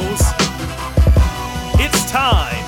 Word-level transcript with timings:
heroes. 0.00 0.20
It's 1.78 2.10
time 2.10 2.64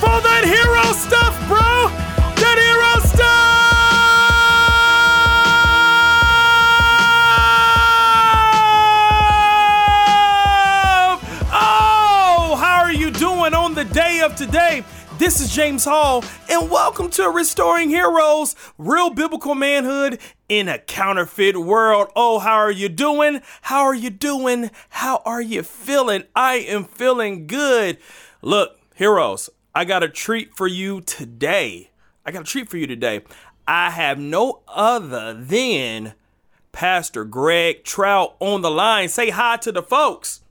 for 0.00 0.20
that 0.22 0.44
hero 0.44 0.92
stuff, 0.92 1.34
bro. 1.46 1.88
That 2.36 2.58
hero 2.58 3.00
stuff. 3.06 3.18
Oh, 11.52 12.56
how 12.58 12.82
are 12.82 12.92
you 12.92 13.10
doing 13.10 13.54
on 13.54 13.74
the 13.74 13.84
day 13.84 14.20
of 14.20 14.34
today? 14.36 14.84
This 15.18 15.40
is 15.40 15.52
James 15.52 15.84
Hall, 15.84 16.24
and 16.48 16.70
welcome 16.70 17.10
to 17.10 17.28
Restoring 17.28 17.88
Heroes, 17.88 18.54
real 18.78 19.10
biblical 19.10 19.56
manhood 19.56 20.20
in 20.48 20.68
a 20.68 20.78
counterfeit 20.78 21.56
world. 21.56 22.12
Oh, 22.14 22.38
how 22.38 22.54
are 22.54 22.70
you 22.70 22.88
doing? 22.88 23.42
How 23.62 23.82
are 23.82 23.96
you 23.96 24.10
doing? 24.10 24.70
How 24.90 25.20
are 25.24 25.42
you 25.42 25.64
feeling? 25.64 26.22
I 26.36 26.58
am 26.58 26.84
feeling 26.84 27.48
good. 27.48 27.98
Look, 28.42 28.78
heroes, 28.94 29.50
I 29.74 29.84
got 29.84 30.04
a 30.04 30.08
treat 30.08 30.54
for 30.54 30.68
you 30.68 31.00
today. 31.00 31.90
I 32.24 32.30
got 32.30 32.42
a 32.42 32.44
treat 32.44 32.68
for 32.68 32.76
you 32.76 32.86
today. 32.86 33.22
I 33.66 33.90
have 33.90 34.20
no 34.20 34.60
other 34.68 35.34
than 35.34 36.14
Pastor 36.70 37.24
Greg 37.24 37.82
Trout 37.82 38.36
on 38.38 38.62
the 38.62 38.70
line. 38.70 39.08
Say 39.08 39.30
hi 39.30 39.56
to 39.56 39.72
the 39.72 39.82
folks. 39.82 40.42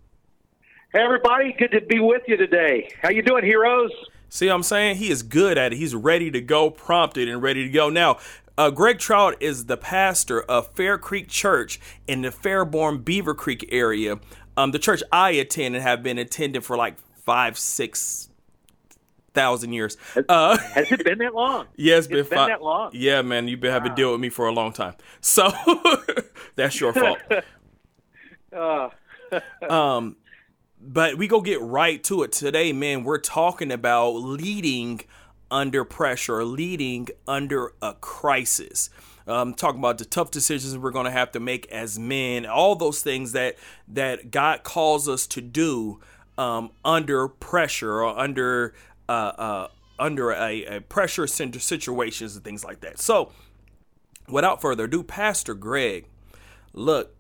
Hey 0.92 1.00
everybody, 1.00 1.56
good 1.58 1.72
to 1.72 1.80
be 1.80 2.02
with 2.02 2.24
you 2.28 2.36
today. 2.36 2.90
How 3.02 3.12
you 3.12 3.22
doing, 3.22 3.46
heroes? 3.46 3.94
See 4.30 4.48
what 4.48 4.56
I'm 4.56 4.64
saying? 4.64 4.98
He 4.98 5.10
is 5.10 5.24
good 5.24 5.58
at 5.58 5.74
it. 5.74 5.78
He's 5.78 5.96
ready 5.96 6.30
to 6.32 6.42
go, 6.42 6.70
prompted 6.70 7.28
and 7.30 7.42
ready 7.42 7.64
to 7.64 7.70
go. 7.70 7.90
Now, 7.90 8.18
uh, 8.58 8.70
Greg 8.72 9.00
Trout 9.00 9.36
is 9.40 9.66
the 9.66 9.78
pastor 9.78 10.42
of 10.42 10.72
Fair 10.74 10.98
Creek 10.98 11.28
Church 11.30 11.80
in 12.08 12.22
the 12.24 12.30
Fairborn 12.30 13.06
Beaver 13.06 13.34
Creek 13.34 13.68
area. 13.72 14.20
Um, 14.58 14.72
the 14.72 14.80
church 14.80 15.02
I 15.12 15.32
attend 15.32 15.76
and 15.76 15.84
have 15.84 16.02
been 16.04 16.18
attending 16.18 16.62
for 16.62 16.76
like 16.76 16.98
five, 17.24 17.58
six 17.58 18.30
thousand 19.34 19.72
years. 19.74 19.98
Uh, 20.28 20.58
Has 20.58 20.92
it 20.92 21.04
been 21.06 21.20
that 21.20 21.36
long? 21.36 21.68
yeah, 21.76 21.98
it's 21.98 22.08
been, 22.08 22.18
It's 22.18 22.30
been 22.30 22.38
fi- 22.40 22.48
that 22.48 22.62
long? 22.64 22.90
Yeah, 22.94 23.22
man, 23.22 23.48
you've 23.48 23.60
been 23.60 23.72
having 23.72 23.92
to 23.92 23.96
deal 23.96 24.12
with 24.12 24.20
me 24.20 24.30
for 24.30 24.48
a 24.48 24.52
long 24.52 24.74
time. 24.74 24.96
So 25.22 25.52
that's 26.56 26.80
your 26.80 26.94
fault. 26.94 27.20
Uh, 28.56 28.90
Um, 29.70 30.16
but 30.88 31.18
we 31.18 31.28
go 31.28 31.42
get 31.42 31.62
right 31.62 32.02
to 32.06 32.24
it 32.24 32.32
today, 32.32 32.72
man. 32.72 33.04
We're 33.04 33.20
talking 33.20 33.72
about 33.72 34.12
leading 34.12 35.02
under 35.52 35.84
pressure, 35.84 36.44
leading 36.46 37.10
under 37.28 37.74
a 37.82 37.94
crisis. 37.96 38.90
Um, 39.28 39.54
talking 39.54 39.80
about 39.80 39.98
the 39.98 40.06
tough 40.06 40.32
decisions 40.32 40.78
we're 40.78 40.92
going 40.92 41.04
to 41.04 41.12
have 41.12 41.34
to 41.34 41.42
make 41.42 41.70
as 41.70 42.00
men, 42.00 42.46
all 42.46 42.76
those 42.76 43.02
things 43.02 43.34
that 43.34 43.58
that 43.90 44.32
God 44.32 44.64
calls 44.64 45.10
us 45.10 45.28
to 45.28 45.42
do 45.42 46.00
um, 46.38 46.72
under 46.86 47.28
pressure 47.28 48.02
or 48.02 48.18
under 48.18 48.74
uh, 49.10 49.12
uh, 49.12 49.68
under 50.00 50.32
a, 50.32 50.78
a 50.78 50.82
pressure 50.82 51.28
center 51.28 51.60
situations 51.60 52.36
and 52.38 52.46
things 52.46 52.64
like 52.64 52.80
that. 52.80 53.00
So, 53.00 53.34
without 54.30 54.62
further 54.62 54.86
ado, 54.86 55.04
Pastor 55.04 55.54
Greg, 55.54 56.06
look, 56.72 57.14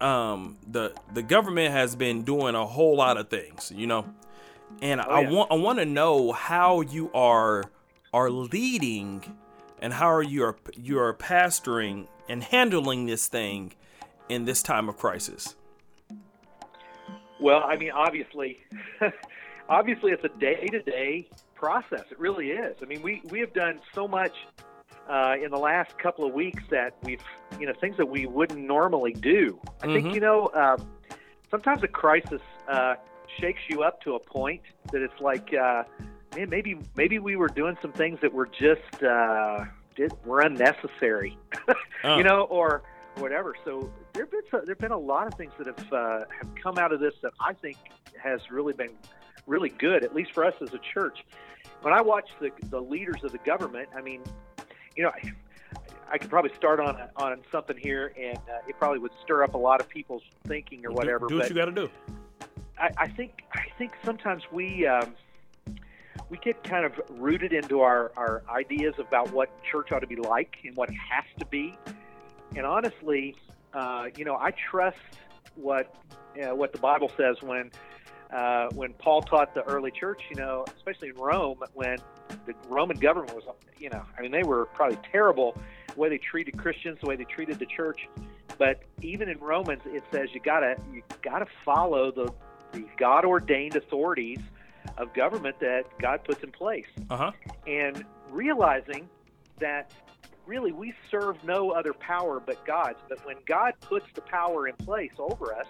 um 0.00 0.56
the 0.66 0.92
the 1.12 1.22
government 1.22 1.72
has 1.72 1.94
been 1.94 2.22
doing 2.22 2.54
a 2.54 2.66
whole 2.66 2.96
lot 2.96 3.16
of 3.16 3.28
things 3.28 3.72
you 3.74 3.86
know 3.86 4.04
and 4.80 5.00
i 5.00 5.20
yeah. 5.20 5.30
want 5.30 5.50
i 5.52 5.54
want 5.54 5.78
to 5.78 5.84
know 5.84 6.32
how 6.32 6.80
you 6.80 7.10
are 7.12 7.64
are 8.12 8.30
leading 8.30 9.36
and 9.80 9.92
how 9.92 10.10
are 10.10 10.22
you 10.22 10.44
are 10.44 10.56
you 10.76 10.98
are 10.98 11.14
pastoring 11.14 12.06
and 12.28 12.42
handling 12.44 13.06
this 13.06 13.28
thing 13.28 13.72
in 14.28 14.44
this 14.44 14.62
time 14.62 14.88
of 14.88 14.96
crisis 14.96 15.54
well, 17.40 17.62
I 17.64 17.76
mean, 17.76 17.90
obviously, 17.90 18.58
obviously, 19.68 20.12
it's 20.12 20.24
a 20.24 20.38
day-to-day 20.38 21.28
process. 21.54 22.04
It 22.10 22.18
really 22.18 22.50
is. 22.50 22.76
I 22.82 22.84
mean, 22.84 23.02
we 23.02 23.22
we 23.30 23.40
have 23.40 23.54
done 23.54 23.80
so 23.94 24.06
much 24.06 24.34
uh, 25.10 25.34
in 25.42 25.50
the 25.50 25.58
last 25.58 25.98
couple 25.98 26.24
of 26.24 26.32
weeks 26.32 26.62
that 26.70 26.94
we've, 27.02 27.22
you 27.58 27.66
know, 27.66 27.72
things 27.80 27.96
that 27.96 28.08
we 28.08 28.26
wouldn't 28.26 28.60
normally 28.60 29.12
do. 29.12 29.58
I 29.82 29.86
Mhm. 29.86 29.92
think 29.92 30.14
you 30.14 30.20
know, 30.20 30.50
um, 30.54 30.88
sometimes 31.50 31.82
a 31.82 31.88
crisis 31.88 32.40
uh, 32.68 32.94
shakes 33.38 33.60
you 33.68 33.82
up 33.82 34.00
to 34.02 34.14
a 34.14 34.20
point 34.20 34.62
that 34.92 35.02
it's 35.02 35.20
like, 35.20 35.52
uh, 35.52 35.82
man, 36.36 36.48
maybe 36.48 36.78
maybe 36.96 37.18
we 37.18 37.34
were 37.34 37.48
doing 37.48 37.76
some 37.82 37.92
things 37.92 38.20
that 38.20 38.32
were 38.32 38.46
just 38.46 39.02
uh, 39.02 39.64
did 39.96 40.12
were 40.24 40.40
unnecessary. 40.40 41.36
Uh. 42.04 42.14
you 42.16 42.22
know, 42.22 42.42
or 42.44 42.82
whatever. 43.16 43.56
So 43.64 43.90
there've 44.12 44.30
been 44.30 44.42
so, 44.50 44.62
there've 44.64 44.78
been 44.78 44.92
a 44.92 44.98
lot 44.98 45.26
of 45.26 45.34
things 45.34 45.52
that 45.58 45.66
have 45.66 45.92
uh, 45.92 46.20
have 46.38 46.54
come 46.62 46.78
out 46.78 46.92
of 46.92 47.00
this 47.00 47.14
that 47.22 47.32
I 47.40 47.52
think 47.52 47.76
has 48.22 48.50
really 48.50 48.74
been 48.74 48.96
really 49.46 49.70
good, 49.70 50.04
at 50.04 50.14
least 50.14 50.32
for 50.32 50.44
us 50.44 50.54
as 50.62 50.72
a 50.72 50.78
church. 50.94 51.24
When 51.82 51.92
I 51.92 52.00
watch 52.00 52.28
the 52.40 52.50
the 52.68 52.80
leaders 52.80 53.24
of 53.24 53.32
the 53.32 53.38
government, 53.38 53.88
I 53.96 54.02
mean, 54.02 54.22
you 54.96 55.04
know. 55.04 55.10
I, 55.10 55.32
I 56.12 56.18
could 56.18 56.28
probably 56.28 56.50
start 56.56 56.80
on 56.80 57.00
on 57.14 57.40
something 57.52 57.76
here, 57.76 58.12
and 58.18 58.36
uh, 58.36 58.66
it 58.68 58.76
probably 58.80 58.98
would 58.98 59.12
stir 59.22 59.44
up 59.44 59.54
a 59.54 59.58
lot 59.58 59.80
of 59.80 59.88
people's 59.88 60.24
thinking 60.44 60.84
or 60.84 60.88
Do- 60.88 60.94
whatever. 60.96 61.28
do, 61.28 61.36
what 61.36 61.42
but 61.42 61.50
you 61.50 61.54
got 61.54 61.66
to 61.66 61.72
do 61.72 61.88
I, 62.80 62.90
I 62.96 63.08
think 63.08 63.42
I 63.52 63.66
think 63.78 63.92
sometimes 64.04 64.42
we 64.50 64.86
um, 64.86 65.14
we 66.30 66.38
get 66.38 66.62
kind 66.64 66.84
of 66.86 66.92
rooted 67.10 67.52
into 67.52 67.80
our, 67.80 68.12
our 68.16 68.42
ideas 68.48 68.94
about 68.98 69.32
what 69.32 69.50
church 69.64 69.92
ought 69.92 70.00
to 70.00 70.06
be 70.06 70.16
like 70.16 70.56
and 70.64 70.76
what 70.76 70.88
it 70.88 70.96
has 71.10 71.24
to 71.38 71.46
be. 71.46 71.76
And 72.56 72.64
honestly, 72.64 73.36
uh, 73.74 74.06
you 74.16 74.24
know, 74.24 74.36
I 74.36 74.52
trust 74.70 74.96
what 75.56 75.94
uh, 76.40 76.54
what 76.54 76.72
the 76.72 76.78
Bible 76.78 77.10
says 77.16 77.36
when 77.42 77.70
uh, 78.32 78.68
when 78.74 78.94
Paul 78.94 79.22
taught 79.22 79.54
the 79.54 79.62
early 79.64 79.90
church. 79.90 80.22
You 80.30 80.36
know, 80.36 80.64
especially 80.76 81.10
in 81.10 81.16
Rome, 81.16 81.62
when 81.74 81.98
the 82.62 82.68
Roman 82.68 82.98
government 82.98 83.34
was, 83.34 83.44
you 83.78 83.90
know, 83.90 84.02
I 84.16 84.22
mean, 84.22 84.30
they 84.30 84.42
were 84.42 84.66
probably 84.66 84.98
terrible 85.10 85.56
the 85.94 86.00
way 86.00 86.08
they 86.08 86.18
treated 86.18 86.56
Christians, 86.56 86.98
the 87.00 87.06
way 87.06 87.16
they 87.16 87.24
treated 87.24 87.58
the 87.58 87.66
church. 87.66 88.08
But 88.58 88.82
even 89.00 89.28
in 89.28 89.38
Romans, 89.38 89.82
it 89.86 90.04
says 90.12 90.28
you 90.32 90.40
gotta 90.40 90.76
you 90.92 91.02
gotta 91.22 91.46
follow 91.64 92.10
the 92.10 92.32
the 92.72 92.84
God 92.98 93.24
ordained 93.24 93.74
authorities 93.76 94.38
of 94.96 95.12
government 95.14 95.58
that 95.60 95.84
God 95.98 96.24
puts 96.24 96.42
in 96.42 96.52
place. 96.52 96.86
uh-huh 97.10 97.32
And 97.66 98.04
realizing 98.30 99.08
that 99.58 99.92
really 100.46 100.72
we 100.72 100.92
serve 101.10 101.42
no 101.44 101.70
other 101.70 101.92
power 101.92 102.40
but 102.40 102.64
God's. 102.66 102.98
But 103.08 103.24
when 103.24 103.36
God 103.46 103.74
puts 103.80 104.06
the 104.14 104.20
power 104.20 104.68
in 104.68 104.74
place 104.76 105.12
over 105.18 105.54
us, 105.54 105.66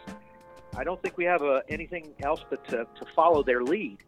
I 0.76 0.84
don't 0.84 1.00
think 1.02 1.16
we 1.16 1.24
have 1.24 1.42
uh 1.42 1.60
anything 1.68 2.12
else 2.22 2.44
but 2.48 2.66
to, 2.68 2.86
to 2.98 3.06
follow 3.14 3.42
their 3.42 3.62
lead. 3.62 3.98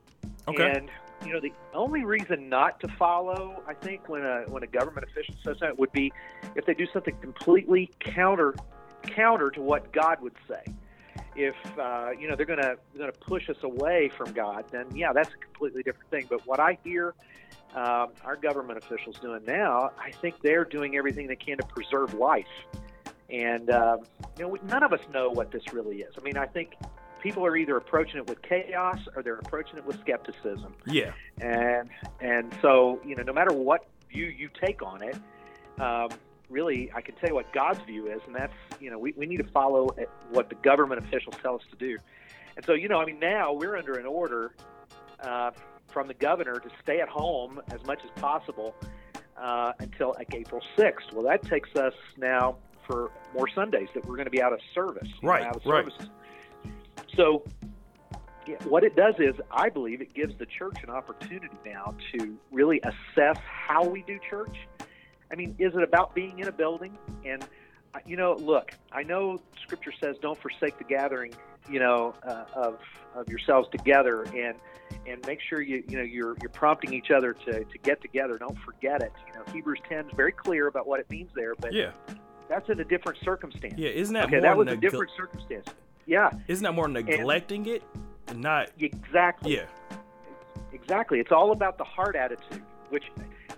okay 0.48 0.72
And 0.76 0.90
you 1.24 1.32
know, 1.32 1.40
the 1.40 1.52
only 1.74 2.04
reason 2.04 2.48
not 2.48 2.80
to 2.80 2.88
follow, 2.88 3.62
I 3.66 3.74
think, 3.74 4.08
when 4.08 4.22
a 4.22 4.44
when 4.48 4.62
a 4.62 4.66
government 4.66 5.06
official 5.10 5.34
says 5.42 5.56
that 5.60 5.78
would 5.78 5.92
be 5.92 6.12
if 6.56 6.66
they 6.66 6.74
do 6.74 6.86
something 6.92 7.16
completely 7.20 7.90
counter 8.00 8.54
counter 9.02 9.50
to 9.50 9.62
what 9.62 9.92
God 9.92 10.20
would 10.20 10.34
say. 10.48 10.62
If 11.34 11.56
uh, 11.78 12.10
you 12.18 12.28
know 12.28 12.36
they're 12.36 12.46
gonna 12.46 12.76
they're 12.92 13.06
gonna 13.06 13.12
push 13.12 13.48
us 13.48 13.62
away 13.62 14.10
from 14.16 14.32
God, 14.32 14.64
then 14.70 14.86
yeah, 14.94 15.12
that's 15.12 15.32
a 15.32 15.38
completely 15.38 15.82
different 15.82 16.10
thing. 16.10 16.26
But 16.28 16.46
what 16.46 16.60
I 16.60 16.78
hear 16.84 17.14
um, 17.74 18.10
our 18.24 18.36
government 18.36 18.78
officials 18.78 19.16
doing 19.18 19.42
now, 19.46 19.92
I 19.98 20.10
think 20.10 20.40
they're 20.42 20.64
doing 20.64 20.96
everything 20.96 21.26
they 21.26 21.36
can 21.36 21.56
to 21.58 21.66
preserve 21.66 22.14
life. 22.14 22.46
And 23.30 23.70
um, 23.70 24.00
you 24.36 24.44
know, 24.44 24.48
we, 24.50 24.58
none 24.66 24.82
of 24.82 24.92
us 24.92 25.00
know 25.12 25.30
what 25.30 25.50
this 25.50 25.72
really 25.72 26.02
is. 26.02 26.14
I 26.18 26.22
mean, 26.22 26.36
I 26.36 26.46
think 26.46 26.74
people 27.22 27.46
are 27.46 27.56
either 27.56 27.76
approaching 27.76 28.16
it 28.16 28.26
with 28.26 28.42
chaos 28.42 28.98
or 29.14 29.22
they're 29.22 29.38
approaching 29.38 29.78
it 29.78 29.86
with 29.86 29.98
skepticism. 30.00 30.74
Yeah. 30.86 31.12
And 31.40 31.88
and 32.20 32.52
so 32.60 33.00
you 33.06 33.14
know 33.16 33.22
no 33.22 33.32
matter 33.32 33.52
what 33.52 33.86
view 34.10 34.26
you 34.26 34.50
take 34.60 34.82
on 34.82 35.02
it 35.02 35.16
um, 35.80 36.08
really 36.50 36.90
i 36.94 37.00
can 37.00 37.14
tell 37.14 37.30
you 37.30 37.34
what 37.34 37.50
god's 37.54 37.80
view 37.86 38.08
is 38.08 38.20
and 38.26 38.34
that's 38.34 38.52
you 38.78 38.90
know 38.90 38.98
we, 38.98 39.14
we 39.16 39.24
need 39.24 39.38
to 39.38 39.50
follow 39.52 39.88
what 40.30 40.50
the 40.50 40.54
government 40.56 41.02
officials 41.02 41.34
tell 41.40 41.54
us 41.54 41.62
to 41.70 41.76
do. 41.76 41.98
And 42.56 42.64
so 42.66 42.74
you 42.74 42.88
know 42.88 43.00
i 43.00 43.06
mean 43.06 43.18
now 43.18 43.52
we're 43.52 43.76
under 43.76 43.94
an 43.94 44.06
order 44.06 44.54
uh, 45.20 45.52
from 45.88 46.08
the 46.08 46.14
governor 46.14 46.58
to 46.58 46.68
stay 46.82 47.00
at 47.00 47.08
home 47.08 47.60
as 47.72 47.84
much 47.86 48.00
as 48.04 48.10
possible 48.20 48.74
uh, 49.40 49.72
until 49.78 50.14
like 50.18 50.34
april 50.34 50.60
6th 50.76 51.12
well 51.12 51.24
that 51.24 51.42
takes 51.42 51.74
us 51.76 51.94
now 52.18 52.56
for 52.86 53.10
more 53.34 53.48
sundays 53.48 53.88
that 53.94 54.04
we're 54.04 54.16
going 54.16 54.26
to 54.26 54.30
be 54.30 54.42
out 54.42 54.52
of 54.52 54.60
service 54.74 55.08
know, 55.22 55.30
Right, 55.30 55.44
out 55.44 55.56
of 55.56 55.64
right. 55.64 55.86
services 55.86 56.10
so 57.16 57.42
what 58.64 58.84
it 58.84 58.96
does 58.96 59.14
is, 59.18 59.34
I 59.50 59.68
believe 59.68 60.00
it 60.00 60.14
gives 60.14 60.36
the 60.38 60.46
church 60.46 60.76
an 60.82 60.90
opportunity 60.90 61.56
now 61.64 61.94
to 62.14 62.36
really 62.50 62.80
assess 62.82 63.36
how 63.44 63.84
we 63.84 64.02
do 64.02 64.18
church. 64.28 64.56
I 65.30 65.34
mean, 65.34 65.54
is 65.58 65.74
it 65.74 65.82
about 65.82 66.14
being 66.14 66.38
in 66.38 66.48
a 66.48 66.52
building? 66.52 66.96
And 67.24 67.44
uh, 67.94 67.98
you 68.06 68.16
know, 68.16 68.34
look, 68.34 68.72
I 68.90 69.02
know 69.02 69.40
Scripture 69.62 69.92
says, 70.00 70.16
"Don't 70.20 70.40
forsake 70.40 70.78
the 70.78 70.84
gathering," 70.84 71.34
you 71.70 71.78
know, 71.78 72.14
uh, 72.26 72.44
of 72.54 72.80
of 73.14 73.28
yourselves 73.28 73.68
together, 73.70 74.24
and 74.24 74.56
and 75.06 75.24
make 75.26 75.40
sure 75.40 75.60
you 75.60 75.84
you 75.88 75.98
know 75.98 76.04
you're 76.04 76.36
you're 76.40 76.50
prompting 76.50 76.92
each 76.92 77.10
other 77.10 77.34
to 77.34 77.64
to 77.64 77.78
get 77.82 78.00
together. 78.02 78.38
Don't 78.38 78.58
forget 78.58 79.02
it. 79.02 79.12
You 79.28 79.34
know, 79.34 79.52
Hebrews 79.52 79.80
10 79.88 80.06
is 80.06 80.12
very 80.16 80.32
clear 80.32 80.66
about 80.66 80.86
what 80.86 81.00
it 81.00 81.08
means 81.10 81.30
there, 81.34 81.54
but 81.54 81.72
yeah 81.72 81.92
that's 82.48 82.68
in 82.68 82.78
a 82.80 82.84
different 82.84 83.18
circumstance. 83.24 83.74
yeah 83.78 83.88
isn't 83.88 84.12
that 84.12 84.26
okay, 84.26 84.40
that 84.40 84.56
was 84.56 84.68
a 84.68 84.72
neg- 84.72 84.80
different 84.80 85.10
circumstance. 85.16 85.66
Yeah. 86.06 86.30
Isn't 86.48 86.64
that 86.64 86.74
more 86.74 86.88
neglecting 86.88 87.68
and, 87.68 87.76
it? 87.76 87.82
Not 88.36 88.70
exactly. 88.78 89.56
Yeah. 89.56 89.66
Exactly. 90.72 91.20
It's 91.20 91.32
all 91.32 91.52
about 91.52 91.78
the 91.78 91.84
heart 91.84 92.16
attitude, 92.16 92.62
which 92.90 93.04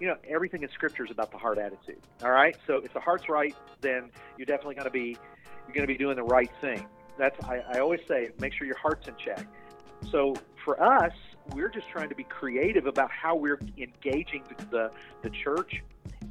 you 0.00 0.06
know 0.06 0.16
everything 0.28 0.62
in 0.62 0.68
Scripture 0.70 1.04
is 1.04 1.10
about 1.10 1.30
the 1.30 1.38
heart 1.38 1.58
attitude. 1.58 2.00
All 2.22 2.30
right. 2.30 2.56
So 2.66 2.76
if 2.76 2.92
the 2.92 3.00
heart's 3.00 3.28
right, 3.28 3.54
then 3.80 4.10
you're 4.36 4.46
definitely 4.46 4.74
going 4.74 4.86
to 4.86 4.90
be 4.90 5.16
you're 5.66 5.74
going 5.74 5.86
to 5.86 5.92
be 5.92 5.98
doing 5.98 6.16
the 6.16 6.22
right 6.22 6.50
thing. 6.60 6.86
That's 7.16 7.42
I, 7.44 7.62
I 7.72 7.78
always 7.78 8.00
say, 8.08 8.30
make 8.40 8.52
sure 8.52 8.66
your 8.66 8.78
heart's 8.78 9.08
in 9.08 9.14
check. 9.16 9.46
So 10.10 10.34
for 10.64 10.82
us, 10.82 11.12
we're 11.52 11.68
just 11.68 11.88
trying 11.88 12.08
to 12.08 12.14
be 12.14 12.24
creative 12.24 12.86
about 12.86 13.10
how 13.10 13.36
we're 13.36 13.60
engaging 13.78 14.42
the, 14.70 14.90
the 15.22 15.30
church 15.30 15.82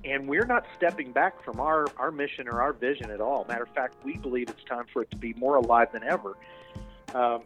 and 0.06 0.28
we're 0.28 0.46
not 0.46 0.66
stepping 0.76 1.12
back 1.12 1.44
from 1.44 1.60
our, 1.60 1.88
our 1.98 2.12
mission 2.12 2.48
or 2.48 2.62
our 2.62 2.74
vision 2.74 3.10
at 3.12 3.22
all. 3.22 3.46
Matter 3.48 3.64
of 3.64 3.70
fact, 3.70 3.96
we 4.04 4.18
believe 4.18 4.50
it's 4.50 4.64
time 4.64 4.86
for 4.92 5.02
it 5.02 5.12
to 5.12 5.18
be 5.18 5.34
more 5.34 5.56
alive 5.56 5.92
than 5.92 6.04
ever. 6.04 6.36
Um, 7.14 7.44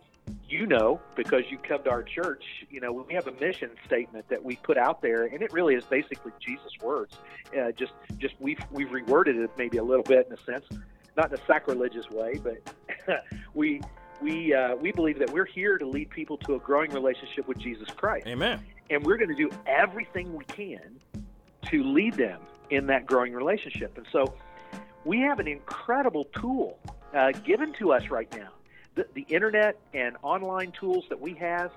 you 0.49 0.65
know, 0.65 0.99
because 1.15 1.43
you 1.49 1.57
come 1.57 1.83
to 1.83 1.89
our 1.89 2.03
church, 2.03 2.43
you 2.69 2.81
know, 2.81 2.91
we 2.91 3.13
have 3.13 3.27
a 3.27 3.31
mission 3.33 3.69
statement 3.85 4.27
that 4.29 4.43
we 4.43 4.55
put 4.57 4.77
out 4.77 5.01
there, 5.01 5.25
and 5.25 5.41
it 5.41 5.51
really 5.53 5.75
is 5.75 5.83
basically 5.85 6.31
Jesus' 6.39 6.73
words. 6.81 7.15
Uh, 7.57 7.71
just, 7.71 7.93
just 8.17 8.35
we've 8.39 8.59
we've 8.71 8.89
reworded 8.89 9.41
it 9.41 9.51
maybe 9.57 9.77
a 9.77 9.83
little 9.83 10.03
bit 10.03 10.27
in 10.27 10.33
a 10.33 10.43
sense, 10.43 10.65
not 11.15 11.31
in 11.31 11.39
a 11.39 11.45
sacrilegious 11.45 12.09
way, 12.09 12.39
but 12.43 13.23
we 13.53 13.81
we 14.21 14.53
uh, 14.53 14.75
we 14.75 14.91
believe 14.91 15.19
that 15.19 15.31
we're 15.31 15.45
here 15.45 15.77
to 15.77 15.85
lead 15.85 16.09
people 16.09 16.37
to 16.39 16.55
a 16.55 16.59
growing 16.59 16.91
relationship 16.91 17.47
with 17.47 17.57
Jesus 17.57 17.87
Christ. 17.95 18.27
Amen. 18.27 18.61
And 18.89 19.05
we're 19.05 19.17
going 19.17 19.29
to 19.29 19.35
do 19.35 19.49
everything 19.65 20.33
we 20.33 20.45
can 20.45 20.99
to 21.71 21.83
lead 21.83 22.13
them 22.13 22.39
in 22.69 22.87
that 22.87 23.05
growing 23.05 23.33
relationship. 23.33 23.97
And 23.97 24.05
so 24.11 24.33
we 25.05 25.19
have 25.21 25.39
an 25.39 25.47
incredible 25.47 26.25
tool 26.39 26.79
uh, 27.13 27.31
given 27.31 27.73
to 27.73 27.93
us 27.93 28.09
right 28.09 28.31
now. 28.35 28.49
The, 28.95 29.07
the 29.13 29.25
internet 29.29 29.79
and 29.93 30.17
online 30.21 30.71
tools 30.71 31.05
that 31.09 31.19
we 31.19 31.33
have 31.35 31.71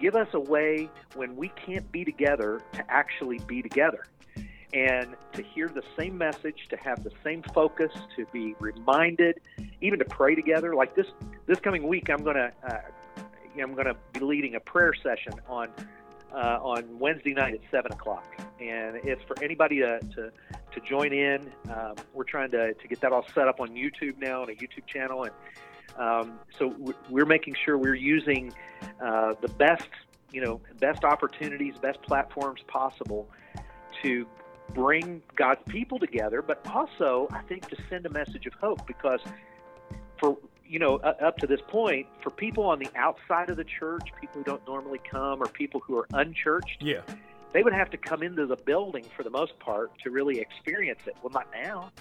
give 0.00 0.14
us 0.14 0.28
a 0.32 0.40
way 0.40 0.88
when 1.14 1.36
we 1.36 1.48
can't 1.66 1.90
be 1.92 2.04
together 2.04 2.60
to 2.72 2.90
actually 2.90 3.38
be 3.46 3.62
together 3.62 4.04
and 4.72 5.14
to 5.32 5.42
hear 5.42 5.68
the 5.68 5.84
same 5.96 6.18
message, 6.18 6.66
to 6.68 6.76
have 6.76 7.04
the 7.04 7.12
same 7.22 7.42
focus, 7.54 7.92
to 8.16 8.26
be 8.32 8.54
reminded, 8.58 9.40
even 9.80 10.00
to 10.00 10.04
pray 10.04 10.34
together. 10.34 10.74
Like 10.74 10.94
this 10.96 11.06
this 11.46 11.60
coming 11.60 11.86
week, 11.86 12.10
I'm 12.10 12.24
gonna 12.24 12.50
uh, 12.68 12.78
I'm 13.60 13.74
gonna 13.74 13.94
be 14.12 14.20
leading 14.20 14.56
a 14.56 14.60
prayer 14.60 14.92
session 14.94 15.34
on 15.48 15.68
uh, 16.32 16.58
on 16.60 16.98
Wednesday 16.98 17.34
night 17.34 17.54
at 17.54 17.60
seven 17.70 17.92
o'clock, 17.92 18.26
and 18.60 18.96
it's 19.04 19.22
for 19.24 19.36
anybody 19.42 19.80
to 19.80 19.98
to, 20.14 20.32
to 20.72 20.80
join 20.88 21.12
in. 21.12 21.50
Um, 21.70 21.96
we're 22.12 22.24
trying 22.24 22.50
to 22.52 22.74
to 22.74 22.88
get 22.88 23.00
that 23.00 23.12
all 23.12 23.26
set 23.34 23.48
up 23.48 23.60
on 23.60 23.70
YouTube 23.70 24.18
now 24.18 24.42
on 24.42 24.50
a 24.50 24.54
YouTube 24.54 24.86
channel, 24.86 25.24
and 25.24 25.32
um, 25.98 26.38
so 26.58 26.74
we're 27.08 27.26
making 27.26 27.54
sure 27.64 27.78
we're 27.78 27.94
using 27.94 28.52
uh, 29.02 29.34
the 29.40 29.48
best 29.48 29.88
you 30.32 30.40
know 30.40 30.60
best 30.80 31.04
opportunities, 31.04 31.74
best 31.78 32.02
platforms 32.02 32.60
possible 32.66 33.28
to 34.02 34.26
bring 34.72 35.22
God's 35.36 35.60
people 35.68 35.98
together, 35.98 36.42
but 36.42 36.66
also 36.66 37.28
I 37.30 37.42
think 37.42 37.68
to 37.68 37.76
send 37.88 38.06
a 38.06 38.10
message 38.10 38.46
of 38.46 38.54
hope 38.54 38.86
because 38.86 39.20
for 40.18 40.36
you 40.66 40.78
know 40.78 40.96
up 40.96 41.36
to 41.38 41.46
this 41.46 41.60
point 41.68 42.06
for 42.22 42.30
people 42.30 42.64
on 42.64 42.78
the 42.78 42.88
outside 42.96 43.50
of 43.50 43.56
the 43.56 43.64
church, 43.64 44.08
people 44.20 44.40
who 44.40 44.44
don't 44.44 44.66
normally 44.66 45.00
come 45.08 45.42
or 45.42 45.46
people 45.46 45.80
who 45.80 45.98
are 45.98 46.06
unchurched, 46.12 46.82
yeah. 46.82 47.02
They 47.54 47.62
would 47.62 47.72
have 47.72 47.88
to 47.90 47.96
come 47.96 48.22
into 48.24 48.46
the 48.46 48.56
building 48.56 49.06
for 49.16 49.22
the 49.22 49.30
most 49.30 49.58
part 49.60 49.96
to 50.00 50.10
really 50.10 50.40
experience 50.40 50.98
it. 51.06 51.14
Well, 51.22 51.32
not 51.32 51.46
now. 51.54 51.92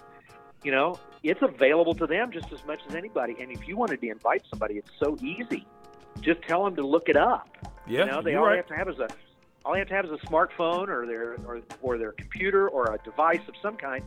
You 0.64 0.72
know, 0.72 1.00
it's 1.22 1.42
available 1.44 1.94
to 1.94 2.08
them 2.08 2.32
just 2.32 2.52
as 2.52 2.66
much 2.66 2.80
as 2.90 2.96
anybody. 2.96 3.36
And 3.40 3.52
if 3.52 3.68
you 3.68 3.78
wanted 3.78 4.02
to 4.02 4.10
invite 4.10 4.44
somebody, 4.50 4.76
it's 4.76 4.90
so 5.00 5.16
easy. 5.22 5.68
Just 6.22 6.42
tell 6.42 6.66
them 6.66 6.76
to 6.78 6.86
look 6.86 7.08
it 7.08 7.16
up. 7.16 7.48
Yeah, 7.86 8.00
you 8.00 8.06
know, 8.12 8.22
they 8.22 8.34
all 8.34 8.46
right. 8.46 8.52
they 8.52 8.58
have 8.58 8.68
to 8.68 8.76
have 8.76 8.90
is 8.90 9.00
a 9.00 9.08
all 9.64 9.74
they 9.74 9.80
have 9.80 9.90
to 9.90 9.94
have 9.94 10.06
is 10.06 10.12
a 10.12 10.26
smartphone 10.26 10.88
or 10.88 11.06
their 11.06 11.36
or, 11.46 11.62
or 11.82 11.98
their 11.98 12.14
computer 12.14 12.68
or 12.68 12.94
a 12.94 12.98
device 13.04 13.42
of 13.48 13.54
some 13.62 13.76
kind, 13.76 14.04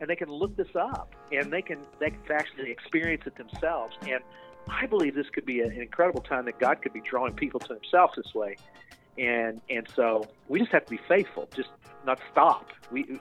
and 0.00 0.10
they 0.10 0.16
can 0.16 0.28
look 0.28 0.54
this 0.56 0.74
up 0.74 1.14
and 1.32 1.50
they 1.50 1.62
can 1.62 1.78
they 1.98 2.10
can 2.10 2.20
actually 2.30 2.70
experience 2.70 3.22
it 3.24 3.36
themselves. 3.36 3.96
And 4.02 4.20
I 4.68 4.86
believe 4.86 5.14
this 5.14 5.30
could 5.30 5.46
be 5.46 5.60
an 5.60 5.72
incredible 5.72 6.20
time 6.20 6.44
that 6.44 6.58
God 6.58 6.82
could 6.82 6.92
be 6.92 7.00
drawing 7.00 7.34
people 7.34 7.60
to 7.60 7.74
Himself 7.74 8.10
this 8.16 8.34
way. 8.34 8.56
And 9.20 9.60
and 9.68 9.86
so 9.94 10.26
we 10.48 10.58
just 10.60 10.72
have 10.72 10.86
to 10.86 10.90
be 10.90 11.00
faithful, 11.06 11.48
just 11.54 11.68
not 12.06 12.18
stop. 12.32 12.70
We 12.90 13.20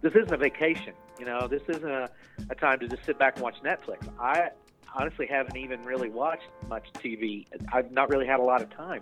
this 0.00 0.14
isn't 0.14 0.32
a 0.32 0.36
vacation, 0.36 0.94
you 1.18 1.26
know. 1.26 1.48
This 1.48 1.62
isn't 1.68 1.90
a, 1.90 2.08
a 2.48 2.54
time 2.54 2.78
to 2.78 2.88
just 2.88 3.04
sit 3.04 3.18
back 3.18 3.34
and 3.34 3.42
watch 3.42 3.56
Netflix. 3.64 4.08
I 4.20 4.50
honestly 4.94 5.26
haven't 5.26 5.56
even 5.56 5.84
really 5.84 6.08
watched 6.08 6.48
much 6.68 6.86
TV. 6.94 7.46
I've 7.72 7.90
not 7.90 8.10
really 8.10 8.26
had 8.26 8.38
a 8.38 8.44
lot 8.44 8.62
of 8.62 8.70
time. 8.70 9.00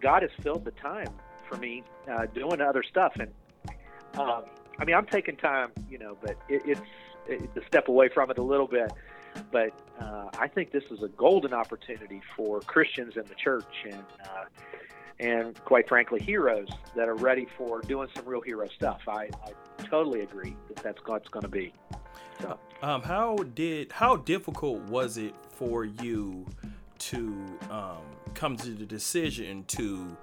God 0.00 0.22
has 0.22 0.30
filled 0.42 0.64
the 0.64 0.70
time 0.70 1.08
for 1.48 1.58
me 1.58 1.82
uh, 2.10 2.26
doing 2.26 2.62
other 2.62 2.82
stuff. 2.82 3.12
And 3.18 3.30
um, 4.18 4.44
I 4.78 4.84
mean, 4.86 4.96
I'm 4.96 5.06
taking 5.06 5.36
time, 5.36 5.70
you 5.90 5.98
know, 5.98 6.16
but 6.22 6.36
it, 6.48 6.62
it's 6.64 6.80
it's 7.26 7.56
a 7.56 7.66
step 7.66 7.88
away 7.88 8.08
from 8.08 8.30
it 8.30 8.38
a 8.38 8.42
little 8.42 8.68
bit. 8.68 8.90
But 9.50 9.72
uh, 10.00 10.28
I 10.38 10.48
think 10.48 10.70
this 10.70 10.84
is 10.90 11.02
a 11.02 11.08
golden 11.08 11.52
opportunity 11.52 12.22
for 12.36 12.60
Christians 12.60 13.16
in 13.16 13.24
the 13.24 13.34
church 13.34 13.84
and 13.84 14.04
uh, 14.22 14.44
and 15.20 15.62
quite 15.64 15.88
frankly, 15.88 16.20
heroes 16.20 16.68
that 16.96 17.08
are 17.08 17.14
ready 17.14 17.46
for 17.56 17.80
doing 17.82 18.08
some 18.14 18.24
real 18.26 18.40
hero 18.40 18.68
stuff. 18.68 19.00
I, 19.08 19.28
I 19.78 19.82
totally 19.84 20.20
agree 20.20 20.56
that 20.68 20.82
that's 20.82 20.98
what's 21.06 21.28
going 21.28 21.44
to 21.44 21.48
be. 21.48 21.72
So, 22.40 22.58
um, 22.82 23.02
how 23.02 23.36
did 23.54 23.92
how 23.92 24.16
difficult 24.16 24.80
was 24.82 25.16
it 25.18 25.34
for 25.50 25.84
you 25.84 26.46
to 26.98 27.58
um, 27.70 27.98
come 28.34 28.56
to 28.56 28.70
the 28.70 28.86
decision 28.86 29.64
to 29.68 30.16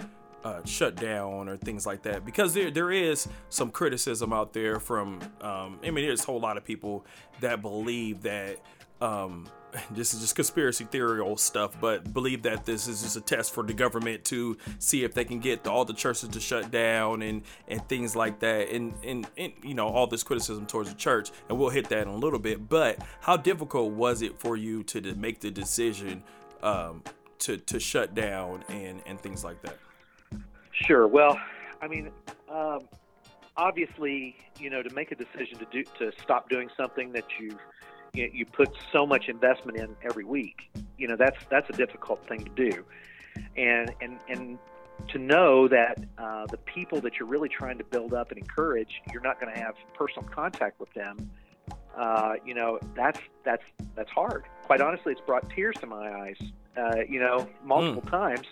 uh, 0.44 0.64
shut 0.66 0.96
down 0.96 1.48
or 1.48 1.56
things 1.56 1.86
like 1.86 2.02
that 2.02 2.26
because 2.26 2.54
there 2.54 2.72
there 2.72 2.92
is 2.92 3.28
some 3.50 3.70
criticism 3.70 4.34
out 4.34 4.54
there 4.54 4.80
from 4.80 5.20
um, 5.42 5.80
I 5.84 5.92
mean 5.92 6.06
there's 6.06 6.24
a 6.24 6.26
whole 6.26 6.40
lot 6.40 6.58
of 6.58 6.66
people 6.66 7.06
that 7.42 7.62
believe 7.62 8.24
that 8.24 8.60
um, 9.02 9.48
this 9.92 10.14
is 10.14 10.22
just 10.22 10.36
conspiracy 10.36 10.86
theory 10.86 11.20
old 11.20 11.40
stuff, 11.40 11.76
but 11.80 12.14
believe 12.14 12.44
that 12.44 12.66
this 12.66 12.88
is 12.88 13.02
just 13.02 13.16
a 13.16 13.22
test 13.22 13.54
for 13.54 13.64
the 13.64 13.74
government 13.74 14.24
to 14.26 14.58
see 14.80 15.04
if 15.04 15.14
they 15.14 15.24
can 15.24 15.40
get 15.40 15.68
all 15.68 15.86
the 15.86 15.94
churches 15.94 16.30
to 16.30 16.40
shut 16.40 16.72
down 16.72 17.22
and 17.22 17.44
and 17.68 17.88
things 17.88 18.16
like 18.16 18.40
that, 18.40 18.70
and 18.70 18.94
and, 19.04 19.28
and 19.38 19.54
you 19.64 19.74
know 19.74 19.88
all 19.88 20.08
this 20.08 20.24
criticism 20.24 20.66
towards 20.66 20.90
the 20.90 20.96
church, 20.96 21.32
and 21.50 21.58
we'll 21.58 21.70
hit 21.70 21.90
that 21.90 22.04
in 22.04 22.08
a 22.08 22.16
little 22.16 22.40
bit. 22.40 22.68
But 22.68 23.00
how 23.22 23.38
difficult 23.38 23.94
was 23.94 24.22
it 24.22 24.40
for 24.40 24.58
you 24.58 24.84
to, 24.84 25.02
to 25.02 25.16
make 25.16 25.40
the 25.40 25.52
decision 25.52 26.24
um, 26.64 27.04
to 27.40 27.58
to 27.58 27.80
shut 27.80 28.14
down 28.14 28.64
and 28.70 29.02
and 29.06 29.20
things 29.20 29.44
like 29.44 29.62
that? 29.62 29.78
Sure. 30.72 31.08
Well, 31.08 31.40
I 31.82 31.88
mean, 31.88 32.12
um, 32.50 32.80
obviously, 33.58 34.36
you 34.60 34.70
know, 34.70 34.82
to 34.82 34.94
make 34.94 35.12
a 35.12 35.16
decision 35.16 35.58
to 35.60 35.66
do 35.72 35.84
to 36.00 36.12
stop 36.22 36.50
doing 36.50 36.70
something 36.76 37.12
that 37.14 37.26
you 37.40 37.58
you, 38.14 38.30
you 38.34 38.46
put 38.46 38.70
so 38.92 39.06
much 39.06 39.30
investment 39.30 39.78
in 39.78 39.96
every 40.04 40.24
week, 40.24 40.70
you 40.98 41.08
know, 41.08 41.16
that's 41.16 41.38
that's 41.50 41.70
a 41.70 41.74
difficult 41.74 42.28
thing 42.28 42.44
to 42.44 42.52
do, 42.52 42.86
and 43.58 43.94
and 44.02 44.20
and 44.30 44.60
to 45.10 45.18
know 45.18 45.68
that 45.68 46.04
uh, 46.18 46.46
the 46.48 46.58
people 46.58 47.02
that 47.02 47.16
you're 47.18 47.28
really 47.28 47.50
trying 47.50 47.78
to 47.78 47.84
build 47.84 48.14
up 48.14 48.30
and 48.30 48.38
encourage, 48.38 49.02
you're 49.12 49.22
not 49.22 49.40
going 49.40 49.52
to 49.54 49.60
have 49.60 49.74
personal 49.94 50.28
contact 50.30 50.80
with 50.80 50.94
them. 50.94 51.32
Uh, 51.98 52.36
you 52.46 52.54
know, 52.54 52.80
that's 52.96 53.20
that's 53.44 53.64
that's 53.96 54.12
hard. 54.12 54.46
Quite 54.64 54.82
honestly, 54.82 55.12
it's 55.12 55.22
brought 55.22 55.50
tears 55.50 55.76
to 55.82 55.88
my 55.88 56.12
eyes. 56.22 56.38
Uh, 56.78 57.02
you 57.10 57.20
know, 57.20 57.50
multiple 57.64 58.02
mm. 58.02 58.10
times 58.10 58.48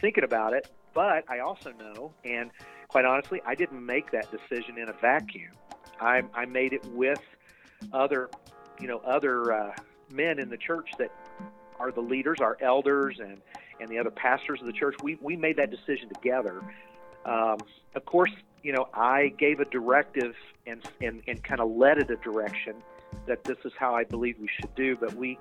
thinking 0.00 0.24
about 0.24 0.52
it 0.52 0.70
but 0.98 1.30
I 1.30 1.38
also 1.38 1.72
know, 1.78 2.12
and 2.24 2.50
quite 2.88 3.04
honestly, 3.04 3.40
I 3.46 3.54
didn't 3.54 3.86
make 3.86 4.10
that 4.10 4.26
decision 4.32 4.78
in 4.78 4.88
a 4.88 4.92
vacuum. 4.92 5.52
I, 6.00 6.22
I 6.34 6.44
made 6.44 6.72
it 6.72 6.84
with 6.86 7.20
other, 7.92 8.30
you 8.80 8.88
know, 8.88 8.98
other 8.98 9.52
uh, 9.52 9.72
men 10.10 10.38
in 10.38 10.48
the 10.48 10.56
church 10.56 10.90
that 10.98 11.10
are 11.78 11.92
the 11.92 12.00
leaders, 12.00 12.38
our 12.40 12.56
elders, 12.60 13.18
and 13.20 13.40
and 13.80 13.88
the 13.88 13.98
other 13.98 14.10
pastors 14.10 14.60
of 14.60 14.66
the 14.66 14.72
church. 14.72 14.96
We 15.02 15.18
we 15.20 15.36
made 15.36 15.56
that 15.56 15.70
decision 15.70 16.08
together. 16.08 16.62
Um, 17.24 17.58
of 17.94 18.04
course, 18.04 18.32
you 18.62 18.72
know, 18.72 18.88
I 18.94 19.32
gave 19.38 19.60
a 19.60 19.64
directive 19.64 20.34
and 20.66 20.82
and 21.00 21.22
and 21.26 21.42
kind 21.42 21.60
of 21.60 21.70
led 21.70 21.98
it 21.98 22.10
a 22.10 22.16
direction 22.16 22.74
that 23.26 23.44
this 23.44 23.56
is 23.64 23.72
how 23.78 23.94
I 23.94 24.04
believe 24.04 24.36
we 24.38 24.48
should 24.48 24.74
do. 24.74 24.96
But 24.96 25.14
we 25.14 25.38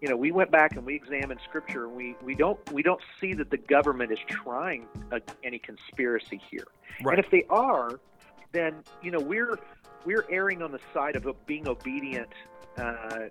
you 0.00 0.08
know, 0.08 0.16
we 0.16 0.30
went 0.30 0.50
back 0.50 0.76
and 0.76 0.86
we 0.86 0.94
examined 0.94 1.40
scripture, 1.48 1.86
and 1.86 1.96
we, 1.96 2.14
we 2.22 2.34
don't 2.34 2.58
we 2.72 2.82
don't 2.82 3.00
see 3.20 3.34
that 3.34 3.50
the 3.50 3.56
government 3.56 4.12
is 4.12 4.18
trying 4.28 4.86
a, 5.10 5.20
any 5.42 5.58
conspiracy 5.58 6.40
here. 6.50 6.68
Right. 7.02 7.16
And 7.16 7.24
if 7.24 7.30
they 7.30 7.44
are, 7.50 7.98
then 8.52 8.76
you 9.02 9.10
know 9.10 9.20
we're 9.20 9.58
we're 10.04 10.24
erring 10.30 10.62
on 10.62 10.72
the 10.72 10.80
side 10.94 11.16
of 11.16 11.26
being 11.46 11.66
obedient 11.66 12.28
uh, 12.78 13.28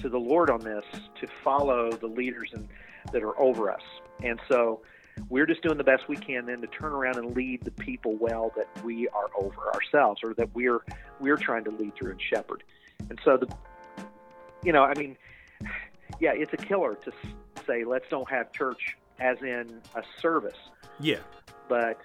to 0.00 0.08
the 0.08 0.18
Lord 0.18 0.50
on 0.50 0.60
this, 0.60 0.84
to 1.20 1.26
follow 1.42 1.92
the 1.92 2.06
leaders 2.06 2.50
and 2.52 2.68
that 3.12 3.22
are 3.22 3.38
over 3.40 3.70
us. 3.70 3.82
And 4.22 4.40
so 4.48 4.82
we're 5.28 5.46
just 5.46 5.62
doing 5.62 5.78
the 5.78 5.84
best 5.84 6.08
we 6.08 6.16
can 6.16 6.46
then 6.46 6.60
to 6.60 6.66
turn 6.66 6.92
around 6.92 7.16
and 7.16 7.34
lead 7.34 7.62
the 7.62 7.70
people 7.70 8.16
well 8.16 8.52
that 8.56 8.68
we 8.84 9.08
are 9.08 9.30
over 9.36 9.72
ourselves, 9.74 10.20
or 10.22 10.34
that 10.34 10.54
we're 10.54 10.80
we're 11.20 11.36
trying 11.36 11.64
to 11.64 11.70
lead 11.70 11.94
through 11.94 12.12
and 12.12 12.20
shepherd. 12.20 12.62
And 13.08 13.18
so 13.24 13.36
the, 13.36 13.48
you 14.62 14.72
know, 14.72 14.84
I 14.84 14.94
mean 14.94 15.16
yeah, 16.20 16.32
it's 16.34 16.52
a 16.52 16.56
killer 16.56 16.94
to 16.94 17.12
say 17.66 17.84
let's 17.84 18.08
don't 18.08 18.28
have 18.30 18.52
church 18.52 18.96
as 19.20 19.38
in 19.42 19.80
a 19.94 20.02
service. 20.20 20.56
Yeah. 21.00 21.18
But 21.68 22.00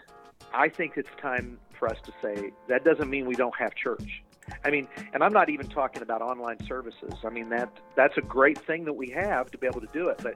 I 0.54 0.70
think 0.70 0.94
it's 0.98 1.10
time 1.22 1.60
for 1.78 1.88
us 1.88 1.98
to 2.06 2.14
say 2.22 2.52
that 2.68 2.84
doesn't 2.84 3.10
mean 3.10 3.26
we 3.26 3.36
don't 3.36 3.56
have 3.58 3.76
church. 3.76 4.24
I 4.64 4.70
mean, 4.70 4.88
and 5.14 5.24
I'm 5.24 5.34
not 5.34 5.50
even 5.50 5.68
talking 5.68 6.02
about 6.02 6.22
online 6.22 6.66
services. 6.66 7.14
I 7.24 7.30
mean 7.30 7.50
that 7.50 7.70
that's 7.96 8.18
a 8.18 8.22
great 8.22 8.58
thing 8.58 8.86
that 8.86 8.94
we 8.94 9.10
have 9.10 9.52
to 9.52 9.58
be 9.58 9.68
able 9.68 9.82
to 9.82 9.90
do 9.94 10.10
it, 10.10 10.20
but 10.22 10.36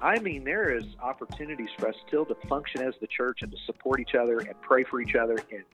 I 0.00 0.18
mean 0.18 0.44
there 0.44 0.74
is 0.74 0.84
opportunities 1.00 1.70
for 1.78 1.88
us 1.88 1.94
still 2.06 2.24
to 2.26 2.34
function 2.48 2.82
as 2.82 2.94
the 3.00 3.06
church 3.06 3.42
and 3.42 3.50
to 3.50 3.58
support 3.66 4.00
each 4.00 4.14
other 4.14 4.38
and 4.38 4.60
pray 4.60 4.84
for 4.84 5.00
each 5.00 5.14
other 5.14 5.38
and 5.50 5.64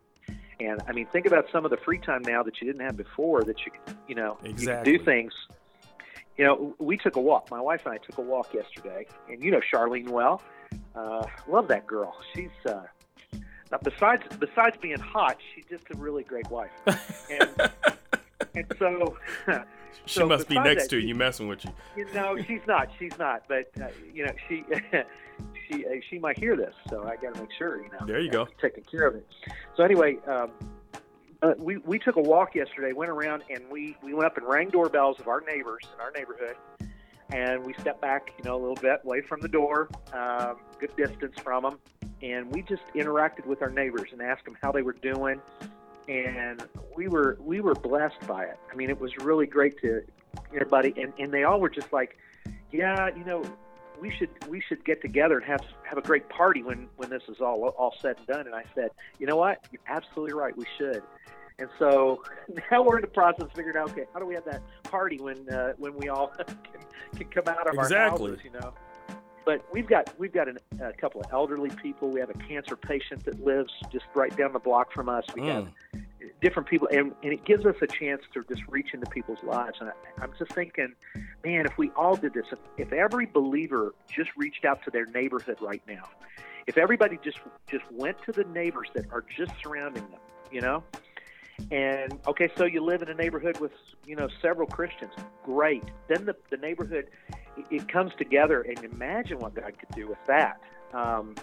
and 0.60 0.82
I 0.88 0.92
mean 0.92 1.06
think 1.06 1.26
about 1.26 1.46
some 1.52 1.64
of 1.64 1.70
the 1.70 1.76
free 1.78 1.98
time 1.98 2.22
now 2.22 2.42
that 2.42 2.60
you 2.60 2.66
didn't 2.66 2.84
have 2.84 2.96
before 2.96 3.44
that 3.44 3.58
you 3.64 3.72
you 4.08 4.14
know 4.14 4.38
exactly. 4.42 4.92
you 4.92 4.98
can 4.98 5.04
do 5.04 5.04
things 5.04 5.32
you 6.38 6.44
know, 6.44 6.75
we 6.78 6.96
took 6.96 7.16
a 7.16 7.20
walk. 7.20 7.50
My 7.50 7.60
wife 7.60 7.82
and 7.84 7.94
I 7.94 7.98
took 7.98 8.16
a 8.18 8.22
walk 8.22 8.54
yesterday, 8.54 9.06
and 9.28 9.42
you 9.42 9.50
know 9.50 9.60
Charlene 9.60 10.08
well. 10.08 10.40
Uh, 10.94 11.26
love 11.48 11.68
that 11.68 11.87
girl. 11.87 12.16
She's 12.32 12.50
uh, 12.64 12.84
now 13.70 13.78
besides 13.82 14.22
besides 14.38 14.76
being 14.80 14.98
hot, 14.98 15.37
she's 15.54 15.64
just 15.66 15.84
a 15.92 15.96
really 15.96 16.25
great 16.25 16.50
wife. 16.50 16.70
And, 17.30 17.50
and 18.54 18.66
so, 18.78 19.16
she 20.06 20.20
so 20.20 20.26
must 20.26 20.48
be 20.48 20.58
next 20.58 20.84
that, 20.84 20.90
to 20.90 20.98
you, 20.98 21.14
messing 21.14 21.48
with 21.48 21.64
you. 21.64 21.70
you 21.96 22.12
know, 22.14 22.37
she's 22.46 22.60
not. 22.66 22.88
She's 22.98 23.16
not. 23.18 23.44
But 23.48 23.70
uh, 23.80 23.88
you 24.12 24.26
know, 24.26 24.32
she 24.48 24.64
she 25.68 25.87
uh, 25.87 25.90
she 26.08 26.18
might 26.18 26.38
hear 26.38 26.56
this, 26.56 26.75
so 26.88 27.04
I 27.04 27.16
got 27.16 27.34
to 27.34 27.40
make 27.40 27.52
sure. 27.56 27.82
You 27.82 27.90
know, 27.90 28.06
there 28.06 28.20
you 28.20 28.30
go, 28.30 28.48
taking 28.60 28.84
care 28.84 29.06
of 29.06 29.16
it. 29.16 29.26
So 29.76 29.82
anyway. 29.82 30.18
Um, 30.26 30.50
uh, 31.40 31.54
we 31.56 31.76
we 31.76 32.00
took 32.00 32.16
a 32.16 32.20
walk 32.20 32.56
yesterday, 32.56 32.92
went 32.92 33.12
around, 33.12 33.44
and 33.48 33.62
we 33.70 33.96
we 34.02 34.12
went 34.12 34.26
up 34.26 34.37
and 34.37 34.44
rang 34.48 34.70
doorbells 34.70 35.20
of 35.20 35.28
our 35.28 35.40
neighbors 35.40 35.84
in 35.94 36.00
our 36.00 36.10
neighborhood, 36.10 36.56
and 37.30 37.64
we 37.64 37.75
stepped 37.75 38.00
back, 38.00 38.32
you 38.37 38.42
know, 38.42 38.56
a 38.56 38.60
little 38.60 38.75
bit 38.75 39.02
away 39.04 39.20
from 39.20 39.40
the 39.40 39.46
door, 39.46 39.88
um, 40.12 40.56
good 40.80 40.94
distance 40.96 41.38
from 41.38 41.62
them, 41.62 41.78
and 42.22 42.52
we 42.52 42.62
just 42.62 42.82
interacted 42.94 43.46
with 43.46 43.62
our 43.62 43.70
neighbors 43.70 44.10
and 44.12 44.20
asked 44.20 44.44
them 44.44 44.56
how 44.60 44.72
they 44.72 44.82
were 44.82 44.94
doing, 44.94 45.40
and 46.08 46.62
we 46.96 47.08
were 47.08 47.37
we 47.40 47.60
were 47.60 47.75
blessed 47.75 48.26
by 48.26 48.44
it. 48.44 48.58
I 48.70 48.75
mean, 48.75 48.90
it 48.90 49.00
was 49.00 49.16
really 49.18 49.46
great 49.46 49.80
to 49.82 50.02
everybody, 50.52 50.94
and 51.00 51.12
and 51.18 51.32
they 51.32 51.44
all 51.44 51.60
were 51.60 51.70
just 51.70 51.92
like, 51.92 52.18
yeah, 52.72 53.10
you 53.16 53.25
know, 53.25 53.44
we 54.00 54.10
should 54.10 54.30
we 54.48 54.60
should 54.60 54.84
get 54.84 55.00
together 55.02 55.37
and 55.38 55.46
have 55.46 55.60
have 55.84 55.98
a 55.98 56.02
great 56.02 56.28
party 56.28 56.62
when 56.62 56.88
when 56.96 57.10
this 57.10 57.22
is 57.28 57.40
all 57.40 57.68
all 57.68 57.94
said 58.00 58.16
and 58.18 58.26
done. 58.26 58.46
And 58.46 58.54
I 58.54 58.64
said, 58.75 58.90
you 59.18 59.26
know 59.26 59.37
what, 59.37 59.66
you're 59.70 59.82
absolutely 59.88 60.34
right, 60.34 60.56
we 60.56 60.66
should. 60.76 61.02
And 61.58 61.68
so 61.78 62.22
now 62.70 62.82
we're 62.82 62.98
in 62.98 63.02
the 63.02 63.08
process 63.08 63.46
of 63.46 63.52
figuring 63.52 63.76
out, 63.76 63.90
okay, 63.90 64.04
how 64.12 64.20
do 64.20 64.26
we 64.26 64.34
have 64.34 64.44
that 64.44 64.62
party 64.84 65.18
when 65.18 65.48
uh, 65.48 65.72
when 65.78 65.94
we 65.94 66.08
all 66.08 66.28
can, 66.37 66.56
can 67.16 67.28
come 67.28 67.48
out 67.48 67.66
of 67.68 67.75
exactly. 67.75 68.30
our 68.30 68.37
houses, 68.37 68.38
you 68.44 68.50
know? 68.50 68.72
But 69.48 69.64
we've 69.72 69.86
got 69.86 70.12
we've 70.18 70.34
got 70.34 70.46
an, 70.46 70.58
a 70.78 70.92
couple 70.92 71.22
of 71.22 71.32
elderly 71.32 71.70
people. 71.70 72.10
We 72.10 72.20
have 72.20 72.28
a 72.28 72.34
cancer 72.34 72.76
patient 72.76 73.24
that 73.24 73.42
lives 73.42 73.72
just 73.90 74.04
right 74.14 74.36
down 74.36 74.52
the 74.52 74.58
block 74.58 74.92
from 74.92 75.08
us. 75.08 75.24
We 75.34 75.40
mm. 75.40 75.54
have 75.54 75.68
different 76.42 76.68
people, 76.68 76.86
and, 76.92 77.14
and 77.22 77.32
it 77.32 77.46
gives 77.46 77.64
us 77.64 77.76
a 77.80 77.86
chance 77.86 78.20
to 78.34 78.44
just 78.44 78.60
reach 78.68 78.92
into 78.92 79.06
people's 79.06 79.42
lives. 79.42 79.78
And 79.80 79.88
I, 79.88 79.92
I'm 80.22 80.34
just 80.38 80.52
thinking, 80.52 80.92
man, 81.42 81.64
if 81.64 81.78
we 81.78 81.90
all 81.96 82.14
did 82.14 82.34
this, 82.34 82.44
if, 82.52 82.58
if 82.76 82.92
every 82.92 83.24
believer 83.24 83.94
just 84.14 84.28
reached 84.36 84.66
out 84.66 84.84
to 84.84 84.90
their 84.90 85.06
neighborhood 85.06 85.56
right 85.62 85.82
now, 85.88 86.04
if 86.66 86.76
everybody 86.76 87.18
just 87.24 87.38
just 87.70 87.90
went 87.90 88.18
to 88.26 88.32
the 88.32 88.44
neighbors 88.44 88.88
that 88.92 89.10
are 89.10 89.24
just 89.34 89.52
surrounding 89.62 90.02
them, 90.10 90.20
you 90.52 90.60
know, 90.60 90.84
and 91.70 92.18
okay, 92.26 92.50
so 92.54 92.66
you 92.66 92.84
live 92.84 93.00
in 93.00 93.08
a 93.08 93.14
neighborhood 93.14 93.60
with 93.60 93.72
you 94.04 94.14
know 94.14 94.28
several 94.42 94.66
Christians. 94.68 95.12
Great. 95.42 95.84
Then 96.06 96.26
the 96.26 96.36
the 96.50 96.58
neighborhood 96.58 97.08
it, 97.70 97.88
comes 97.88 98.12
together, 98.18 98.62
and 98.62 98.82
imagine 98.84 99.38
what 99.38 99.54
God 99.54 99.72
could 99.78 99.94
do 99.94 100.08
with 100.08 100.18
that. 100.26 100.60
Um, 100.92 101.34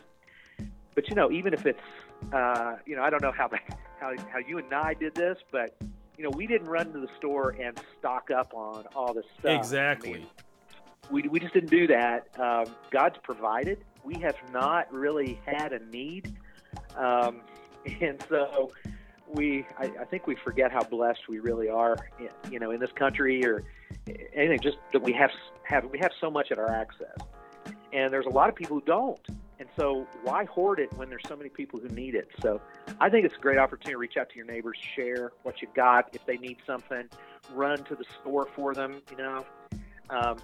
but 0.93 1.09
you 1.09 1.15
know, 1.15 1.31
even 1.31 1.53
if 1.53 1.65
it's 1.65 1.79
uh, 2.33 2.77
you 2.85 2.95
know, 2.95 3.03
I 3.03 3.09
don't 3.09 3.21
know 3.21 3.31
how 3.31 3.49
how 3.99 4.13
how 4.31 4.39
you 4.39 4.57
and 4.57 4.73
I 4.73 4.93
did 4.93 5.15
this, 5.15 5.37
but 5.51 5.75
you 6.17 6.23
know, 6.23 6.31
we 6.31 6.47
didn't 6.47 6.67
run 6.67 6.91
to 6.93 6.99
the 6.99 7.09
store 7.17 7.55
and 7.59 7.79
stock 7.99 8.31
up 8.31 8.53
on 8.53 8.85
all 8.95 9.13
this 9.13 9.25
stuff. 9.39 9.59
Exactly. 9.59 10.13
I 10.13 10.17
mean, 10.17 10.27
we 11.11 11.21
we 11.23 11.39
just 11.39 11.53
didn't 11.53 11.69
do 11.69 11.87
that. 11.87 12.27
Um, 12.39 12.73
God's 12.91 13.17
provided. 13.23 13.83
We 14.03 14.15
have 14.19 14.37
not 14.51 14.91
really 14.93 15.39
had 15.45 15.73
a 15.73 15.79
need, 15.85 16.35
um, 16.95 17.41
and 18.01 18.23
so 18.29 18.71
we 19.27 19.65
I, 19.77 19.91
I 20.01 20.05
think 20.05 20.27
we 20.27 20.35
forget 20.35 20.71
how 20.71 20.83
blessed 20.83 21.27
we 21.27 21.39
really 21.39 21.69
are, 21.69 21.97
you 22.49 22.59
know, 22.59 22.71
in 22.71 22.79
this 22.79 22.91
country 22.93 23.45
or 23.45 23.63
anything. 24.33 24.59
Just 24.59 24.77
that 24.93 25.01
we 25.01 25.13
have 25.13 25.31
have 25.65 25.85
we 25.85 25.99
have 25.99 26.11
so 26.19 26.29
much 26.29 26.51
at 26.51 26.59
our 26.59 26.69
access, 26.69 27.17
and 27.93 28.11
there's 28.11 28.25
a 28.25 28.29
lot 28.29 28.49
of 28.49 28.55
people 28.55 28.79
who 28.79 28.85
don't. 28.85 29.19
And 29.57 29.69
so, 29.79 30.05
why 30.23 30.43
hoard 30.45 30.79
it 30.79 30.91
when 30.97 31.09
there's 31.09 31.23
so 31.27 31.35
many 31.35 31.49
people 31.49 31.79
who 31.79 31.87
need 31.89 32.13
it? 32.13 32.27
So, 32.41 32.59
I 32.99 33.09
think 33.09 33.25
it's 33.25 33.35
a 33.35 33.39
great 33.39 33.57
opportunity 33.57 33.93
to 33.93 33.97
reach 33.97 34.17
out 34.17 34.29
to 34.29 34.35
your 34.35 34.45
neighbors, 34.45 34.77
share 34.95 35.31
what 35.43 35.61
you've 35.61 35.73
got. 35.73 36.09
If 36.13 36.25
they 36.25 36.37
need 36.37 36.57
something, 36.67 37.07
run 37.53 37.83
to 37.85 37.95
the 37.95 38.03
store 38.19 38.47
for 38.53 38.73
them. 38.73 39.01
You 39.11 39.17
know, 39.17 39.45
um, 40.09 40.37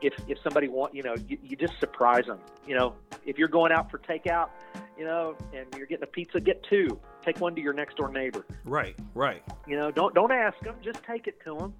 if 0.00 0.14
if 0.28 0.38
somebody 0.42 0.68
want, 0.68 0.94
you 0.94 1.02
know, 1.02 1.14
you, 1.26 1.38
you 1.42 1.56
just 1.56 1.78
surprise 1.80 2.26
them. 2.26 2.38
You 2.66 2.76
know, 2.76 2.94
if 3.26 3.38
you're 3.38 3.48
going 3.48 3.72
out 3.72 3.90
for 3.90 3.98
takeout, 3.98 4.50
you 4.96 5.04
know, 5.04 5.36
and 5.52 5.66
you're 5.76 5.86
getting 5.86 6.04
a 6.04 6.08
pizza, 6.08 6.40
get 6.40 6.62
two. 6.64 6.98
Take 7.24 7.40
one 7.40 7.54
to 7.54 7.60
your 7.60 7.72
next 7.72 7.96
door 7.96 8.10
neighbor. 8.10 8.46
Right, 8.64 8.96
right. 9.14 9.42
You 9.66 9.76
know, 9.76 9.90
don't 9.90 10.14
don't 10.14 10.32
ask 10.32 10.58
them. 10.60 10.76
Just 10.82 11.02
take 11.04 11.26
it 11.26 11.40
to 11.44 11.56
them. 11.56 11.74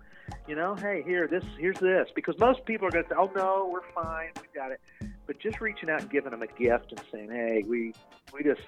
You 0.48 0.54
know, 0.54 0.74
hey, 0.74 1.02
here, 1.04 1.28
this, 1.28 1.44
here's 1.58 1.78
this, 1.78 2.08
because 2.14 2.38
most 2.38 2.64
people 2.64 2.88
are 2.88 2.90
going 2.90 3.04
to 3.04 3.10
say, 3.10 3.16
oh 3.18 3.30
no, 3.36 3.68
we're 3.70 3.82
fine, 3.92 4.30
we 4.40 4.48
got 4.58 4.72
it. 4.72 4.80
But 5.26 5.38
just 5.38 5.60
reaching 5.60 5.90
out 5.90 6.00
and 6.00 6.10
giving 6.10 6.30
them 6.30 6.40
a 6.40 6.46
gift 6.46 6.90
and 6.90 7.02
saying, 7.12 7.28
hey, 7.28 7.64
we 7.68 7.92
we 8.32 8.42
just 8.42 8.62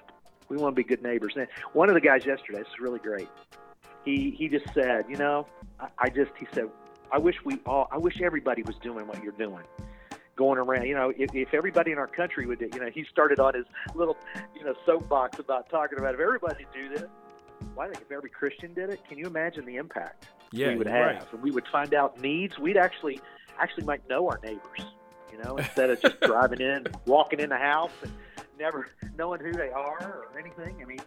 we 0.47 0.57
want 0.57 0.75
to 0.75 0.79
be 0.79 0.87
good 0.87 1.01
neighbors. 1.01 1.33
And 1.35 1.47
one 1.73 1.89
of 1.89 1.95
the 1.95 2.01
guys 2.01 2.23
yesterday, 2.23 2.59
this 2.59 2.67
is 2.67 2.79
really 2.79 2.99
great. 2.99 3.27
He 4.05 4.29
he 4.29 4.47
just 4.47 4.71
said, 4.75 5.05
you 5.09 5.17
know, 5.17 5.47
I, 5.79 5.87
I 5.97 6.09
just 6.09 6.29
he 6.39 6.45
said, 6.53 6.69
I 7.11 7.17
wish 7.17 7.43
we 7.43 7.57
all, 7.65 7.87
I 7.91 7.97
wish 7.97 8.21
everybody 8.21 8.61
was 8.61 8.75
doing 8.75 9.07
what 9.07 9.23
you're 9.23 9.31
doing 9.31 9.63
going 10.35 10.59
around. 10.59 10.85
You 10.85 10.93
know, 10.93 11.11
if, 11.17 11.33
if 11.33 11.51
everybody 11.51 11.91
in 11.91 11.97
our 11.97 12.05
country 12.05 12.45
would, 12.45 12.61
you 12.61 12.79
know, 12.79 12.91
he 12.93 13.05
started 13.05 13.39
on 13.39 13.55
his 13.55 13.65
little, 13.95 14.17
you 14.55 14.63
know, 14.63 14.75
soapbox 14.85 15.39
about 15.39 15.67
talking 15.71 15.97
about 15.97 16.13
if 16.13 16.19
everybody 16.19 16.67
do 16.75 16.89
this. 16.89 17.09
Why 17.73 17.85
Well, 17.85 17.89
think 17.89 18.03
if 18.03 18.11
every 18.11 18.29
Christian 18.29 18.75
did 18.75 18.91
it, 18.91 19.03
can 19.09 19.17
you 19.17 19.25
imagine 19.25 19.65
the 19.65 19.77
impact 19.77 20.27
yeah, 20.51 20.69
we 20.69 20.77
would 20.77 20.87
have? 20.87 21.05
Right. 21.05 21.23
And 21.31 21.41
we 21.41 21.51
would 21.51 21.67
find 21.67 21.93
out 21.93 22.19
needs. 22.19 22.57
We'd 22.59 22.77
actually 22.77 23.19
actually 23.59 23.85
might 23.85 24.07
know 24.09 24.27
our 24.29 24.39
neighbors. 24.43 24.81
You 25.31 25.41
know, 25.43 25.57
instead 25.57 25.89
of 25.89 26.01
just 26.01 26.19
driving 26.21 26.61
in, 26.61 26.87
walking 27.05 27.39
in 27.39 27.49
the 27.49 27.57
house, 27.57 27.91
and 28.03 28.11
never 28.59 28.87
knowing 29.17 29.39
who 29.39 29.53
they 29.53 29.69
are 29.69 29.97
or 30.01 30.39
anything. 30.39 30.81
I 30.81 30.85
mean, 30.85 30.99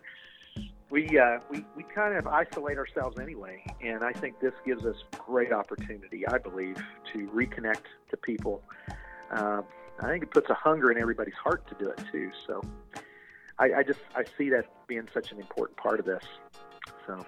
we 0.90 1.18
uh, 1.18 1.40
we 1.50 1.64
we 1.76 1.82
kind 1.94 2.16
of 2.16 2.26
isolate 2.26 2.78
ourselves 2.78 3.18
anyway, 3.18 3.62
and 3.82 4.02
I 4.02 4.12
think 4.12 4.40
this 4.40 4.54
gives 4.64 4.84
us 4.86 4.96
great 5.18 5.52
opportunity. 5.52 6.26
I 6.26 6.38
believe 6.38 6.76
to 7.12 7.28
reconnect 7.28 7.84
to 8.10 8.16
people 8.16 8.62
uh, 9.30 9.62
I 10.00 10.08
think 10.08 10.22
it 10.24 10.30
puts 10.30 10.50
a 10.50 10.54
hunger 10.54 10.90
in 10.90 10.98
everybody's 10.98 11.34
heart 11.34 11.66
to 11.68 11.74
do 11.82 11.90
it 11.90 12.00
too. 12.10 12.30
So 12.46 12.62
I, 13.58 13.74
I 13.74 13.82
just 13.82 14.00
I 14.14 14.24
see 14.36 14.50
that 14.50 14.66
being 14.86 15.08
such 15.12 15.32
an 15.32 15.38
important 15.38 15.76
part 15.76 16.00
of 16.00 16.06
this. 16.06 16.24
So 17.06 17.24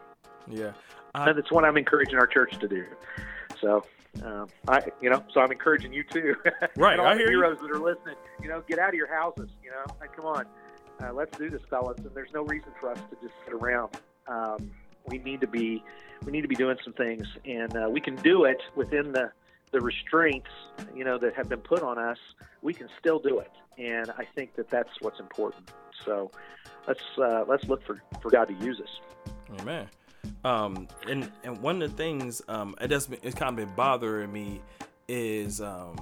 yeah, 0.48 0.72
uh, 1.16 1.26
and 1.28 1.38
it's 1.38 1.50
what 1.50 1.64
I'm 1.64 1.76
encouraging 1.76 2.16
our 2.16 2.26
church 2.26 2.58
to 2.58 2.68
do. 2.68 2.84
So 3.60 3.84
um, 4.22 4.48
I, 4.68 4.82
you 5.00 5.10
know, 5.10 5.22
so 5.32 5.40
I'm 5.40 5.52
encouraging 5.52 5.92
you 5.92 6.04
too. 6.04 6.36
Right, 6.76 6.98
all 6.98 7.06
I 7.06 7.14
the 7.14 7.20
hear 7.20 7.30
heroes 7.30 7.58
you. 7.60 7.68
that 7.68 7.76
are 7.76 7.80
listening. 7.80 8.16
You 8.42 8.48
know, 8.48 8.62
get 8.68 8.78
out 8.78 8.90
of 8.90 8.94
your 8.94 9.12
houses. 9.12 9.48
You 9.62 9.70
know, 9.70 9.84
like, 10.00 10.14
come 10.14 10.26
on, 10.26 10.46
uh, 11.02 11.12
let's 11.12 11.36
do 11.36 11.50
this, 11.50 11.62
fellas. 11.70 11.98
And 11.98 12.10
there's 12.14 12.32
no 12.32 12.42
reason 12.42 12.70
for 12.80 12.90
us 12.90 12.98
to 13.10 13.16
just 13.22 13.34
sit 13.44 13.54
around. 13.54 13.96
Um, 14.28 14.70
we 15.06 15.18
need 15.18 15.40
to 15.40 15.46
be, 15.46 15.82
we 16.24 16.32
need 16.32 16.42
to 16.42 16.48
be 16.48 16.56
doing 16.56 16.76
some 16.84 16.92
things, 16.92 17.26
and 17.44 17.76
uh, 17.76 17.88
we 17.90 18.00
can 18.00 18.16
do 18.16 18.44
it 18.44 18.60
within 18.74 19.12
the 19.12 19.30
the 19.72 19.80
restraints, 19.80 20.50
you 20.94 21.04
know, 21.04 21.18
that 21.18 21.34
have 21.34 21.48
been 21.48 21.60
put 21.60 21.82
on 21.82 21.98
us, 21.98 22.18
we 22.62 22.72
can 22.72 22.88
still 22.98 23.18
do 23.18 23.40
it. 23.40 23.50
And 23.78 24.10
I 24.16 24.24
think 24.24 24.54
that 24.56 24.70
that's 24.70 24.88
what's 25.00 25.20
important. 25.20 25.70
So 26.04 26.30
let's 26.86 27.02
uh, 27.18 27.44
let's 27.46 27.64
look 27.64 27.84
for, 27.84 28.00
for 28.22 28.30
God 28.30 28.46
to 28.48 28.54
use 28.54 28.80
us. 28.80 29.00
Amen. 29.60 29.86
Um, 30.44 30.88
and 31.08 31.30
and 31.44 31.60
one 31.60 31.82
of 31.82 31.90
the 31.90 31.96
things 31.96 32.42
um, 32.48 32.74
it 32.80 32.88
does 32.88 33.08
it's 33.22 33.34
kind 33.34 33.50
of 33.50 33.56
been 33.66 33.74
bothering 33.74 34.32
me 34.32 34.60
is 35.08 35.60
um, 35.60 35.96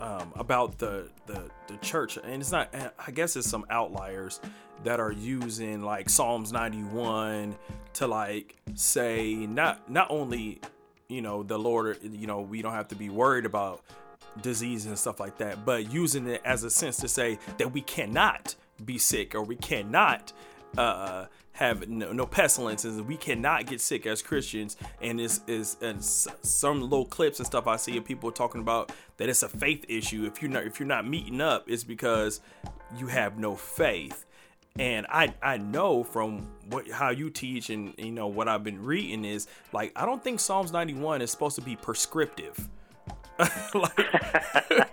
um, 0.00 0.32
about 0.36 0.78
the, 0.78 1.08
the 1.26 1.50
the 1.66 1.76
church, 1.78 2.16
and 2.16 2.40
it's 2.40 2.52
not. 2.52 2.74
I 3.06 3.10
guess 3.10 3.36
it's 3.36 3.48
some 3.48 3.66
outliers 3.70 4.40
that 4.82 5.00
are 5.00 5.12
using 5.12 5.82
like 5.82 6.10
Psalms 6.10 6.52
91 6.52 7.56
to 7.94 8.06
like 8.06 8.56
say 8.74 9.34
not 9.34 9.88
not 9.90 10.10
only 10.10 10.60
you 11.08 11.22
know 11.22 11.42
the 11.42 11.58
lord 11.58 11.98
you 12.02 12.26
know 12.26 12.40
we 12.40 12.60
don't 12.60 12.72
have 12.72 12.88
to 12.88 12.96
be 12.96 13.08
worried 13.08 13.46
about 13.46 13.82
disease 14.42 14.86
and 14.86 14.98
stuff 14.98 15.20
like 15.20 15.38
that 15.38 15.64
but 15.64 15.92
using 15.92 16.26
it 16.26 16.40
as 16.44 16.64
a 16.64 16.70
sense 16.70 16.96
to 16.96 17.06
say 17.06 17.38
that 17.56 17.72
we 17.72 17.80
cannot 17.80 18.56
be 18.84 18.98
sick 18.98 19.34
or 19.34 19.42
we 19.42 19.54
cannot 19.54 20.32
uh, 20.78 21.26
have 21.52 21.88
no, 21.88 22.12
no 22.12 22.26
pestilences. 22.26 23.00
We 23.00 23.16
cannot 23.16 23.66
get 23.66 23.80
sick 23.80 24.06
as 24.06 24.22
Christians. 24.22 24.76
And 25.00 25.20
is 25.20 25.40
is 25.46 25.76
and 25.80 26.04
some 26.04 26.82
little 26.82 27.06
clips 27.06 27.38
and 27.38 27.46
stuff 27.46 27.66
I 27.66 27.76
see 27.76 27.96
of 27.96 28.04
people 28.04 28.30
talking 28.32 28.60
about 28.60 28.92
that 29.16 29.28
it's 29.28 29.42
a 29.42 29.48
faith 29.48 29.84
issue. 29.88 30.24
If 30.24 30.42
you're 30.42 30.50
not 30.50 30.64
if 30.64 30.78
you're 30.78 30.88
not 30.88 31.06
meeting 31.06 31.40
up, 31.40 31.64
it's 31.68 31.84
because 31.84 32.40
you 32.96 33.06
have 33.06 33.38
no 33.38 33.54
faith. 33.56 34.26
And 34.76 35.06
I 35.08 35.32
I 35.40 35.58
know 35.58 36.02
from 36.02 36.48
what 36.68 36.90
how 36.90 37.10
you 37.10 37.30
teach 37.30 37.70
and 37.70 37.94
you 37.96 38.10
know 38.10 38.26
what 38.26 38.48
I've 38.48 38.64
been 38.64 38.82
reading 38.84 39.24
is 39.24 39.46
like 39.72 39.92
I 39.94 40.04
don't 40.04 40.22
think 40.22 40.40
Psalms 40.40 40.72
91 40.72 41.22
is 41.22 41.30
supposed 41.30 41.54
to 41.54 41.62
be 41.62 41.76
prescriptive. 41.76 42.68
like, 43.38 43.98
yeah, 44.70 44.86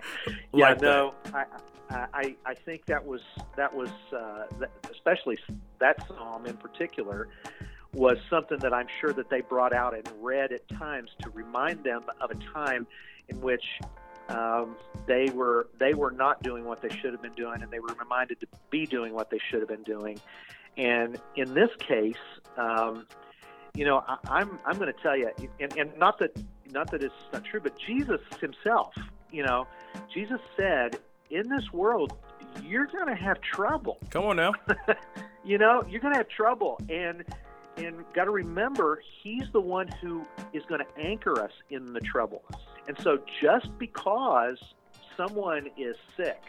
like 0.52 0.80
no, 0.80 1.14
I, 1.34 1.44
I 1.92 2.36
I 2.44 2.54
think 2.54 2.86
that 2.86 3.04
was 3.04 3.20
that 3.56 3.74
was 3.74 3.90
uh, 4.12 4.44
especially 4.90 5.38
that 5.78 6.06
psalm 6.08 6.46
in 6.46 6.56
particular 6.56 7.28
was 7.94 8.16
something 8.30 8.58
that 8.58 8.72
I'm 8.72 8.86
sure 9.00 9.12
that 9.12 9.28
they 9.28 9.42
brought 9.42 9.74
out 9.74 9.94
and 9.94 10.08
read 10.20 10.52
at 10.52 10.66
times 10.68 11.10
to 11.20 11.30
remind 11.30 11.84
them 11.84 12.02
of 12.20 12.30
a 12.30 12.36
time 12.54 12.86
in 13.28 13.40
which 13.40 13.64
um, 14.28 14.76
they 15.06 15.28
were 15.34 15.68
they 15.78 15.94
were 15.94 16.10
not 16.10 16.42
doing 16.42 16.64
what 16.64 16.80
they 16.80 16.88
should 16.88 17.12
have 17.12 17.22
been 17.22 17.34
doing, 17.34 17.62
and 17.62 17.70
they 17.70 17.80
were 17.80 17.94
reminded 17.98 18.40
to 18.40 18.46
be 18.70 18.86
doing 18.86 19.12
what 19.12 19.30
they 19.30 19.38
should 19.50 19.60
have 19.60 19.68
been 19.68 19.82
doing. 19.82 20.20
And 20.76 21.20
in 21.36 21.52
this 21.52 21.70
case, 21.78 22.14
um, 22.56 23.06
you 23.74 23.84
know, 23.84 24.02
I, 24.06 24.16
I'm 24.28 24.58
I'm 24.64 24.78
going 24.78 24.92
to 24.92 25.02
tell 25.02 25.16
you, 25.16 25.30
and, 25.60 25.76
and 25.76 25.96
not 25.98 26.18
that 26.20 26.36
not 26.70 26.90
that 26.92 27.02
it's 27.02 27.14
not 27.32 27.44
true, 27.44 27.60
but 27.60 27.78
Jesus 27.78 28.20
Himself, 28.40 28.94
you 29.30 29.42
know, 29.44 29.66
Jesus 30.14 30.40
said, 30.56 30.98
"In 31.32 31.48
this 31.48 31.72
world, 31.72 32.16
you're 32.62 32.86
going 32.86 33.08
to 33.08 33.14
have 33.14 33.40
trouble." 33.40 33.98
Come 34.10 34.24
on 34.24 34.36
now. 34.36 34.52
you 35.44 35.58
know, 35.58 35.84
you're 35.88 36.00
going 36.00 36.14
to 36.14 36.18
have 36.18 36.28
trouble, 36.28 36.78
and 36.88 37.24
and 37.76 38.04
got 38.14 38.24
to 38.24 38.30
remember, 38.30 39.02
He's 39.22 39.50
the 39.52 39.60
one 39.60 39.88
who 40.00 40.24
is 40.52 40.62
going 40.66 40.80
to 40.80 41.00
anchor 41.00 41.42
us 41.42 41.52
in 41.70 41.92
the 41.92 42.00
trouble. 42.00 42.42
And 42.86 42.96
so, 43.00 43.18
just 43.40 43.76
because 43.78 44.58
someone 45.16 45.68
is 45.76 45.96
sick, 46.16 46.40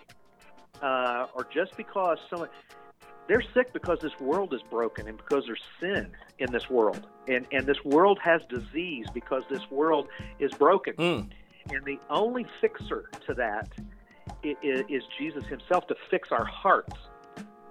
uh, 0.82 1.28
or 1.34 1.48
just 1.52 1.76
because 1.78 2.18
someone 2.30 2.50
they're 3.28 3.44
sick 3.54 3.72
because 3.72 4.00
this 4.02 4.20
world 4.20 4.54
is 4.54 4.62
broken 4.64 5.08
and 5.08 5.18
because 5.18 5.46
there's 5.46 5.62
sin 5.80 6.12
in 6.40 6.52
this 6.52 6.70
world, 6.70 7.08
and 7.28 7.46
and 7.52 7.66
this 7.66 7.84
world 7.86 8.20
has 8.22 8.42
disease 8.50 9.06
because 9.14 9.44
this 9.50 9.70
world 9.72 10.08
is 10.40 10.52
broken. 10.54 10.94
Mm. 10.96 11.30
And 11.70 11.86
the 11.86 11.98
only 12.10 12.46
fixer 12.60 13.10
to 13.26 13.34
that 13.36 13.70
is, 14.44 14.84
is 14.90 15.04
Jesus 15.18 15.46
Himself 15.46 15.88
to 15.88 15.96
fix 16.10 16.30
our 16.32 16.46
hearts. 16.46 16.96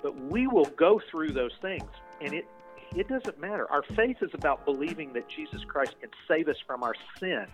But 0.02 0.16
we 0.16 0.46
will 0.46 0.70
go 0.76 1.00
through 1.10 1.32
those 1.32 1.52
things, 1.60 1.88
and 2.20 2.34
it 2.34 2.46
it 2.94 3.08
doesn't 3.08 3.40
matter. 3.40 3.70
Our 3.70 3.82
faith 3.82 4.18
is 4.20 4.30
about 4.34 4.64
believing 4.64 5.12
that 5.14 5.28
Jesus 5.28 5.64
Christ 5.64 5.94
can 6.00 6.10
save 6.28 6.48
us 6.48 6.56
from 6.66 6.82
our 6.82 6.94
sin 7.18 7.46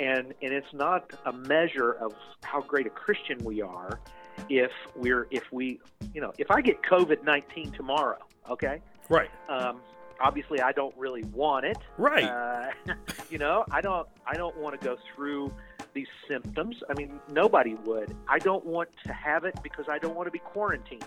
and 0.00 0.34
and 0.42 0.52
it's 0.52 0.72
not 0.72 1.12
a 1.26 1.32
measure 1.32 1.92
of 1.92 2.14
how 2.42 2.62
great 2.62 2.86
a 2.86 2.90
Christian 2.90 3.38
we 3.44 3.62
are 3.62 4.00
if 4.48 4.72
we're 4.96 5.28
if 5.30 5.52
we 5.52 5.78
you 6.14 6.20
know 6.20 6.32
if 6.38 6.50
I 6.50 6.60
get 6.62 6.82
COVID 6.82 7.22
nineteen 7.22 7.70
tomorrow, 7.72 8.18
okay, 8.48 8.80
right. 9.08 9.30
Um, 9.48 9.80
obviously, 10.20 10.60
I 10.60 10.72
don't 10.72 10.96
really 10.96 11.24
want 11.24 11.66
it, 11.66 11.76
right? 11.98 12.24
Uh, 12.24 12.94
you 13.30 13.38
know, 13.38 13.64
I 13.70 13.80
don't 13.80 14.08
I 14.26 14.34
don't 14.34 14.56
want 14.56 14.80
to 14.80 14.84
go 14.84 14.96
through 15.14 15.52
these 15.94 16.08
symptoms. 16.28 16.76
I 16.88 16.94
mean, 16.94 17.20
nobody 17.30 17.74
would. 17.84 18.14
I 18.28 18.38
don't 18.38 18.64
want 18.64 18.88
to 19.06 19.12
have 19.12 19.44
it 19.44 19.58
because 19.62 19.86
I 19.88 19.98
don't 19.98 20.14
want 20.14 20.26
to 20.26 20.30
be 20.30 20.38
quarantined. 20.38 21.04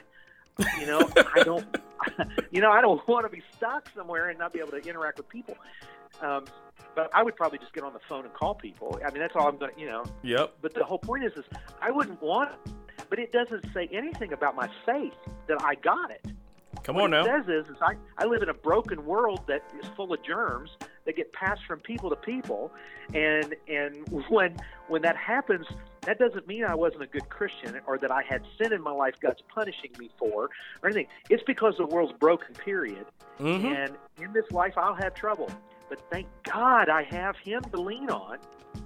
You 0.79 0.85
know, 0.85 1.09
I 1.35 1.43
don't. 1.43 1.65
You 2.51 2.61
know, 2.61 2.69
I 2.69 2.81
don't 2.81 3.07
want 3.07 3.25
to 3.25 3.29
be 3.29 3.41
stuck 3.55 3.89
somewhere 3.95 4.29
and 4.29 4.37
not 4.37 4.51
be 4.51 4.59
able 4.59 4.71
to 4.71 4.77
interact 4.77 5.17
with 5.17 5.29
people. 5.29 5.55
Um, 6.21 6.45
but 6.95 7.09
I 7.13 7.23
would 7.23 7.35
probably 7.35 7.59
just 7.59 7.73
get 7.73 7.83
on 7.83 7.93
the 7.93 8.01
phone 8.07 8.25
and 8.25 8.33
call 8.33 8.55
people. 8.55 8.99
I 9.03 9.09
mean, 9.09 9.19
that's 9.19 9.35
all 9.35 9.47
I'm 9.47 9.57
going 9.57 9.73
to, 9.73 9.79
you 9.79 9.87
know. 9.87 10.03
Yep. 10.21 10.57
But 10.61 10.73
the 10.73 10.83
whole 10.83 10.99
point 10.99 11.23
is, 11.23 11.31
is 11.33 11.45
I 11.81 11.91
wouldn't 11.91 12.21
want 12.21 12.51
it, 12.51 12.73
but 13.09 13.19
it 13.19 13.31
doesn't 13.31 13.65
say 13.73 13.89
anything 13.91 14.33
about 14.33 14.55
my 14.55 14.69
faith 14.85 15.13
that 15.47 15.61
I 15.63 15.75
got 15.75 16.11
it. 16.11 16.25
Come 16.83 16.95
what 16.95 17.05
on 17.05 17.11
now. 17.11 17.21
It 17.23 17.45
says 17.45 17.65
is, 17.65 17.69
is 17.69 17.77
I, 17.81 17.95
I 18.17 18.25
live 18.25 18.43
in 18.43 18.49
a 18.49 18.53
broken 18.53 19.05
world 19.05 19.41
that 19.47 19.63
is 19.81 19.87
full 19.95 20.13
of 20.13 20.21
germs 20.23 20.71
that 21.05 21.15
get 21.15 21.31
passed 21.33 21.61
from 21.67 21.79
people 21.79 22.09
to 22.09 22.15
people, 22.15 22.71
and 23.13 23.55
and 23.67 24.07
when 24.29 24.55
when 24.87 25.01
that 25.01 25.17
happens, 25.17 25.65
that 26.01 26.19
doesn't 26.19 26.47
mean 26.47 26.63
I 26.65 26.75
wasn't 26.75 27.03
a 27.03 27.07
good 27.07 27.29
Christian 27.29 27.79
or 27.87 27.97
that 27.97 28.11
I 28.11 28.23
had 28.23 28.43
sin 28.57 28.73
in 28.73 28.81
my 28.81 28.91
life 28.91 29.15
God's 29.21 29.41
punishing 29.53 29.91
me 29.97 30.09
for 30.17 30.49
or 30.81 30.89
anything. 30.89 31.07
It's 31.29 31.43
because 31.43 31.75
the 31.77 31.85
world's 31.85 32.13
broken. 32.13 32.53
Period. 32.53 33.05
Mm-hmm. 33.39 33.65
And 33.65 33.95
in 34.19 34.33
this 34.33 34.45
life, 34.51 34.73
I'll 34.77 34.95
have 34.95 35.15
trouble. 35.15 35.49
But 35.89 35.99
thank 36.11 36.27
God 36.43 36.89
I 36.89 37.03
have 37.03 37.35
Him 37.37 37.61
to 37.63 37.81
lean 37.81 38.09
on. 38.09 38.37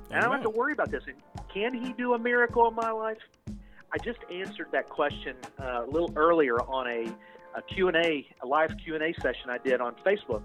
And 0.10 0.19
I 0.19 0.21
don't 0.21 0.32
have 0.32 0.43
to 0.43 0.49
worry 0.49 0.73
about 0.73 0.91
this. 0.91 1.03
And 1.08 1.15
can 1.53 1.73
He 1.73 1.93
do 1.93 2.13
a 2.13 2.19
miracle 2.19 2.67
in 2.67 2.75
my 2.75 2.91
life? 2.91 3.17
I 3.47 3.97
just 4.03 4.19
answered 4.32 4.67
that 4.71 4.89
question 4.89 5.36
uh, 5.60 5.86
a 5.86 5.89
little 5.89 6.12
earlier 6.15 6.60
on 6.62 6.88
a, 6.88 7.12
a 7.58 7.62
Q&A, 7.62 8.27
a 8.41 8.45
live 8.45 8.75
Q&A 8.84 9.13
session 9.21 9.49
I 9.49 9.58
did 9.58 9.80
on 9.80 9.95
Facebook 10.06 10.43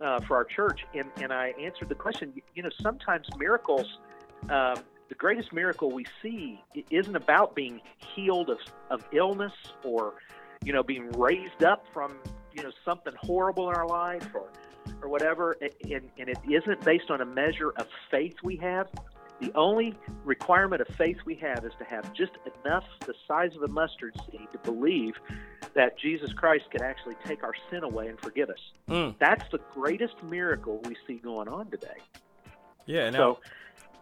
uh, 0.00 0.20
for 0.20 0.36
our 0.36 0.44
church. 0.44 0.84
And, 0.94 1.10
and 1.20 1.32
I 1.32 1.54
answered 1.60 1.88
the 1.88 1.94
question, 1.94 2.32
you 2.54 2.62
know, 2.62 2.70
sometimes 2.80 3.28
miracles, 3.38 3.98
um, 4.50 4.76
the 5.08 5.14
greatest 5.16 5.52
miracle 5.52 5.90
we 5.90 6.06
see 6.22 6.60
isn't 6.90 7.16
about 7.16 7.54
being 7.54 7.80
healed 8.14 8.50
of, 8.50 8.58
of 8.90 9.04
illness 9.12 9.52
or, 9.84 10.14
you 10.64 10.72
know, 10.72 10.82
being 10.82 11.10
raised 11.12 11.62
up 11.62 11.84
from, 11.92 12.16
you 12.54 12.62
know, 12.62 12.72
something 12.84 13.14
horrible 13.20 13.70
in 13.70 13.76
our 13.76 13.86
life 13.86 14.28
or– 14.34 14.48
or 15.02 15.08
whatever, 15.08 15.56
and, 15.60 16.08
and 16.16 16.28
it 16.28 16.38
isn't 16.48 16.80
based 16.84 17.10
on 17.10 17.20
a 17.20 17.24
measure 17.24 17.70
of 17.70 17.88
faith 18.08 18.36
we 18.44 18.56
have. 18.56 18.88
The 19.40 19.52
only 19.54 19.94
requirement 20.24 20.80
of 20.80 20.88
faith 20.94 21.18
we 21.26 21.34
have 21.36 21.64
is 21.64 21.72
to 21.80 21.84
have 21.84 22.12
just 22.14 22.32
enough, 22.64 22.84
the 23.00 23.14
size 23.26 23.54
of 23.56 23.62
a 23.62 23.68
mustard 23.68 24.14
seed, 24.30 24.46
to 24.52 24.58
believe 24.58 25.14
that 25.76 25.98
Jesus 25.98 26.32
Christ 26.32 26.64
can 26.70 26.82
actually 26.82 27.14
take 27.24 27.44
our 27.44 27.54
sin 27.70 27.84
away 27.84 28.08
and 28.08 28.18
forgive 28.18 28.50
us. 28.50 28.58
Mm. 28.88 29.14
That's 29.18 29.44
the 29.52 29.60
greatest 29.72 30.20
miracle 30.24 30.80
we 30.84 30.96
see 31.06 31.14
going 31.14 31.48
on 31.48 31.70
today. 31.70 31.98
Yeah. 32.86 33.10
Now, 33.10 33.38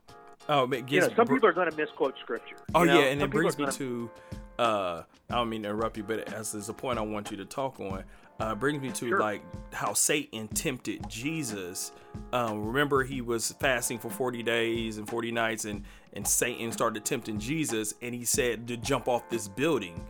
so, 0.07 0.15
oh, 0.49 0.73
you 0.73 1.01
know, 1.01 1.09
some 1.15 1.27
people 1.27 1.47
are 1.47 1.53
going 1.53 1.71
to 1.71 1.77
misquote 1.77 2.15
scripture. 2.21 2.57
Oh 2.75 2.85
know? 2.85 2.99
yeah, 2.99 3.07
and 3.07 3.21
some 3.21 3.29
it 3.29 3.33
brings 3.33 3.59
me 3.59 3.65
gonna... 3.65 3.77
to. 3.77 4.11
Uh, 4.57 5.03
I 5.29 5.35
don't 5.35 5.49
mean 5.49 5.65
to 5.65 5.71
interrupt 5.71 5.97
you, 5.97 6.05
but 6.05 6.33
as 6.33 6.53
there's 6.53 6.69
a 6.69 6.73
point 6.73 6.99
I 6.99 7.03
want 7.03 7.31
you 7.33 7.37
to 7.39 7.45
talk 7.45 7.81
on 7.81 8.05
uh, 8.41 8.55
brings 8.55 8.81
me 8.81 8.91
to 8.91 9.09
sure. 9.09 9.21
like 9.21 9.43
how 9.73 9.93
Satan 9.93 10.49
tempted 10.49 11.09
Jesus. 11.09 11.93
Um, 12.33 12.67
remember, 12.67 13.05
he 13.05 13.21
was 13.21 13.53
fasting 13.61 13.99
for 13.99 14.11
40 14.11 14.43
days 14.43 14.99
and 14.99 15.09
40 15.09 15.33
nights, 15.33 15.65
and 15.65 15.85
and 16.13 16.27
Satan 16.27 16.71
started 16.73 17.05
tempting 17.05 17.39
Jesus, 17.39 17.95
and 18.03 18.15
he 18.15 18.25
said 18.25 18.69
to 18.69 18.77
jump 18.77 19.09
off 19.09 19.29
this 19.29 19.49
building, 19.49 20.05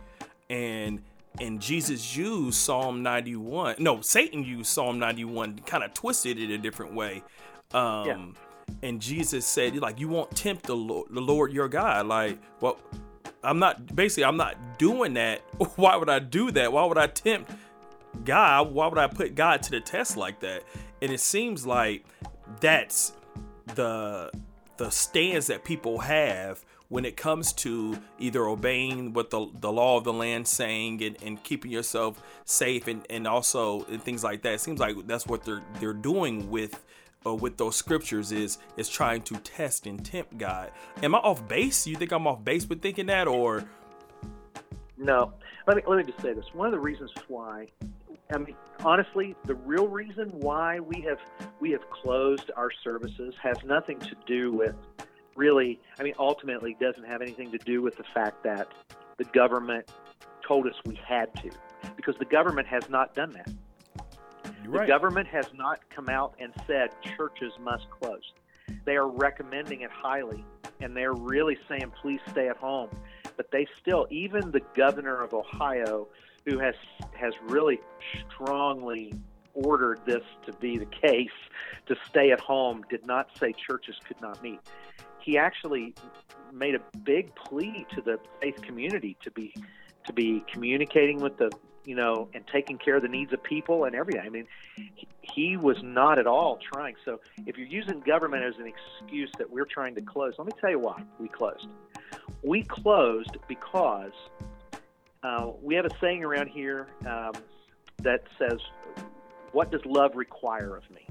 and 0.49 1.01
and 1.39 1.61
Jesus 1.61 2.15
used 2.15 2.57
Psalm 2.57 3.03
91. 3.03 3.75
No, 3.79 4.01
Satan 4.01 4.43
used 4.43 4.67
Psalm 4.67 4.99
91, 4.99 5.59
kind 5.59 5.83
of 5.83 5.93
twisted 5.93 6.39
it 6.39 6.49
a 6.49 6.57
different 6.57 6.93
way. 6.93 7.23
Um, 7.73 8.05
yeah. 8.07 8.77
And 8.81 9.01
Jesus 9.01 9.45
said, 9.45 9.75
like, 9.77 9.99
you 9.99 10.07
won't 10.07 10.35
tempt 10.35 10.65
the 10.65 10.75
Lord, 10.75 11.09
the 11.11 11.21
Lord 11.21 11.53
your 11.53 11.67
God. 11.67 12.07
Like, 12.07 12.39
well, 12.61 12.77
I'm 13.43 13.59
not. 13.59 13.95
Basically, 13.95 14.25
I'm 14.25 14.37
not 14.37 14.55
doing 14.77 15.13
that. 15.15 15.41
Why 15.75 15.95
would 15.95 16.09
I 16.09 16.19
do 16.19 16.51
that? 16.51 16.71
Why 16.71 16.85
would 16.85 16.97
I 16.97 17.07
tempt? 17.07 17.51
God, 18.23 18.73
why 18.73 18.87
would 18.87 18.97
I 18.97 19.07
put 19.07 19.35
God 19.35 19.61
to 19.63 19.71
the 19.71 19.81
test 19.81 20.15
like 20.15 20.39
that? 20.39 20.63
And 21.01 21.11
it 21.11 21.19
seems 21.19 21.65
like 21.65 22.05
that's 22.61 23.11
the 23.75 24.31
the 24.77 24.89
stance 24.89 25.47
that 25.47 25.63
people 25.63 25.99
have 25.99 26.63
when 26.89 27.05
it 27.05 27.17
comes 27.17 27.51
to 27.53 27.97
either 28.19 28.45
obeying 28.45 29.13
what 29.13 29.29
the, 29.29 29.47
the 29.59 29.71
law 29.71 29.97
of 29.97 30.03
the 30.03 30.13
land 30.13 30.47
saying 30.47 31.03
and, 31.03 31.17
and 31.23 31.43
keeping 31.43 31.71
yourself 31.71 32.21
safe 32.45 32.87
and, 32.87 33.05
and 33.09 33.27
also 33.27 33.83
and 33.85 34.01
things 34.01 34.23
like 34.23 34.41
that. 34.43 34.53
It 34.53 34.61
seems 34.61 34.79
like 34.79 34.95
that's 35.07 35.25
what 35.25 35.43
they're 35.43 35.63
they're 35.79 35.93
doing 35.93 36.49
with 36.49 36.83
uh, 37.25 37.33
with 37.33 37.57
those 37.57 37.75
scriptures 37.75 38.31
is 38.31 38.57
is 38.77 38.87
trying 38.89 39.21
to 39.23 39.35
test 39.37 39.87
and 39.87 40.03
tempt 40.03 40.37
God. 40.37 40.71
Am 41.01 41.15
I 41.15 41.19
off 41.19 41.47
base? 41.47 41.87
You 41.87 41.95
think 41.95 42.11
I'm 42.11 42.27
off 42.27 42.43
base 42.43 42.67
with 42.67 42.81
thinking 42.81 43.07
that 43.07 43.27
or 43.27 43.65
no? 44.97 45.33
Let 45.67 45.77
me 45.77 45.83
let 45.87 45.97
me 45.97 46.03
just 46.03 46.21
say 46.21 46.33
this. 46.33 46.45
One 46.53 46.67
of 46.67 46.71
the 46.71 46.79
reasons 46.79 47.11
why 47.27 47.67
I 48.31 48.37
mean, 48.37 48.55
honestly, 48.83 49.35
the 49.45 49.55
real 49.55 49.87
reason 49.87 50.29
why 50.29 50.79
we 50.79 51.01
have 51.01 51.19
we 51.59 51.71
have 51.71 51.87
closed 51.89 52.49
our 52.55 52.69
services 52.83 53.33
has 53.41 53.57
nothing 53.63 53.99
to 53.99 54.15
do 54.25 54.51
with 54.51 54.75
really. 55.35 55.79
I 55.99 56.03
mean, 56.03 56.13
ultimately, 56.17 56.75
doesn't 56.79 57.05
have 57.05 57.21
anything 57.21 57.51
to 57.51 57.57
do 57.57 57.81
with 57.81 57.95
the 57.97 58.05
fact 58.13 58.43
that 58.43 58.67
the 59.17 59.25
government 59.25 59.89
told 60.47 60.67
us 60.67 60.73
we 60.85 60.95
had 60.95 61.33
to, 61.35 61.49
because 61.95 62.15
the 62.17 62.25
government 62.25 62.67
has 62.67 62.89
not 62.89 63.15
done 63.15 63.31
that. 63.31 63.49
You're 64.63 64.73
the 64.73 64.79
right. 64.79 64.87
government 64.87 65.27
has 65.27 65.45
not 65.53 65.79
come 65.89 66.09
out 66.09 66.35
and 66.39 66.53
said 66.67 66.89
churches 67.17 67.53
must 67.59 67.89
close. 67.89 68.33
They 68.85 68.95
are 68.95 69.07
recommending 69.07 69.81
it 69.81 69.91
highly, 69.91 70.43
and 70.81 70.95
they're 70.95 71.13
really 71.13 71.57
saying 71.67 71.91
please 72.01 72.19
stay 72.31 72.49
at 72.49 72.57
home. 72.57 72.89
But 73.37 73.51
they 73.51 73.67
still, 73.79 74.07
even 74.09 74.51
the 74.51 74.61
governor 74.75 75.21
of 75.21 75.33
Ohio 75.33 76.07
who 76.45 76.59
has 76.59 76.75
has 77.13 77.33
really 77.47 77.79
strongly 78.31 79.13
ordered 79.53 79.99
this 80.05 80.23
to 80.45 80.53
be 80.53 80.77
the 80.77 80.85
case 81.07 81.29
to 81.87 81.95
stay 82.07 82.31
at 82.31 82.39
home 82.39 82.83
did 82.89 83.05
not 83.05 83.29
say 83.39 83.53
churches 83.53 83.95
could 84.05 84.19
not 84.21 84.41
meet. 84.43 84.59
He 85.25 85.39
actually 85.39 85.95
made 86.53 86.75
a 86.75 86.81
big 86.99 87.33
plea 87.33 87.87
to 87.95 88.01
the 88.01 88.19
faith 88.39 88.61
community 88.61 89.17
to 89.23 89.31
be 89.31 89.55
to 90.05 90.13
be 90.13 90.45
communicating 90.53 91.19
with 91.19 91.37
the 91.37 91.51
you 91.83 91.95
know 91.95 92.29
and 92.35 92.45
taking 92.45 92.77
care 92.77 92.95
of 92.95 93.01
the 93.01 93.07
needs 93.07 93.33
of 93.33 93.41
people 93.41 93.85
and 93.85 93.95
everything. 93.95 94.21
I 94.23 94.29
mean, 94.29 94.45
he, 95.21 95.57
was 95.57 95.77
not 95.81 96.19
at 96.19 96.27
all 96.27 96.59
trying. 96.71 96.95
So 97.03 97.21
if 97.47 97.57
you're 97.57 97.65
using 97.65 98.01
government 98.01 98.43
as 98.43 98.53
an 98.59 98.67
excuse 98.67 99.31
that 99.39 99.49
we're 99.49 99.65
trying 99.65 99.95
to 99.95 100.01
close, 100.01 100.35
let 100.37 100.45
me 100.45 100.53
tell 100.61 100.69
you 100.69 100.77
why 100.79 101.01
we 101.19 101.27
closed. 101.27 101.67
We 102.43 102.61
closed 102.61 103.37
because 103.47 104.13
uh, 105.23 105.51
we 105.59 105.73
have 105.73 105.85
a 105.85 105.97
saying 105.99 106.23
around 106.23 106.49
here 106.49 106.85
um, 107.07 107.33
that 108.03 108.21
says, 108.37 108.59
"What 109.53 109.71
does 109.71 109.81
love 109.85 110.11
require 110.13 110.75
of 110.75 110.83
me?" 110.91 111.07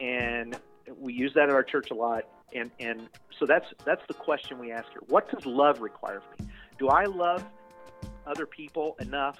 And 0.00 0.56
we 0.98 1.12
use 1.12 1.34
that 1.34 1.44
at 1.44 1.54
our 1.54 1.62
church 1.62 1.92
a 1.92 1.94
lot. 1.94 2.24
And 2.54 2.70
and 2.80 3.08
so 3.38 3.46
that's 3.46 3.66
that's 3.84 4.02
the 4.08 4.14
question 4.14 4.58
we 4.58 4.72
ask 4.72 4.88
here. 4.90 5.02
What 5.08 5.30
does 5.30 5.46
love 5.46 5.80
require 5.80 6.18
of 6.18 6.40
me? 6.40 6.52
Do 6.78 6.88
I 6.88 7.04
love 7.04 7.44
other 8.26 8.46
people 8.46 8.96
enough 9.00 9.38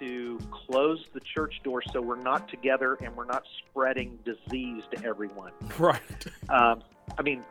to 0.00 0.38
close 0.50 1.04
the 1.12 1.20
church 1.20 1.60
door 1.64 1.82
so 1.92 2.00
we're 2.00 2.16
not 2.16 2.48
together 2.48 2.96
and 3.02 3.16
we're 3.16 3.24
not 3.24 3.44
spreading 3.58 4.18
disease 4.24 4.82
to 4.94 5.04
everyone? 5.04 5.52
Right. 5.78 6.00
Um, 6.48 6.82
I 7.18 7.22
mean, 7.22 7.42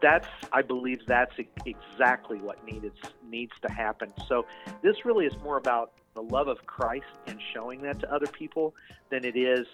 that's 0.00 0.28
I 0.52 0.62
believe 0.62 1.00
that's 1.06 1.34
exactly 1.64 2.38
what 2.38 2.64
needed 2.64 2.92
needs 3.28 3.52
to 3.66 3.72
happen. 3.72 4.12
So 4.28 4.46
this 4.82 5.04
really 5.04 5.26
is 5.26 5.34
more 5.42 5.56
about 5.56 5.92
the 6.14 6.22
love 6.22 6.48
of 6.48 6.64
Christ 6.66 7.06
and 7.26 7.38
showing 7.54 7.82
that 7.82 8.00
to 8.00 8.12
other 8.12 8.26
people 8.26 8.74
than 9.10 9.24
it 9.24 9.36
is 9.36 9.66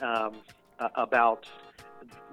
um, 0.00 0.34
about 0.96 1.46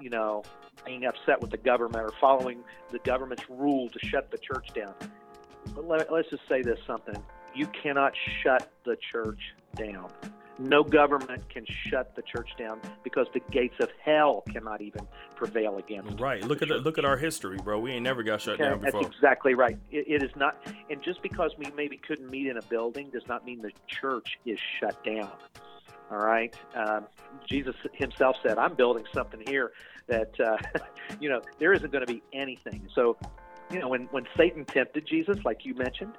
you 0.00 0.10
know 0.10 0.42
being 0.86 1.04
upset 1.04 1.40
with 1.40 1.50
the 1.50 1.58
government 1.58 2.04
or 2.04 2.12
following 2.20 2.64
the 2.90 2.98
government's 3.00 3.44
rule 3.50 3.88
to 3.90 3.98
shut 4.06 4.30
the 4.30 4.38
church 4.38 4.68
down. 4.74 4.94
But 5.74 5.86
let, 5.86 6.12
let's 6.12 6.30
just 6.30 6.48
say 6.48 6.62
this 6.62 6.78
something: 6.86 7.22
you 7.54 7.66
cannot 7.66 8.14
shut 8.42 8.70
the 8.84 8.96
church 9.12 9.40
down. 9.74 10.10
No 10.58 10.82
government 10.82 11.46
can 11.50 11.66
shut 11.66 12.16
the 12.16 12.22
church 12.22 12.48
down 12.58 12.80
because 13.04 13.26
the 13.34 13.40
gates 13.50 13.74
of 13.80 13.90
hell 14.02 14.42
cannot 14.50 14.80
even 14.80 15.06
prevail 15.34 15.76
against. 15.76 16.18
Right. 16.18 16.42
Look 16.42 16.62
at 16.62 16.68
the, 16.68 16.76
look 16.76 16.96
at 16.96 17.04
our 17.04 17.18
history, 17.18 17.58
bro. 17.58 17.78
We 17.78 17.92
ain't 17.92 18.04
never 18.04 18.22
got 18.22 18.40
shut 18.40 18.54
okay, 18.54 18.64
down 18.64 18.80
before. 18.80 19.02
That's 19.02 19.14
exactly 19.14 19.52
right. 19.52 19.76
It, 19.90 20.06
it 20.08 20.22
is 20.22 20.34
not, 20.34 20.56
and 20.88 21.02
just 21.02 21.20
because 21.22 21.52
we 21.58 21.66
maybe 21.76 21.98
couldn't 21.98 22.30
meet 22.30 22.46
in 22.46 22.56
a 22.56 22.62
building 22.62 23.10
does 23.10 23.26
not 23.28 23.44
mean 23.44 23.60
the 23.60 23.72
church 23.86 24.38
is 24.46 24.58
shut 24.80 25.04
down. 25.04 25.30
All 26.10 26.18
right. 26.18 26.54
Um, 26.74 27.06
Jesus 27.48 27.74
Himself 27.92 28.36
said, 28.42 28.58
"I'm 28.58 28.74
building 28.74 29.04
something 29.12 29.42
here 29.46 29.72
that 30.06 30.38
uh, 30.40 30.56
you 31.20 31.28
know 31.28 31.42
there 31.58 31.72
isn't 31.72 31.90
going 31.90 32.06
to 32.06 32.12
be 32.12 32.22
anything." 32.32 32.88
So, 32.94 33.16
you 33.70 33.78
know, 33.78 33.88
when 33.88 34.06
when 34.06 34.26
Satan 34.36 34.64
tempted 34.64 35.06
Jesus, 35.06 35.38
like 35.44 35.64
you 35.64 35.74
mentioned, 35.74 36.14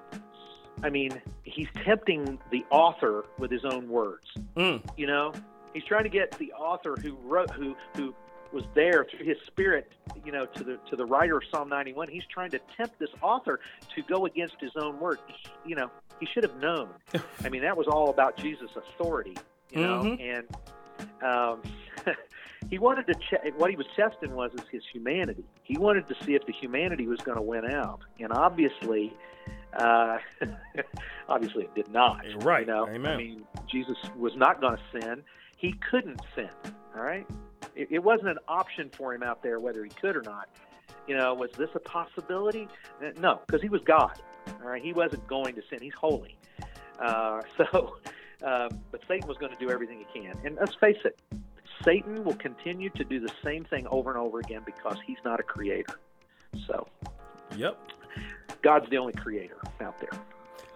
I 0.83 0.89
mean, 0.89 1.21
he's 1.43 1.67
tempting 1.83 2.39
the 2.51 2.65
author 2.69 3.25
with 3.37 3.51
his 3.51 3.65
own 3.65 3.89
words. 3.89 4.25
Mm. 4.55 4.83
You 4.97 5.07
know, 5.07 5.33
he's 5.73 5.83
trying 5.83 6.03
to 6.03 6.09
get 6.09 6.31
the 6.37 6.51
author 6.53 6.95
who 7.01 7.15
wrote, 7.23 7.51
who 7.51 7.75
who 7.95 8.13
was 8.51 8.63
there 8.75 9.05
through 9.09 9.25
his 9.25 9.37
spirit, 9.45 9.91
you 10.25 10.31
know, 10.31 10.45
to 10.45 10.63
the 10.63 10.79
to 10.89 10.95
the 10.95 11.05
writer 11.05 11.37
of 11.37 11.43
Psalm 11.51 11.69
91. 11.69 12.09
He's 12.09 12.25
trying 12.31 12.51
to 12.51 12.59
tempt 12.75 12.99
this 12.99 13.09
author 13.21 13.59
to 13.95 14.01
go 14.03 14.25
against 14.25 14.55
his 14.59 14.71
own 14.75 14.99
word. 14.99 15.19
You 15.65 15.75
know, 15.75 15.89
he 16.19 16.25
should 16.25 16.43
have 16.43 16.57
known. 16.57 16.89
I 17.43 17.49
mean, 17.49 17.61
that 17.63 17.77
was 17.77 17.87
all 17.87 18.09
about 18.09 18.37
Jesus' 18.37 18.71
authority. 18.75 19.35
You 19.71 19.81
know, 19.81 20.03
mm-hmm. 20.03 20.21
and 20.21 21.23
um, 21.23 21.61
he 22.69 22.79
wanted 22.79 23.07
to 23.07 23.15
check. 23.29 23.41
What 23.57 23.69
he 23.69 23.75
was 23.75 23.87
testing 23.95 24.33
was 24.35 24.51
is 24.53 24.67
his 24.71 24.83
humanity. 24.91 25.43
He 25.63 25.77
wanted 25.77 26.07
to 26.07 26.15
see 26.23 26.35
if 26.35 26.45
the 26.45 26.53
humanity 26.53 27.07
was 27.07 27.19
going 27.19 27.37
to 27.37 27.41
win 27.41 27.69
out, 27.69 28.01
and 28.19 28.31
obviously 28.31 29.13
uh, 29.73 30.17
obviously, 31.29 31.63
it 31.63 31.75
did 31.75 31.91
not. 31.91 32.23
Right. 32.43 32.65
You 32.65 32.73
know? 32.73 32.87
Amen. 32.87 33.11
I 33.11 33.17
mean, 33.17 33.43
Jesus 33.69 33.97
was 34.17 34.35
not 34.35 34.61
going 34.61 34.77
to 34.77 34.99
sin. 34.99 35.23
He 35.57 35.73
couldn't 35.89 36.21
sin. 36.35 36.49
All 36.95 37.03
right. 37.03 37.27
It, 37.75 37.89
it 37.91 38.03
wasn't 38.03 38.29
an 38.29 38.39
option 38.47 38.89
for 38.95 39.13
him 39.13 39.23
out 39.23 39.43
there 39.43 39.59
whether 39.59 39.83
he 39.83 39.89
could 39.89 40.15
or 40.15 40.21
not. 40.21 40.49
You 41.07 41.15
know, 41.17 41.33
was 41.33 41.51
this 41.57 41.69
a 41.75 41.79
possibility? 41.79 42.67
Uh, 43.01 43.11
no, 43.19 43.41
because 43.45 43.61
he 43.61 43.69
was 43.69 43.81
God. 43.85 44.19
All 44.61 44.69
right. 44.69 44.81
He 44.81 44.93
wasn't 44.93 45.25
going 45.27 45.55
to 45.55 45.61
sin. 45.69 45.79
He's 45.81 45.93
holy. 45.93 46.37
Uh, 46.99 47.41
so, 47.57 47.97
uh, 48.45 48.69
but 48.91 49.01
Satan 49.07 49.27
was 49.27 49.37
going 49.37 49.51
to 49.51 49.59
do 49.59 49.71
everything 49.71 49.99
he 49.99 50.21
can. 50.21 50.37
And 50.43 50.57
let's 50.59 50.75
face 50.75 50.97
it, 51.03 51.19
Satan 51.83 52.23
will 52.23 52.35
continue 52.35 52.89
to 52.91 53.03
do 53.03 53.19
the 53.19 53.31
same 53.43 53.63
thing 53.65 53.87
over 53.87 54.09
and 54.09 54.19
over 54.19 54.39
again 54.39 54.61
because 54.65 54.97
he's 55.05 55.17
not 55.23 55.39
a 55.39 55.43
creator. 55.43 55.99
So, 56.67 56.87
yep. 57.55 57.77
God's 58.61 58.89
the 58.89 58.97
only 58.97 59.13
creator 59.13 59.57
out 59.81 59.99
there. 59.99 60.09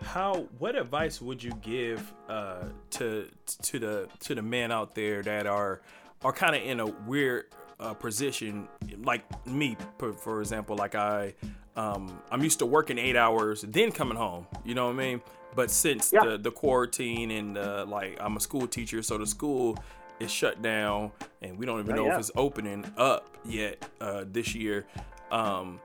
How? 0.04 0.48
What 0.58 0.76
advice 0.76 1.22
would 1.22 1.44
you 1.44 1.52
give 1.62 2.12
uh, 2.28 2.64
to 2.92 3.28
to 3.64 3.80
the 3.80 4.10
to 4.22 4.36
the 4.36 4.42
men 4.42 4.72
out 4.72 4.96
there 4.96 5.22
that 5.22 5.46
are 5.46 5.82
are 6.24 6.34
kind 6.34 6.56
of 6.56 6.64
in 6.64 6.80
a 6.80 6.86
weird 6.86 7.46
uh, 7.80 7.94
position, 7.94 8.68
like 9.04 9.24
me, 9.46 9.78
for, 9.98 10.14
for 10.14 10.42
example? 10.42 10.76
Like 10.76 10.96
I, 10.96 11.34
um, 11.76 12.20
I'm 12.32 12.44
used 12.44 12.60
to 12.60 12.66
working 12.66 12.98
eight 12.98 13.16
hours, 13.16 13.62
then 13.62 13.92
coming 13.92 14.18
home. 14.18 14.48
You 14.64 14.76
know 14.76 14.86
what 14.88 14.94
I 14.94 14.98
mean? 14.98 15.22
But 15.56 15.70
since 15.72 16.12
yeah. 16.14 16.24
the 16.24 16.38
the 16.38 16.52
quarantine 16.52 17.32
and 17.32 17.58
uh, 17.58 17.86
like 17.88 18.18
I'm 18.20 18.38
a 18.38 18.40
school 18.40 18.68
teacher, 18.68 19.02
so 19.02 19.18
the 19.18 19.28
school 19.28 19.78
is 20.20 20.32
shut 20.32 20.62
down, 20.62 21.12
and 21.42 21.58
we 21.58 21.66
don't 21.66 21.80
even 21.80 21.94
oh, 21.94 21.96
know 21.96 22.06
yeah. 22.06 22.14
if 22.14 22.20
it's 22.20 22.32
opening 22.36 22.86
up 22.98 23.36
yet 23.46 23.86
uh, 24.00 24.26
this 24.28 24.56
year. 24.56 24.86
Um, 25.32 25.80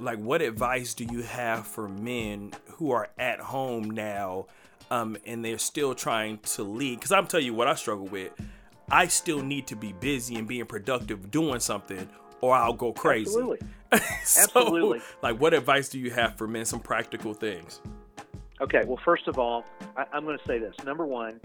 like 0.00 0.18
what 0.18 0.42
advice 0.42 0.94
do 0.94 1.04
you 1.04 1.22
have 1.22 1.66
for 1.66 1.88
men 1.88 2.52
who 2.76 2.90
are 2.90 3.10
at 3.18 3.38
home 3.38 3.90
now 3.90 4.46
um, 4.90 5.16
and 5.26 5.44
they're 5.44 5.58
still 5.58 5.94
trying 5.94 6.38
to 6.38 6.62
lead 6.62 6.96
because 6.96 7.12
i'm 7.12 7.26
telling 7.26 7.46
you 7.46 7.54
what 7.54 7.68
i 7.68 7.74
struggle 7.74 8.06
with 8.06 8.32
i 8.90 9.06
still 9.06 9.42
need 9.42 9.66
to 9.66 9.76
be 9.76 9.92
busy 9.92 10.36
and 10.36 10.48
being 10.48 10.64
productive 10.64 11.30
doing 11.30 11.60
something 11.60 12.08
or 12.40 12.54
i'll 12.54 12.72
go 12.72 12.92
crazy 12.92 13.28
absolutely 13.28 13.58
so, 14.24 14.42
absolutely 14.42 15.00
like 15.22 15.38
what 15.38 15.52
advice 15.52 15.88
do 15.88 15.98
you 15.98 16.10
have 16.10 16.34
for 16.36 16.48
men 16.48 16.64
some 16.64 16.80
practical 16.80 17.34
things 17.34 17.80
okay 18.60 18.82
well 18.86 19.00
first 19.04 19.28
of 19.28 19.38
all 19.38 19.64
I, 19.96 20.04
i'm 20.12 20.24
going 20.24 20.38
to 20.38 20.44
say 20.46 20.58
this 20.58 20.74
number 20.84 21.06
one 21.06 21.40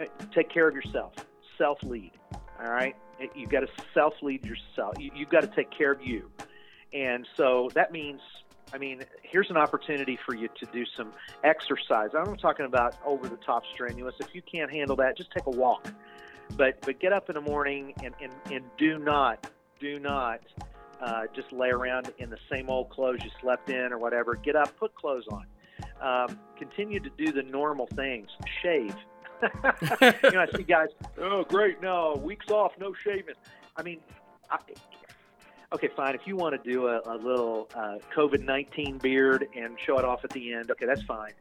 eh, 0.00 0.06
take 0.34 0.50
care 0.50 0.68
of 0.68 0.74
yourself 0.74 1.14
self 1.56 1.82
lead 1.82 2.12
all 2.60 2.70
right 2.70 2.96
You've 3.34 3.50
got 3.50 3.60
to 3.60 3.68
self 3.94 4.14
lead 4.22 4.44
yourself 4.44 4.94
you, 4.98 5.10
you've 5.14 5.28
got 5.28 5.40
to 5.40 5.48
take 5.48 5.70
care 5.70 5.90
of 5.90 6.00
you 6.00 6.30
and 6.92 7.26
so 7.36 7.68
that 7.74 7.92
means, 7.92 8.20
I 8.72 8.78
mean, 8.78 9.04
here's 9.22 9.50
an 9.50 9.56
opportunity 9.56 10.18
for 10.24 10.34
you 10.34 10.48
to 10.60 10.66
do 10.72 10.84
some 10.96 11.12
exercise. 11.44 12.10
I'm 12.14 12.36
talking 12.36 12.66
about 12.66 12.96
over 13.04 13.28
the 13.28 13.36
top 13.36 13.64
strenuous. 13.74 14.14
If 14.20 14.34
you 14.34 14.42
can't 14.42 14.70
handle 14.70 14.96
that, 14.96 15.16
just 15.16 15.30
take 15.32 15.46
a 15.46 15.50
walk. 15.50 15.86
But 16.56 16.80
but 16.80 16.98
get 16.98 17.12
up 17.12 17.28
in 17.28 17.34
the 17.34 17.42
morning 17.42 17.92
and, 18.02 18.14
and, 18.22 18.32
and 18.50 18.64
do 18.78 18.98
not 18.98 19.46
do 19.78 19.98
not 19.98 20.40
uh, 21.00 21.24
just 21.34 21.52
lay 21.52 21.68
around 21.68 22.10
in 22.18 22.30
the 22.30 22.38
same 22.50 22.70
old 22.70 22.88
clothes 22.88 23.20
you 23.22 23.30
slept 23.40 23.68
in 23.68 23.92
or 23.92 23.98
whatever. 23.98 24.34
Get 24.34 24.56
up, 24.56 24.74
put 24.78 24.94
clothes 24.94 25.26
on. 25.30 25.46
Um, 26.00 26.38
continue 26.56 27.00
to 27.00 27.10
do 27.16 27.32
the 27.32 27.42
normal 27.42 27.86
things. 27.86 28.28
Shave. 28.62 28.94
you 29.42 30.30
know, 30.32 30.40
I 30.40 30.46
see 30.56 30.64
guys. 30.64 30.88
Oh, 31.20 31.44
great! 31.44 31.80
No 31.80 32.20
weeks 32.22 32.50
off, 32.50 32.72
no 32.78 32.92
shaving. 33.04 33.36
I 33.76 33.82
mean, 33.82 34.00
I, 34.50 34.58
okay, 35.72 35.88
fine. 35.94 36.16
If 36.16 36.22
you 36.26 36.36
want 36.36 36.60
to 36.60 36.70
do 36.70 36.88
a, 36.88 37.00
a 37.06 37.16
little 37.16 37.68
uh, 37.74 37.98
COVID 38.16 38.42
nineteen 38.42 38.98
beard 38.98 39.46
and 39.56 39.76
show 39.86 39.98
it 39.98 40.04
off 40.04 40.24
at 40.24 40.30
the 40.30 40.52
end, 40.52 40.70
okay, 40.72 40.86
that's 40.86 41.02
fine. 41.02 41.32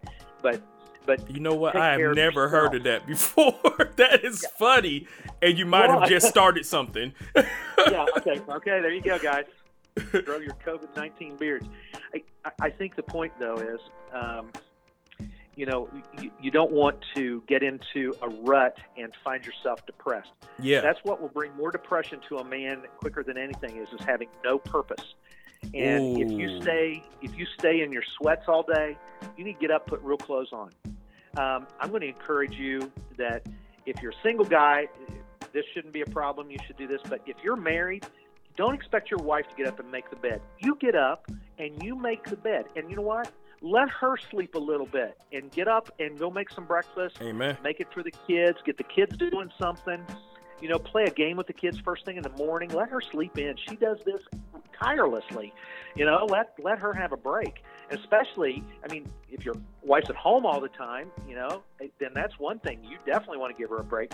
But 0.43 0.62
but 1.08 1.32
you 1.32 1.39
know 1.39 1.56
what? 1.56 1.76
I 1.76 1.97
have 1.97 2.15
never 2.15 2.50
heard 2.50 2.76
of 2.76 2.84
that 2.84 3.08
before. 3.08 3.54
that 3.95 4.23
is 4.23 4.43
yeah. 4.43 4.50
funny, 4.60 5.08
and 5.41 5.58
you 5.58 5.65
might 5.65 5.89
have 5.89 6.08
just 6.08 6.28
started 6.30 6.65
something. 6.65 7.13
yeah. 7.36 8.06
Okay. 8.17 8.41
Okay. 8.47 8.82
There 8.82 8.93
you 8.93 9.02
go, 9.02 9.17
guys. 9.17 9.45
Grow 10.12 10.38
your 10.38 10.56
COVID 10.65 10.95
nineteen 10.95 11.36
beards. 11.38 11.65
I, 12.13 12.52
I 12.62 12.70
think 12.70 12.96
the 12.96 13.04
point 13.04 13.34
though 13.39 13.58
is. 13.58 13.80
Um, 14.13 14.52
you 15.56 15.65
know, 15.65 15.89
you, 16.22 16.30
you, 16.39 16.52
don't 16.52 16.72
want 16.72 17.04
to 17.15 17.41
get 17.48 17.63
into 17.63 18.13
a 18.22 18.30
rut 18.30 18.78
and 18.96 19.12
find 19.24 19.43
yourself 19.43 19.84
depressed. 19.88 20.30
Yeah, 20.60 20.82
that's 20.82 21.00
what 21.02 21.20
will 21.20 21.30
bring 21.30 21.52
more 21.58 21.72
depression 21.72 22.20
to 22.30 22.38
a 22.38 22.43
man 22.43 22.84
quicker 23.00 23.24
than 23.24 23.39
anything 23.39 23.78
is 23.78 23.88
is 23.91 24.06
having 24.06 24.28
no 24.43 24.60
purpose. 24.60 25.15
And 25.74 26.15
Ooh. 26.15 26.22
if 26.22 26.32
you 26.32 26.62
stay 26.62 27.04
if 27.24 27.36
you 27.36 27.48
stay 27.58 27.82
in 27.82 27.91
your 27.91 28.04
sweats 28.17 28.43
all 28.48 28.62
day, 28.62 28.96
you 29.36 29.43
need 29.43 29.54
to 29.54 29.60
get 29.60 29.72
up, 29.72 29.88
put 29.88 30.00
real 30.04 30.17
clothes 30.17 30.54
on. 30.54 30.70
Um, 31.38 31.67
I'm 31.80 31.89
going 31.89 32.02
to 32.02 32.08
encourage 32.08 32.54
you 32.54 32.91
that 33.17 33.48
if 33.88 34.02
you're 34.02 34.12
a 34.12 34.22
single 34.24 34.46
guy, 34.46 34.88
this 35.54 35.65
shouldn't 35.74 35.93
be 35.93 36.02
a 36.02 36.06
problem. 36.06 36.52
You 36.52 36.58
should 36.65 36.78
do 36.78 36.88
this. 36.88 37.02
But 37.10 37.22
if 37.26 37.38
you're 37.43 37.56
married, 37.56 38.06
don't 38.56 38.74
expect 38.74 39.10
your 39.10 39.20
wife 39.20 39.48
to 39.50 39.56
get 39.56 39.67
up 39.67 39.80
and 39.80 39.91
make 39.91 40.10
the 40.10 40.15
bed. 40.15 40.41
You 40.60 40.78
get 40.80 40.96
up 40.96 41.30
and 41.58 41.82
you 41.84 41.96
make 41.96 42.24
the 42.26 42.38
bed. 42.38 42.65
And 42.76 42.89
you 42.89 42.96
know 42.96 43.02
what? 43.02 43.32
let 43.62 43.89
her 43.89 44.17
sleep 44.17 44.56
a 44.56 44.60
little 44.60 44.86
bit 44.86 45.17
and 45.32 45.52
get 45.52 45.67
up 45.67 45.89
and 46.00 46.17
go 46.17 46.30
make 46.30 46.50
some 46.50 46.65
breakfast. 46.65 47.17
Amen. 47.22 47.58
Make 47.63 47.80
it 47.80 47.88
for 47.93 48.04
the 48.04 48.13
kids. 48.28 48.58
Get 48.65 48.78
the 48.78 48.84
kids 48.84 49.17
doing 49.17 49.52
something. 49.60 50.06
You 50.62 50.70
know, 50.70 50.80
play 50.80 51.04
a 51.04 51.12
game 51.12 51.38
with 51.38 51.48
the 51.48 51.54
kids 51.54 51.80
first 51.80 52.06
thing 52.06 52.17
in 52.17 52.24
the 52.24 52.32
morning. 52.32 52.70
Let 52.70 52.89
her 52.89 53.02
sleep 53.02 53.38
in. 53.38 53.56
She 53.67 53.76
does 53.76 54.00
this 54.06 54.22
tirelessly. 54.80 55.54
You 55.96 56.06
know, 56.06 56.26
let 56.30 56.54
let 56.60 56.80
her 56.80 56.93
have 56.93 57.12
a 57.12 57.17
break. 57.17 57.63
Especially, 57.91 58.63
I 58.84 58.91
mean, 58.91 59.08
if 59.30 59.46
your 59.46 59.56
wife's 59.84 60.10
at 60.10 60.15
home 60.15 60.46
all 60.46 60.60
the 60.60 60.70
time, 60.70 61.12
you 61.28 61.36
know, 61.36 61.63
then 62.00 62.10
that's 62.13 62.38
one 62.39 62.60
thing. 62.60 62.84
You 62.84 62.98
definitely 63.06 63.38
want 63.38 63.56
to 63.56 63.62
give 63.62 63.70
her 63.70 63.78
a 63.78 63.84
break. 63.84 64.13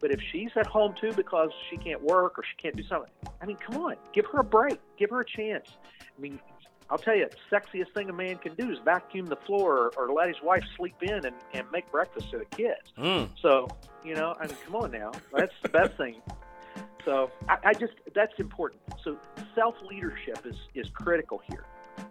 But 0.00 0.10
if 0.10 0.20
she's 0.32 0.50
at 0.56 0.66
home 0.66 0.94
too 1.00 1.12
because 1.12 1.50
she 1.70 1.76
can't 1.76 2.02
work 2.02 2.38
or 2.38 2.42
she 2.42 2.56
can't 2.60 2.76
do 2.76 2.82
something, 2.84 3.10
I 3.40 3.46
mean, 3.46 3.56
come 3.56 3.76
on, 3.82 3.96
give 4.12 4.26
her 4.26 4.40
a 4.40 4.44
break, 4.44 4.80
give 4.98 5.10
her 5.10 5.20
a 5.20 5.24
chance. 5.24 5.70
I 6.02 6.20
mean, 6.20 6.40
I'll 6.90 6.98
tell 6.98 7.16
you, 7.16 7.28
sexiest 7.50 7.92
thing 7.94 8.10
a 8.10 8.12
man 8.12 8.36
can 8.36 8.54
do 8.54 8.70
is 8.70 8.78
vacuum 8.84 9.26
the 9.26 9.36
floor 9.36 9.78
or, 9.78 9.92
or 9.96 10.12
let 10.12 10.28
his 10.28 10.42
wife 10.42 10.64
sleep 10.76 10.96
in 11.02 11.24
and, 11.24 11.34
and 11.52 11.66
make 11.72 11.90
breakfast 11.90 12.30
for 12.30 12.38
the 12.38 12.44
kids. 12.44 12.92
Mm. 12.98 13.28
So, 13.40 13.68
you 14.04 14.14
know, 14.14 14.34
I 14.38 14.46
mean, 14.46 14.56
come 14.66 14.76
on 14.76 14.90
now, 14.90 15.12
that's 15.32 15.54
the 15.62 15.70
best 15.70 15.96
thing. 15.96 16.20
So 17.04 17.30
I, 17.48 17.58
I 17.64 17.74
just 17.74 17.94
that's 18.14 18.32
important. 18.38 18.82
So 19.02 19.18
self 19.54 19.74
leadership 19.88 20.46
is 20.46 20.56
is 20.74 20.88
critical 20.90 21.40
here. 21.48 21.64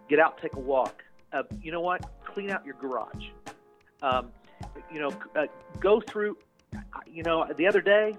Get 0.08 0.18
out, 0.18 0.40
take 0.40 0.54
a 0.54 0.60
walk. 0.60 1.02
Uh, 1.32 1.42
you 1.62 1.72
know 1.72 1.80
what? 1.80 2.04
Clean 2.24 2.50
out 2.50 2.64
your 2.64 2.76
garage. 2.76 3.26
Um, 4.02 4.30
you 4.92 5.00
know, 5.00 5.12
uh, 5.34 5.46
go 5.80 6.00
through. 6.00 6.36
You 7.06 7.22
know, 7.22 7.46
the 7.56 7.66
other 7.66 7.80
day, 7.80 8.16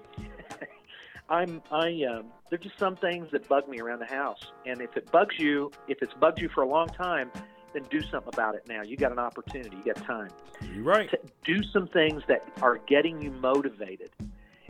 I'm 1.28 1.62
I 1.70 2.04
um, 2.04 2.26
there's 2.50 2.62
just 2.62 2.78
some 2.78 2.96
things 2.96 3.28
that 3.32 3.48
bug 3.48 3.68
me 3.68 3.80
around 3.80 4.00
the 4.00 4.06
house, 4.06 4.40
and 4.64 4.80
if 4.80 4.96
it 4.96 5.10
bugs 5.10 5.38
you, 5.38 5.72
if 5.88 6.02
it's 6.02 6.14
bugged 6.14 6.40
you 6.40 6.48
for 6.48 6.62
a 6.62 6.68
long 6.68 6.88
time, 6.88 7.30
then 7.72 7.82
do 7.90 8.00
something 8.00 8.32
about 8.32 8.54
it 8.54 8.64
now. 8.68 8.82
You 8.82 8.96
got 8.96 9.12
an 9.12 9.18
opportunity. 9.18 9.76
You 9.76 9.92
got 9.92 10.04
time. 10.04 10.30
You're 10.74 10.84
right. 10.84 11.10
To 11.10 11.18
do 11.44 11.62
some 11.64 11.88
things 11.88 12.22
that 12.28 12.44
are 12.62 12.78
getting 12.86 13.20
you 13.20 13.30
motivated. 13.30 14.10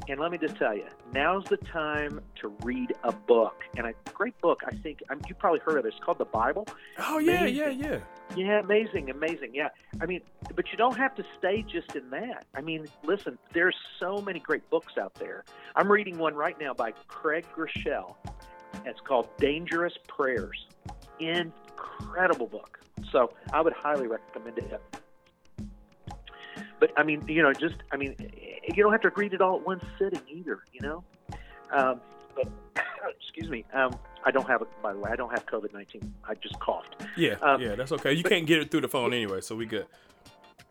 And 0.08 0.20
let 0.20 0.30
me 0.30 0.38
just 0.38 0.56
tell 0.56 0.74
you, 0.74 0.86
now's 1.12 1.44
the 1.46 1.56
time 1.56 2.20
to 2.40 2.48
read 2.62 2.94
a 3.02 3.12
book. 3.12 3.64
And 3.76 3.86
a 3.86 3.92
great 4.14 4.40
book, 4.40 4.62
I 4.66 4.74
think, 4.76 5.02
um, 5.02 5.06
I 5.10 5.14
mean, 5.16 5.24
you 5.28 5.34
probably 5.34 5.60
heard 5.60 5.78
of 5.78 5.84
it. 5.84 5.88
It's 5.88 6.04
called 6.04 6.18
the 6.18 6.24
Bible. 6.24 6.66
Oh 6.98 7.18
yeah, 7.18 7.40
Amazing. 7.40 7.56
yeah, 7.56 7.68
yeah. 7.90 7.98
Yeah, 8.36 8.60
amazing, 8.60 9.10
amazing. 9.10 9.54
Yeah. 9.54 9.68
I 10.00 10.06
mean, 10.06 10.20
but 10.54 10.70
you 10.70 10.76
don't 10.76 10.96
have 10.96 11.14
to 11.16 11.24
stay 11.38 11.62
just 11.62 11.94
in 11.94 12.10
that. 12.10 12.44
I 12.54 12.60
mean, 12.60 12.86
listen, 13.04 13.38
there's 13.52 13.76
so 14.00 14.18
many 14.18 14.40
great 14.40 14.68
books 14.68 14.94
out 14.98 15.14
there. 15.14 15.44
I'm 15.76 15.90
reading 15.90 16.18
one 16.18 16.34
right 16.34 16.58
now 16.60 16.74
by 16.74 16.92
Craig 17.08 17.46
Groeschel. 17.56 18.16
It's 18.84 19.00
called 19.00 19.28
Dangerous 19.38 19.94
Prayers. 20.08 20.66
Incredible 21.18 22.46
book. 22.46 22.78
So 23.12 23.32
I 23.52 23.60
would 23.60 23.72
highly 23.72 24.06
recommend 24.06 24.58
it. 24.58 24.80
But 26.78 26.92
I 26.96 27.02
mean, 27.02 27.24
you 27.28 27.42
know, 27.42 27.52
just 27.52 27.76
I 27.92 27.96
mean, 27.96 28.14
you 28.66 28.82
don't 28.82 28.92
have 28.92 29.00
to 29.02 29.10
read 29.16 29.32
it 29.32 29.40
all 29.40 29.56
at 29.60 29.66
one 29.66 29.80
sitting 29.98 30.20
either. 30.28 30.60
You 30.72 30.80
know. 30.80 31.04
Um, 31.72 32.00
but 32.34 32.48
excuse 33.20 33.48
me. 33.50 33.64
Um, 33.72 33.96
I 34.24 34.30
don't 34.30 34.46
have 34.48 34.60
it. 34.62 34.68
By 34.82 34.92
the 34.92 34.98
way, 34.98 35.10
I 35.10 35.16
don't 35.16 35.30
have 35.30 35.46
COVID 35.46 35.72
nineteen. 35.72 36.12
I 36.28 36.34
just 36.34 36.58
coughed. 36.60 36.96
Yeah, 37.16 37.34
Um, 37.42 37.60
yeah, 37.60 37.74
that's 37.76 37.92
okay. 37.92 38.12
You 38.12 38.22
but- 38.22 38.32
can't 38.32 38.46
get 38.46 38.60
it 38.60 38.70
through 38.70 38.82
the 38.82 38.88
phone 38.88 39.12
anyway, 39.12 39.40
so 39.40 39.54
we 39.56 39.66
good. 39.66 39.86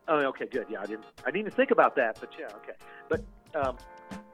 Oh, 0.07 0.17
okay, 0.17 0.45
good. 0.45 0.67
Yeah, 0.69 0.81
I 0.81 0.85
didn't. 0.85 1.05
I 1.23 1.25
didn't 1.31 1.39
even 1.39 1.51
think 1.51 1.71
about 1.71 1.95
that, 1.95 2.19
but 2.19 2.29
yeah, 2.37 2.45
okay. 2.57 2.73
But 3.09 3.21
um, 3.55 3.77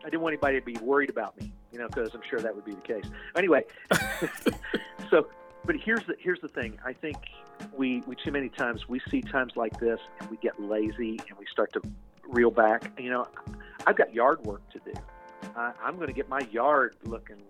I 0.03 0.09
didn't 0.09 0.19
want 0.21 0.33
anybody 0.33 0.59
to 0.59 0.65
be 0.65 0.75
worried 0.85 1.09
about 1.09 1.39
me, 1.39 1.53
you 1.71 1.79
know, 1.79 1.87
because 1.87 2.13
I'm 2.13 2.21
sure 2.29 2.39
that 2.41 2.53
would 2.53 2.65
be 2.65 2.73
the 2.73 2.81
case. 2.81 3.05
Anyway, 3.37 3.63
so, 5.09 5.27
but 5.65 5.75
here's 5.75 6.05
the 6.05 6.15
here's 6.19 6.41
the 6.41 6.47
thing. 6.47 6.77
I 6.85 6.93
think 6.93 7.17
we 7.75 8.01
we 8.07 8.15
too 8.15 8.31
many 8.31 8.49
times 8.49 8.87
we 8.87 8.99
see 9.09 9.21
times 9.21 9.53
like 9.55 9.79
this 9.79 9.99
and 10.19 10.29
we 10.29 10.37
get 10.37 10.59
lazy 10.61 11.19
and 11.29 11.37
we 11.37 11.45
start 11.51 11.73
to 11.73 11.81
reel 12.27 12.51
back. 12.51 12.91
You 12.99 13.09
know, 13.09 13.27
I've 13.85 13.97
got 13.97 14.13
yard 14.13 14.43
work 14.45 14.61
to 14.71 14.79
do. 14.79 14.93
I, 15.55 15.73
I'm 15.83 15.95
going 15.95 16.07
to 16.07 16.13
get 16.13 16.29
my 16.29 16.41
yard 16.51 16.95
looking 17.03 17.41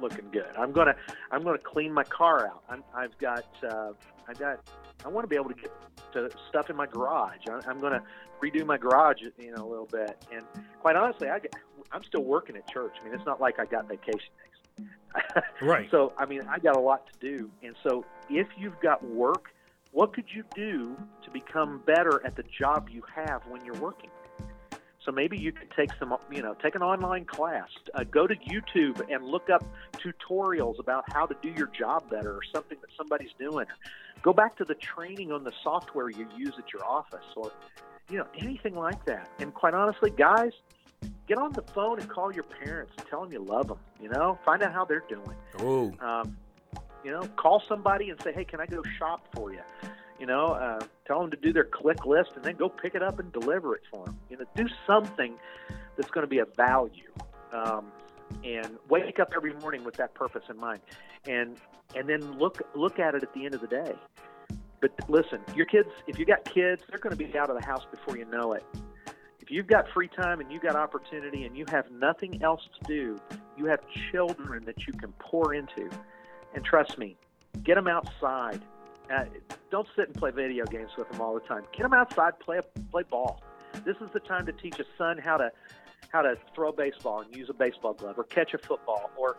looking 0.00 0.30
good. 0.30 0.48
I'm 0.56 0.72
gonna 0.72 0.94
I'm 1.30 1.42
gonna 1.42 1.58
clean 1.58 1.92
my 1.92 2.04
car 2.04 2.46
out. 2.46 2.62
I'm, 2.68 2.84
I've 2.94 3.16
got 3.18 3.46
uh, 3.62 3.92
I've 4.28 4.38
got 4.38 4.60
I 5.04 5.08
want 5.08 5.24
to 5.24 5.28
be 5.28 5.36
able 5.36 5.50
to 5.50 5.54
get 5.54 5.72
to 6.12 6.30
stuff 6.48 6.70
in 6.70 6.76
my 6.76 6.86
garage. 6.86 7.46
I, 7.48 7.60
I'm 7.68 7.80
going 7.80 7.92
to 7.92 8.02
redo 8.42 8.64
my 8.64 8.78
garage, 8.78 9.18
you 9.38 9.54
know, 9.54 9.66
a 9.66 9.68
little 9.68 9.86
bit. 9.86 10.24
And 10.32 10.44
quite 10.80 10.96
honestly, 10.96 11.28
I 11.28 11.40
I'm 11.92 12.04
still 12.04 12.22
working 12.22 12.56
at 12.56 12.68
church. 12.68 12.96
I 13.00 13.04
mean, 13.04 13.14
it's 13.14 13.26
not 13.26 13.40
like 13.40 13.58
I 13.58 13.64
got 13.64 13.88
vacation. 13.88 14.30
Right. 15.60 15.88
So, 15.90 16.12
I 16.18 16.26
mean, 16.26 16.42
I 16.48 16.58
got 16.58 16.76
a 16.76 16.80
lot 16.80 17.08
to 17.12 17.18
do. 17.18 17.50
And 17.62 17.74
so, 17.82 18.04
if 18.28 18.46
you've 18.58 18.78
got 18.80 19.04
work, 19.04 19.50
what 19.92 20.12
could 20.12 20.26
you 20.34 20.44
do 20.54 20.96
to 21.24 21.30
become 21.30 21.82
better 21.86 22.24
at 22.24 22.36
the 22.36 22.44
job 22.44 22.88
you 22.90 23.02
have 23.14 23.42
when 23.48 23.64
you're 23.64 23.80
working? 23.80 24.10
So 25.08 25.12
maybe 25.12 25.38
you 25.38 25.52
could 25.52 25.70
take 25.74 25.88
some, 25.98 26.14
you 26.30 26.42
know, 26.42 26.54
take 26.62 26.74
an 26.74 26.82
online 26.82 27.24
class, 27.24 27.68
uh, 27.94 28.04
go 28.04 28.26
to 28.26 28.34
YouTube 28.34 29.00
and 29.10 29.24
look 29.24 29.48
up 29.48 29.64
tutorials 29.94 30.78
about 30.78 31.04
how 31.10 31.24
to 31.24 31.34
do 31.40 31.48
your 31.48 31.68
job 31.68 32.10
better 32.10 32.32
or 32.32 32.42
something 32.52 32.76
that 32.82 32.90
somebody's 32.94 33.30
doing. 33.38 33.64
Go 34.20 34.34
back 34.34 34.56
to 34.58 34.66
the 34.66 34.74
training 34.74 35.32
on 35.32 35.44
the 35.44 35.52
software 35.62 36.10
you 36.10 36.28
use 36.36 36.52
at 36.58 36.74
your 36.74 36.84
office 36.84 37.24
or, 37.36 37.50
you 38.10 38.18
know, 38.18 38.26
anything 38.38 38.74
like 38.74 39.02
that. 39.06 39.30
And 39.38 39.54
quite 39.54 39.72
honestly, 39.72 40.10
guys, 40.10 40.52
get 41.28 41.38
on 41.38 41.52
the 41.52 41.62
phone 41.62 42.00
and 42.00 42.08
call 42.08 42.32
your 42.32 42.44
parents 42.44 42.92
and 42.98 43.06
tell 43.06 43.22
them 43.22 43.32
you 43.32 43.38
love 43.38 43.68
them. 43.68 43.78
You 44.00 44.08
know, 44.08 44.38
find 44.44 44.62
out 44.62 44.72
how 44.72 44.84
they're 44.84 45.04
doing. 45.08 45.36
Oh, 45.60 45.92
Um, 46.00 46.36
you 47.04 47.12
know, 47.12 47.22
call 47.36 47.62
somebody 47.68 48.10
and 48.10 48.20
say, 48.22 48.32
"Hey, 48.32 48.44
can 48.44 48.60
I 48.60 48.66
go 48.66 48.82
shop 48.98 49.28
for 49.34 49.52
you?" 49.52 49.60
You 50.18 50.26
know, 50.26 50.46
uh, 50.46 50.80
tell 51.06 51.20
them 51.20 51.30
to 51.30 51.36
do 51.36 51.52
their 51.52 51.64
click 51.64 52.04
list 52.04 52.30
and 52.34 52.44
then 52.44 52.56
go 52.56 52.68
pick 52.68 52.94
it 52.96 53.02
up 53.02 53.20
and 53.20 53.32
deliver 53.32 53.76
it 53.76 53.82
for 53.92 54.04
them. 54.04 54.18
You 54.30 54.38
know, 54.38 54.44
do 54.56 54.66
something 54.86 55.34
that's 55.96 56.10
going 56.10 56.24
to 56.24 56.28
be 56.28 56.38
of 56.38 56.52
value, 56.56 57.12
um, 57.52 57.92
and 58.42 58.78
wake 58.88 59.20
up 59.20 59.32
every 59.36 59.54
morning 59.54 59.84
with 59.84 59.94
that 59.94 60.14
purpose 60.14 60.42
in 60.50 60.58
mind, 60.58 60.80
and 61.26 61.56
and 61.94 62.08
then 62.08 62.38
look 62.38 62.62
look 62.74 62.98
at 62.98 63.14
it 63.14 63.22
at 63.22 63.32
the 63.32 63.44
end 63.44 63.54
of 63.54 63.60
the 63.60 63.68
day. 63.68 63.94
But 64.80 64.92
listen, 65.08 65.40
your 65.54 65.66
kids, 65.66 65.88
if 66.06 66.18
you 66.18 66.24
got 66.24 66.44
kids, 66.44 66.82
they're 66.88 67.00
going 67.00 67.16
to 67.16 67.24
be 67.24 67.36
out 67.36 67.50
of 67.50 67.60
the 67.60 67.66
house 67.66 67.84
before 67.90 68.16
you 68.16 68.24
know 68.26 68.52
it. 68.52 68.64
If 69.48 69.52
you've 69.52 69.66
got 69.66 69.88
free 69.94 70.08
time 70.08 70.40
and 70.40 70.52
you've 70.52 70.60
got 70.60 70.76
opportunity 70.76 71.44
and 71.44 71.56
you 71.56 71.64
have 71.70 71.90
nothing 71.90 72.42
else 72.42 72.68
to 72.80 72.86
do, 72.86 73.18
you 73.56 73.64
have 73.64 73.80
children 74.12 74.62
that 74.66 74.86
you 74.86 74.92
can 74.92 75.10
pour 75.12 75.54
into. 75.54 75.88
And 76.54 76.62
trust 76.62 76.98
me, 76.98 77.16
get 77.64 77.76
them 77.76 77.88
outside. 77.88 78.60
Uh, 79.10 79.24
don't 79.70 79.88
sit 79.96 80.08
and 80.08 80.14
play 80.14 80.32
video 80.32 80.66
games 80.66 80.90
with 80.98 81.10
them 81.10 81.22
all 81.22 81.32
the 81.32 81.40
time. 81.40 81.62
Get 81.74 81.84
them 81.84 81.94
outside, 81.94 82.38
play 82.40 82.60
play 82.90 83.04
ball. 83.08 83.42
This 83.86 83.96
is 84.02 84.10
the 84.12 84.20
time 84.20 84.44
to 84.44 84.52
teach 84.52 84.78
a 84.80 84.84
son 84.98 85.16
how 85.16 85.38
to 85.38 85.50
how 86.10 86.20
to 86.20 86.36
throw 86.54 86.70
baseball 86.70 87.22
and 87.22 87.34
use 87.34 87.48
a 87.48 87.54
baseball 87.54 87.94
glove, 87.94 88.18
or 88.18 88.24
catch 88.24 88.52
a 88.52 88.58
football, 88.58 89.10
or 89.16 89.38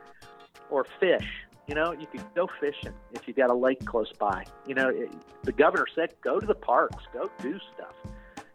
or 0.72 0.88
fish. 1.00 1.46
You 1.68 1.76
know, 1.76 1.92
you 1.92 2.08
could 2.08 2.24
go 2.34 2.50
fishing 2.60 2.96
if 3.14 3.28
you've 3.28 3.38
got 3.38 3.52
a 3.52 3.56
lake 3.56 3.86
close 3.86 4.12
by. 4.14 4.46
You 4.66 4.74
know, 4.74 4.90
it, 4.90 5.12
the 5.44 5.52
governor 5.52 5.86
said 5.94 6.16
go 6.24 6.40
to 6.40 6.48
the 6.48 6.56
parks, 6.56 7.04
go 7.14 7.30
do 7.44 7.60
stuff. 7.76 7.94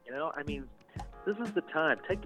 You 0.04 0.12
know, 0.12 0.32
I 0.36 0.42
mean, 0.42 0.68
this 1.26 1.36
is 1.38 1.52
the 1.52 1.60
time. 1.62 1.98
Take 2.08 2.20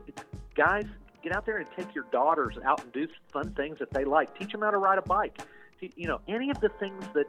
guys, 0.55 0.85
get 1.23 1.35
out 1.35 1.47
there 1.47 1.59
and 1.59 1.67
take 1.77 1.95
your 1.95 2.05
daughters 2.11 2.57
out 2.65 2.83
and 2.83 2.93
do 2.93 3.09
fun 3.33 3.53
things 3.55 3.79
that 3.79 3.91
they 3.93 4.05
like. 4.05 4.37
Teach 4.39 4.53
them 4.53 4.63
how 4.63 4.71
to 4.71 4.79
ride 4.79 4.99
a 4.99 5.03
bike. 5.03 5.41
You 5.81 6.09
know, 6.09 6.21
any 6.27 6.51
of 6.51 6.61
the 6.61 6.69
things 6.69 7.05
that 7.15 7.27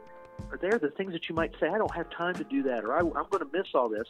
are 0.50 0.58
there, 0.58 0.78
the 0.78 0.90
things 0.90 1.12
that 1.12 1.28
you 1.28 1.34
might 1.34 1.52
say, 1.60 1.68
I 1.68 1.78
don't 1.78 1.94
have 1.94 2.10
time 2.10 2.34
to 2.34 2.44
do 2.44 2.62
that, 2.64 2.84
or 2.84 2.94
I, 2.94 2.98
I'm 2.98 3.28
going 3.30 3.38
to 3.38 3.48
miss 3.52 3.68
all 3.74 3.88
this. 3.88 4.08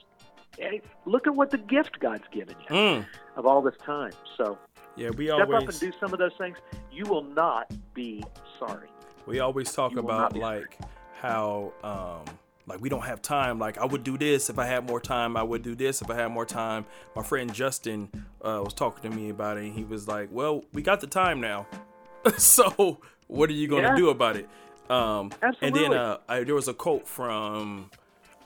Hey, 0.58 0.80
look 1.04 1.26
at 1.26 1.34
what 1.34 1.50
the 1.50 1.58
gift 1.58 2.00
God's 2.00 2.24
given 2.32 2.56
you 2.68 2.74
mm. 2.74 3.06
of 3.36 3.46
all 3.46 3.62
this 3.62 3.76
time. 3.84 4.12
So 4.36 4.58
yeah. 4.96 5.10
We 5.10 5.26
step 5.28 5.48
up 5.50 5.68
and 5.68 5.80
do 5.80 5.92
some 6.00 6.12
of 6.12 6.18
those 6.18 6.34
things. 6.38 6.56
You 6.92 7.04
will 7.06 7.22
not 7.22 7.72
be 7.94 8.22
sorry. 8.58 8.88
we 9.26 9.40
always 9.40 9.72
talk 9.72 9.92
You 9.92 10.00
about 10.00 10.36
like 10.36 10.78
how 11.20 11.72
um 11.82 12.24
like 12.70 12.80
we 12.80 12.88
don't 12.88 13.04
have 13.04 13.20
time. 13.20 13.58
Like 13.58 13.76
I 13.78 13.84
would 13.84 14.02
do 14.04 14.16
this 14.16 14.48
if 14.50 14.58
I 14.58 14.64
had 14.66 14.86
more 14.86 15.00
time. 15.00 15.36
I 15.36 15.42
would 15.42 15.62
do 15.62 15.74
this 15.74 16.00
if 16.02 16.08
I 16.10 16.14
had 16.14 16.28
more 16.30 16.46
time. 16.46 16.86
My 17.14 17.22
friend 17.22 17.52
Justin 17.52 18.08
uh, 18.42 18.62
was 18.64 18.72
talking 18.74 19.10
to 19.10 19.14
me 19.16 19.28
about 19.30 19.58
it. 19.58 19.64
and 19.64 19.74
He 19.74 19.84
was 19.84 20.08
like, 20.08 20.28
"Well, 20.32 20.64
we 20.72 20.80
got 20.82 21.00
the 21.00 21.06
time 21.06 21.40
now, 21.40 21.66
so 22.38 23.00
what 23.26 23.50
are 23.50 23.54
you 23.54 23.68
going 23.68 23.82
to 23.82 23.88
Yeah. 23.90 23.96
do 23.96 24.08
about 24.10 24.36
it?" 24.36 24.48
Um, 24.88 25.30
and 25.62 25.74
then 25.74 25.92
uh, 25.92 26.18
I, 26.28 26.42
there 26.44 26.54
was 26.54 26.66
a 26.68 26.74
quote 26.74 27.06
from 27.06 27.90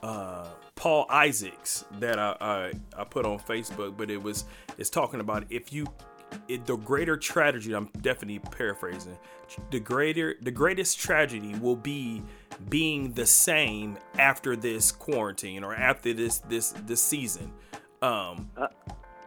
uh, 0.03 0.47
Paul 0.75 1.05
Isaacs 1.09 1.85
that 1.99 2.19
I, 2.19 2.35
I 2.39 2.73
I 2.97 3.03
put 3.03 3.25
on 3.25 3.39
Facebook, 3.39 3.97
but 3.97 4.09
it 4.11 4.21
was 4.21 4.45
it's 4.77 4.89
talking 4.89 5.19
about 5.19 5.45
if 5.49 5.71
you 5.73 5.87
it, 6.47 6.65
the 6.65 6.75
greater 6.77 7.17
tragedy. 7.17 7.73
I'm 7.73 7.89
definitely 8.01 8.39
paraphrasing. 8.39 9.17
The 9.71 9.79
greater 9.79 10.35
the 10.41 10.51
greatest 10.51 10.99
tragedy 10.99 11.55
will 11.55 11.75
be 11.75 12.21
being 12.69 13.13
the 13.13 13.25
same 13.25 13.97
after 14.17 14.55
this 14.55 14.91
quarantine 14.91 15.63
or 15.63 15.75
after 15.75 16.13
this 16.13 16.39
this 16.39 16.71
this 16.85 17.01
season. 17.01 17.51
Um, 18.01 18.49
Uh, 18.57 18.67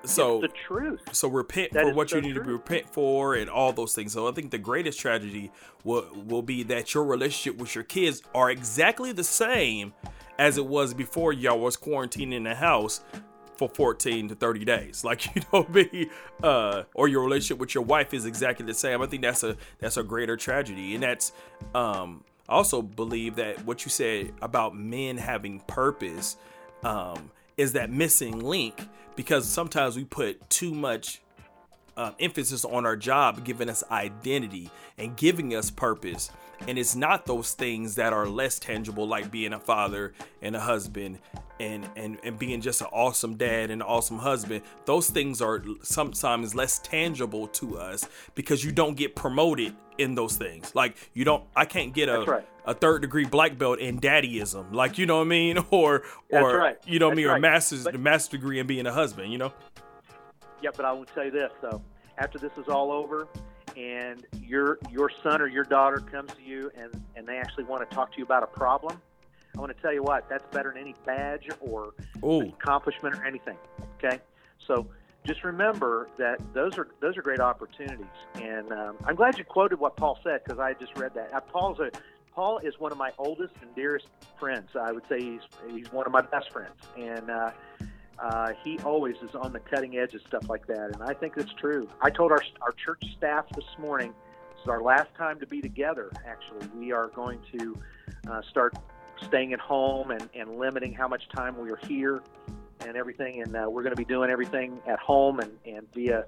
so 0.04 0.40
the 0.40 0.48
truth. 0.48 1.00
so 1.12 1.28
repent 1.28 1.72
That 1.72 1.84
for 1.84 1.92
what 1.92 2.12
you 2.12 2.20
need 2.20 2.36
to 2.36 2.40
repent 2.42 2.88
for 2.88 3.34
and 3.34 3.50
all 3.50 3.72
those 3.72 3.94
things. 3.94 4.12
So 4.12 4.28
I 4.28 4.32
think 4.32 4.50
the 4.50 4.58
greatest 4.58 4.98
tragedy 5.00 5.50
will 5.84 6.06
will 6.26 6.42
be 6.42 6.62
that 6.64 6.94
your 6.94 7.04
relationship 7.04 7.60
with 7.60 7.74
your 7.74 7.84
kids 7.84 8.22
are 8.34 8.50
exactly 8.50 9.12
the 9.12 9.24
same 9.24 9.92
as 10.38 10.56
it 10.56 10.64
was 10.66 10.94
before 10.94 11.32
y'all 11.32 11.58
was 11.58 11.76
quarantined 11.76 12.32
in 12.32 12.44
the 12.44 12.54
house 12.54 13.00
for 13.56 13.68
14 13.68 14.28
to 14.28 14.34
30 14.36 14.64
days 14.64 15.02
like 15.08 15.34
you 15.34 15.42
know 15.52 15.66
me 15.68 16.08
uh 16.44 16.84
or 16.94 17.08
your 17.08 17.24
relationship 17.24 17.58
with 17.58 17.74
your 17.74 17.82
wife 17.82 18.14
is 18.14 18.24
exactly 18.24 18.64
the 18.64 18.72
same 18.72 19.02
i 19.02 19.06
think 19.06 19.20
that's 19.20 19.42
a 19.42 19.56
that's 19.80 19.96
a 19.96 20.02
greater 20.04 20.36
tragedy 20.36 20.94
and 20.94 21.02
that's 21.02 21.32
um 21.74 22.22
I 22.48 22.54
also 22.54 22.82
believe 22.82 23.36
that 23.36 23.64
what 23.64 23.84
you 23.84 23.90
said 23.90 24.32
about 24.40 24.76
men 24.76 25.18
having 25.18 25.60
purpose 25.60 26.36
um 26.82 27.30
is 27.56 27.72
that 27.72 27.90
missing 27.90 28.38
link 28.38 28.88
because 29.16 29.46
sometimes 29.46 29.96
we 29.96 30.04
put 30.04 30.48
too 30.48 30.72
much 30.72 31.20
um, 31.96 32.14
emphasis 32.20 32.64
on 32.64 32.86
our 32.86 32.96
job, 32.96 33.44
giving 33.44 33.68
us 33.68 33.82
identity 33.90 34.70
and 34.96 35.16
giving 35.16 35.54
us 35.54 35.70
purpose. 35.70 36.30
And 36.66 36.78
it's 36.78 36.96
not 36.96 37.24
those 37.26 37.52
things 37.52 37.94
that 37.94 38.12
are 38.12 38.26
less 38.26 38.58
tangible, 38.58 39.06
like 39.06 39.30
being 39.30 39.52
a 39.52 39.60
father 39.60 40.12
and 40.42 40.56
a 40.56 40.60
husband 40.60 41.18
and, 41.60 41.88
and, 41.96 42.18
and 42.22 42.38
being 42.38 42.60
just 42.60 42.80
an 42.80 42.88
awesome 42.92 43.36
dad 43.36 43.70
and 43.70 43.80
an 43.80 43.82
awesome 43.82 44.18
husband. 44.18 44.62
Those 44.84 45.08
things 45.08 45.40
are 45.40 45.62
sometimes 45.82 46.54
less 46.54 46.78
tangible 46.80 47.46
to 47.48 47.78
us 47.78 48.06
because 48.34 48.64
you 48.64 48.72
don't 48.72 48.96
get 48.96 49.14
promoted 49.14 49.74
in 49.98 50.14
those 50.14 50.36
things. 50.36 50.74
Like 50.74 50.96
you 51.14 51.24
don't, 51.24 51.44
I 51.56 51.64
can't 51.64 51.92
get 51.92 52.08
a, 52.08 52.22
right. 52.22 52.46
a 52.66 52.74
third 52.74 53.02
degree 53.02 53.24
black 53.24 53.56
belt 53.56 53.78
in 53.78 54.00
daddyism. 54.00 54.72
Like, 54.72 54.98
you 54.98 55.06
know 55.06 55.18
what 55.18 55.26
I 55.26 55.28
mean? 55.28 55.58
Or, 55.70 56.02
or, 56.30 56.58
right. 56.58 56.78
you 56.86 56.98
know 56.98 57.06
what 57.06 57.12
I 57.12 57.16
mean? 57.16 57.26
Or 57.26 57.32
right. 57.32 57.40
master's, 57.40 57.84
But- 57.84 57.98
master 57.98 58.36
degree 58.36 58.58
in 58.58 58.66
being 58.66 58.86
a 58.86 58.92
husband, 58.92 59.32
you 59.32 59.38
know? 59.38 59.52
Yeah, 60.62 60.70
but 60.76 60.84
I 60.84 60.92
will 60.92 61.04
tell 61.04 61.24
you 61.24 61.30
this 61.30 61.52
though: 61.62 61.80
after 62.18 62.38
this 62.38 62.50
is 62.58 62.68
all 62.68 62.90
over, 62.90 63.28
and 63.78 64.26
your 64.42 64.78
your 64.90 65.10
son 65.22 65.40
or 65.40 65.46
your 65.46 65.64
daughter 65.64 65.98
comes 65.98 66.32
to 66.34 66.42
you 66.42 66.70
and 66.76 66.90
and 67.16 67.26
they 67.26 67.36
actually 67.36 67.64
want 67.64 67.88
to 67.88 67.94
talk 67.94 68.10
to 68.12 68.18
you 68.18 68.24
about 68.24 68.42
a 68.42 68.46
problem, 68.46 69.00
I 69.56 69.60
want 69.60 69.74
to 69.74 69.80
tell 69.80 69.92
you 69.92 70.02
what 70.02 70.28
that's 70.28 70.44
better 70.52 70.72
than 70.72 70.82
any 70.82 70.94
badge 71.06 71.48
or 71.60 71.94
Oh, 72.22 72.42
accomplishment 72.42 73.14
or 73.14 73.24
anything. 73.24 73.56
Okay, 73.96 74.18
so 74.66 74.86
just 75.24 75.44
remember 75.44 76.08
that 76.16 76.40
those 76.52 76.76
are 76.78 76.88
those 77.00 77.16
are 77.16 77.22
great 77.22 77.40
opportunities, 77.40 78.06
and 78.34 78.72
um, 78.72 78.96
I'm 79.04 79.14
glad 79.14 79.38
you 79.38 79.44
quoted 79.44 79.78
what 79.78 79.96
Paul 79.96 80.18
said 80.24 80.42
because 80.44 80.58
I 80.58 80.72
just 80.74 80.96
read 80.98 81.14
that. 81.14 81.32
Uh, 81.32 81.40
Paul's 81.40 81.78
a 81.78 81.90
Paul 82.34 82.58
is 82.58 82.78
one 82.78 82.92
of 82.92 82.98
my 82.98 83.12
oldest 83.18 83.54
and 83.62 83.74
dearest 83.74 84.06
friends. 84.38 84.70
I 84.80 84.92
would 84.92 85.04
say 85.08 85.20
he's 85.20 85.40
he's 85.70 85.92
one 85.92 86.06
of 86.06 86.12
my 86.12 86.22
best 86.22 86.50
friends, 86.50 86.74
and 86.96 87.30
uh, 87.30 87.50
uh, 88.20 88.52
he 88.64 88.78
always 88.80 89.16
is 89.22 89.34
on 89.34 89.52
the 89.52 89.60
cutting 89.60 89.96
edge 89.96 90.14
of 90.14 90.20
stuff 90.22 90.48
like 90.48 90.66
that, 90.66 90.90
and 90.94 91.02
I 91.02 91.14
think 91.14 91.34
it's 91.36 91.52
true. 91.54 91.88
I 92.00 92.10
told 92.10 92.32
our 92.32 92.42
our 92.62 92.72
church 92.72 93.02
staff 93.16 93.48
this 93.54 93.78
morning. 93.78 94.12
This 94.54 94.62
is 94.62 94.68
our 94.68 94.82
last 94.82 95.14
time 95.16 95.38
to 95.40 95.46
be 95.46 95.60
together. 95.60 96.10
Actually, 96.26 96.66
we 96.76 96.92
are 96.92 97.08
going 97.08 97.38
to 97.52 97.78
uh, 98.28 98.42
start 98.50 98.74
staying 99.26 99.52
at 99.52 99.60
home 99.60 100.10
and, 100.10 100.28
and 100.34 100.58
limiting 100.58 100.92
how 100.92 101.08
much 101.08 101.28
time 101.34 101.56
we 101.58 101.70
are 101.70 101.78
here 101.86 102.22
and 102.84 102.96
everything. 102.96 103.42
And 103.42 103.56
uh, 103.56 103.66
we're 103.68 103.82
going 103.82 103.94
to 103.94 104.00
be 104.00 104.04
doing 104.04 104.30
everything 104.30 104.80
at 104.86 104.98
home 104.98 105.40
and, 105.40 105.52
and 105.66 105.92
via, 105.94 106.24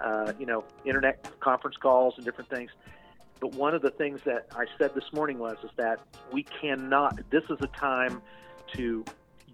uh, 0.00 0.32
you 0.38 0.46
know, 0.46 0.64
internet 0.84 1.38
conference 1.40 1.76
calls 1.76 2.14
and 2.16 2.24
different 2.24 2.50
things. 2.50 2.70
But 3.40 3.54
one 3.54 3.74
of 3.74 3.82
the 3.82 3.90
things 3.90 4.20
that 4.24 4.46
I 4.54 4.66
said 4.78 4.94
this 4.94 5.12
morning 5.12 5.38
was 5.38 5.56
is 5.64 5.70
that 5.76 6.00
we 6.30 6.42
cannot. 6.42 7.18
This 7.30 7.44
is 7.44 7.58
a 7.62 7.66
time 7.68 8.20
to 8.74 9.04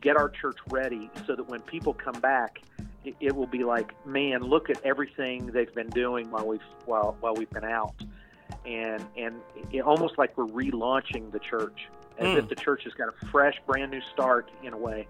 get 0.01 0.17
our 0.17 0.29
church 0.29 0.59
ready 0.71 1.11
so 1.27 1.35
that 1.37 1.49
when 1.49 1.61
people 1.61 1.95
come 1.95 2.21
back, 2.21 2.61
it, 3.05 3.15
it 3.21 3.37
will 3.37 3.47
be 3.47 3.65
like, 3.65 3.95
man, 4.07 4.43
look 4.43 4.71
at 4.71 4.81
everything 4.85 5.47
they've 5.47 5.75
been 5.75 5.91
doing 5.91 6.31
while 6.31 6.47
we've 6.47 6.61
while 6.85 7.17
while 7.21 7.35
we've 7.35 7.51
been 7.51 7.65
out, 7.65 7.95
and 8.65 9.05
and 9.17 9.37
it, 9.73 9.81
almost 9.81 10.19
like 10.19 10.37
we're 10.37 10.47
relaunching 10.47 11.31
the 11.33 11.39
church 11.39 11.89
as 12.19 12.29
Mm. 12.29 12.39
if 12.39 12.49
the 12.49 12.55
church 12.55 12.85
has 12.85 12.95
got 12.95 13.09
a 13.09 13.27
fresh, 13.27 13.57
brand 13.67 13.91
new 13.91 14.01
start 14.01 14.51
in 14.63 14.73
a 14.73 14.79
way. 14.79 15.07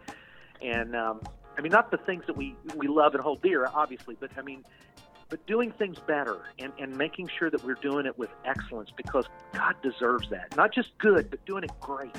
And 0.60 0.96
um, 0.96 1.20
I 1.56 1.60
mean, 1.60 1.70
not 1.72 1.90
the 1.90 1.98
things 1.98 2.24
that 2.26 2.36
we 2.36 2.56
we 2.74 2.88
love 2.88 3.14
and 3.14 3.22
hold 3.22 3.42
dear, 3.42 3.68
obviously, 3.72 4.16
but 4.18 4.30
I 4.36 4.42
mean, 4.42 4.64
but 5.28 5.44
doing 5.46 5.70
things 5.72 5.98
better 6.06 6.38
and, 6.58 6.72
and 6.78 6.96
making 6.96 7.28
sure 7.38 7.50
that 7.50 7.64
we're 7.64 7.74
doing 7.74 8.06
it 8.06 8.18
with 8.18 8.30
excellence 8.44 8.90
because 8.96 9.26
God 9.52 9.74
deserves 9.82 10.28
that. 10.30 10.56
Not 10.56 10.72
just 10.72 10.96
good, 10.98 11.30
but 11.30 11.44
doing 11.46 11.64
it 11.64 11.70
great. 11.80 12.14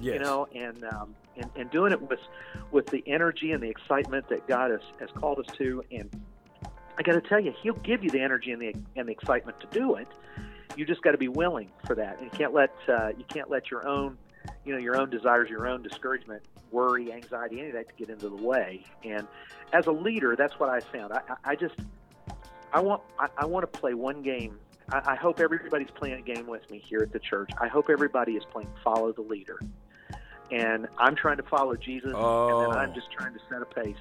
Yes. 0.00 0.14
You 0.14 0.18
know, 0.20 0.46
and, 0.54 0.84
um, 0.84 1.14
and 1.36 1.50
and 1.56 1.70
doing 1.70 1.92
it 1.92 2.00
with 2.00 2.20
with 2.70 2.86
the 2.86 3.02
energy 3.06 3.52
and 3.52 3.62
the 3.62 3.68
excitement 3.68 4.28
that 4.28 4.46
God 4.46 4.70
has, 4.70 4.80
has 4.98 5.10
called 5.10 5.38
us 5.38 5.46
to. 5.56 5.82
And 5.90 6.10
I 6.98 7.02
got 7.02 7.12
to 7.12 7.20
tell 7.20 7.40
you, 7.40 7.52
He'll 7.62 7.74
give 7.74 8.04
you 8.04 8.10
the 8.10 8.20
energy 8.20 8.52
and 8.52 8.60
the 8.60 8.74
and 8.96 9.08
the 9.08 9.12
excitement 9.12 9.58
to 9.60 9.66
do 9.68 9.96
it. 9.96 10.08
You 10.76 10.84
just 10.84 11.02
got 11.02 11.12
to 11.12 11.18
be 11.18 11.28
willing 11.28 11.70
for 11.86 11.94
that. 11.96 12.18
And 12.18 12.24
you 12.24 12.30
can't 12.30 12.52
let 12.52 12.74
uh, 12.88 13.10
you 13.16 13.24
can't 13.24 13.50
let 13.50 13.70
your 13.70 13.86
own 13.86 14.16
you 14.64 14.72
know 14.72 14.78
your 14.78 14.96
own 14.96 15.10
desires, 15.10 15.48
your 15.48 15.66
own 15.66 15.82
discouragement, 15.82 16.42
worry, 16.70 17.12
anxiety, 17.12 17.60
any 17.60 17.68
of 17.68 17.74
that 17.74 17.88
to 17.88 17.94
get 17.94 18.10
into 18.10 18.28
the 18.28 18.42
way. 18.42 18.84
And 19.04 19.26
as 19.72 19.86
a 19.86 19.92
leader, 19.92 20.36
that's 20.36 20.58
what 20.58 20.68
I 20.68 20.80
found. 20.80 21.12
I, 21.12 21.20
I, 21.28 21.50
I 21.52 21.56
just 21.56 21.74
I 22.72 22.80
want 22.80 23.02
I, 23.18 23.28
I 23.38 23.46
want 23.46 23.70
to 23.70 23.78
play 23.78 23.94
one 23.94 24.22
game. 24.22 24.58
I, 24.92 25.12
I 25.12 25.14
hope 25.16 25.40
everybody's 25.40 25.90
playing 25.94 26.18
a 26.18 26.22
game 26.22 26.46
with 26.46 26.68
me 26.70 26.78
here 26.78 27.00
at 27.00 27.12
the 27.12 27.18
church. 27.18 27.50
I 27.60 27.68
hope 27.68 27.90
everybody 27.90 28.32
is 28.32 28.44
playing 28.44 28.70
follow 28.82 29.12
the 29.12 29.22
leader. 29.22 29.58
And 30.50 30.88
I'm 30.98 31.14
trying 31.14 31.36
to 31.36 31.44
follow 31.44 31.76
Jesus, 31.76 32.06
and 32.10 32.14
Oh. 32.16 32.60
then 32.70 32.78
I'm 32.78 32.92
just 32.94 33.10
trying 33.12 33.32
to 33.34 33.40
set 33.48 33.62
a 33.62 33.66
pace 33.66 33.96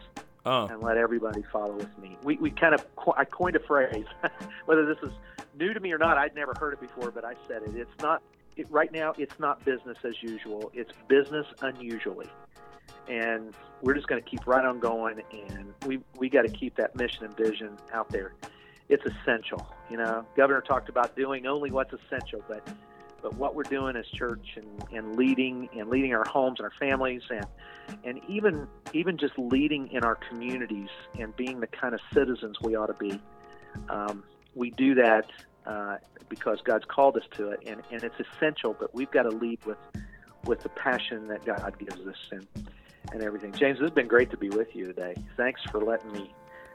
Uh, 0.46 0.68
and 0.72 0.82
let 0.82 0.98
everybody 0.98 1.44
follow 1.52 1.74
with 1.74 1.96
me. 2.00 2.18
We, 2.24 2.38
we 2.38 2.50
kind 2.50 2.74
of 2.74 2.84
co- 2.96 3.14
I 3.16 3.26
coined 3.26 3.56
a 3.56 3.60
phrase, 3.60 4.06
whether 4.66 4.86
this 4.86 4.98
is 5.04 5.12
new 5.60 5.74
to 5.74 5.80
me 5.80 5.92
or 5.92 5.98
not. 6.00 6.18
I'd 6.18 6.34
never 6.34 6.54
heard 6.60 6.74
it 6.74 6.80
before, 6.82 7.12
but 7.12 7.24
I 7.26 7.36
said 7.48 7.62
it. 7.64 7.76
It's 7.76 7.92
not 8.02 8.24
it, 8.56 8.66
right 8.72 8.92
now. 8.92 9.14
It's 9.18 9.38
not 9.40 9.64
business 9.66 9.98
as 10.04 10.24
usual. 10.24 10.72
It's 10.74 10.92
business 11.08 11.46
unusually, 11.62 12.30
and 13.08 13.54
we're 13.82 13.94
just 13.94 14.08
going 14.08 14.24
to 14.24 14.28
keep 14.28 14.48
right 14.48 14.66
on 14.66 14.80
going. 14.80 15.22
And 15.50 15.74
we 15.86 16.00
we 16.18 16.30
got 16.30 16.44
to 16.44 16.50
keep 16.52 16.76
that 16.78 16.96
mission 16.96 17.26
and 17.26 17.36
vision 17.38 17.78
out 17.94 18.10
there. 18.10 18.34
It's 18.90 19.06
essential. 19.06 19.68
You 19.90 19.98
know, 19.98 20.26
Governor 20.36 20.62
talked 20.62 20.90
about 20.90 21.16
doing 21.16 21.46
only 21.46 21.72
what's 21.72 21.94
essential, 21.94 22.44
but 22.48 22.68
but 23.22 23.36
what 23.36 23.54
we're 23.54 23.64
doing 23.64 23.96
as 23.96 24.06
church 24.08 24.56
and, 24.56 24.84
and 24.94 25.16
leading 25.16 25.70
and 25.78 25.90
leading 25.90 26.14
our 26.14 26.26
homes 26.26 26.60
and 26.60 26.66
our 26.66 26.74
families 26.80 27.22
and 27.30 27.46
and 28.04 28.22
even 28.28 28.68
even 28.94 29.18
just 29.18 29.38
leading 29.38 29.92
in 29.92 30.04
our 30.04 30.16
communities 30.16 30.90
and 31.20 31.36
being 31.36 31.60
the 31.60 31.68
kind 31.68 31.94
of 31.94 32.02
citizens 32.14 32.58
we 32.62 32.76
ought 32.76 32.88
to 32.88 32.94
be. 32.94 33.20
Um, 33.90 34.24
we 34.56 34.72
do 34.72 34.96
that 34.96 35.30
uh, 35.66 35.98
because 36.28 36.60
God's 36.64 36.86
called 36.86 37.18
us 37.18 37.24
to 37.38 37.50
it, 37.50 37.62
and, 37.66 37.82
and 37.92 38.04
it's 38.04 38.16
essential. 38.20 38.76
But 38.78 38.94
we've 38.94 39.12
got 39.12 39.24
to 39.24 39.30
lead 39.30 39.60
with 39.66 39.78
with 40.46 40.62
the 40.62 40.70
passion 40.70 41.28
that 41.28 41.46
God 41.46 41.78
gives 41.78 42.00
us 42.08 42.18
and 42.32 42.48
and 43.12 43.24
everything. 43.24 43.52
James, 43.54 43.80
it's 43.82 43.94
been 43.94 44.08
great 44.08 44.30
to 44.32 44.38
be 44.38 44.50
with 44.50 44.76
you 44.76 44.88
today. 44.88 45.16
Thanks 45.38 45.62
for 45.72 45.80
letting 45.80 46.12
me 46.12 46.34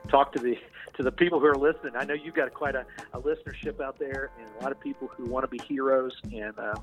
talk 0.08 0.32
to 0.32 0.38
the 0.38 0.56
to 0.96 1.02
the 1.02 1.12
people 1.12 1.40
who 1.40 1.46
are 1.46 1.56
listening. 1.56 1.94
I 1.96 2.04
know 2.04 2.14
you've 2.14 2.34
got 2.34 2.52
quite 2.54 2.74
a, 2.74 2.86
a 3.12 3.20
listenership 3.20 3.80
out 3.80 3.98
there, 3.98 4.30
and 4.38 4.48
a 4.58 4.62
lot 4.62 4.72
of 4.72 4.80
people 4.80 5.08
who 5.08 5.24
want 5.26 5.44
to 5.44 5.48
be 5.48 5.60
heroes. 5.66 6.12
And 6.32 6.58
uh, 6.58 6.74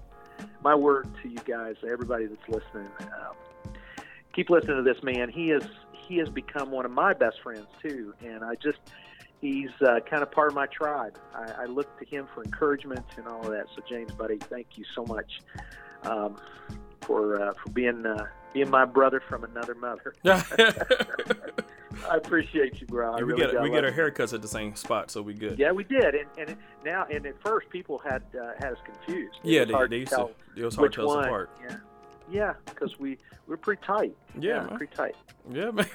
my 0.64 0.76
word 0.76 1.08
to 1.24 1.30
you 1.30 1.40
guys, 1.46 1.76
everybody 1.90 2.26
that's 2.26 2.50
listening, 2.50 2.92
um, 3.00 3.74
keep 4.34 4.50
listening 4.50 4.78
to 4.78 4.84
this 4.84 5.02
man. 5.04 5.30
He 5.30 5.52
is 5.52 5.64
he 5.94 6.18
has 6.18 6.30
become 6.30 6.72
one 6.72 6.86
of 6.86 6.92
my 6.92 7.14
best 7.14 7.42
friends 7.42 7.68
too, 7.82 8.14
and 8.22 8.44
I 8.44 8.56
just 8.56 8.80
he's 9.40 9.72
uh, 9.82 10.00
kind 10.10 10.24
of 10.24 10.32
part 10.32 10.50
of 10.50 10.56
my 10.56 10.68
tribe. 10.68 11.18
I, 11.34 11.64
I 11.64 11.66
look 11.66 11.98
to 12.00 12.06
him 12.06 12.28
for 12.34 12.44
encouragement 12.44 13.06
and 13.18 13.28
all 13.28 13.42
of 13.42 13.52
that. 13.52 13.68
So 13.76 13.82
James, 13.88 14.12
buddy, 14.12 14.38
thank 14.38 14.68
you 14.76 14.86
so 14.94 15.06
much 15.06 15.40
um, 16.04 16.38
for 17.02 17.42
uh, 17.42 17.54
for 17.54 17.72
being 17.72 18.06
uh, 18.06 18.26
being 18.54 18.70
my 18.70 18.86
brother 18.86 19.22
from 19.28 19.44
another 19.44 19.76
mother. 19.76 20.14
I 22.10 22.18
appreciate 22.18 22.80
you, 22.82 22.88
bro. 22.88 23.14
I 23.14 23.18
we 23.18 23.24
really 23.24 23.52
get 23.52 23.62
we 23.62 23.70
get 23.70 23.84
our 23.84 23.92
haircuts 23.92 24.34
at 24.34 24.42
the 24.42 24.48
same 24.48 24.76
spot, 24.76 25.12
so 25.12 25.22
we 25.22 25.34
good. 25.34 25.58
Yeah, 25.60 25.72
we 25.72 25.84
did, 25.84 26.16
and 26.16 26.28
and 26.38 26.58
now 26.86 27.06
and 27.12 27.26
at 27.26 27.42
first 27.42 27.70
people 27.70 27.98
had 27.98 28.24
uh, 28.40 28.52
had 28.60 28.74
us 28.74 28.80
confused. 28.84 29.40
It 29.44 29.52
yeah. 29.52 29.66
They, 29.66 29.74
they 29.74 29.88
to 29.88 29.98
used 29.98 30.12
tell 30.12 30.28
to. 30.28 30.62
It 30.62 30.66
was 30.66 30.76
hard 30.76 30.94
to 30.94 30.96
tell 30.98 31.12
us 31.12 31.16
one. 31.16 31.26
apart. 31.26 31.50
Yeah, 31.64 31.78
yeah, 32.30 32.54
because 32.66 33.00
we 33.00 33.18
we're 33.48 33.58
pretty 33.58 33.82
tight. 33.86 34.16
Yeah, 34.40 34.64
man. 34.64 34.78
pretty 34.78 34.96
tight. 34.96 35.16
Yeah, 35.52 35.72
man. 35.72 35.86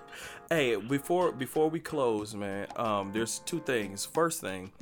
hey, 0.50 0.76
before 0.76 1.32
before 1.32 1.70
we 1.70 1.80
close, 1.80 2.34
man, 2.34 2.66
um, 2.76 3.12
there's 3.12 3.40
two 3.40 3.60
things. 3.60 4.04
First 4.04 4.40
thing, 4.40 4.72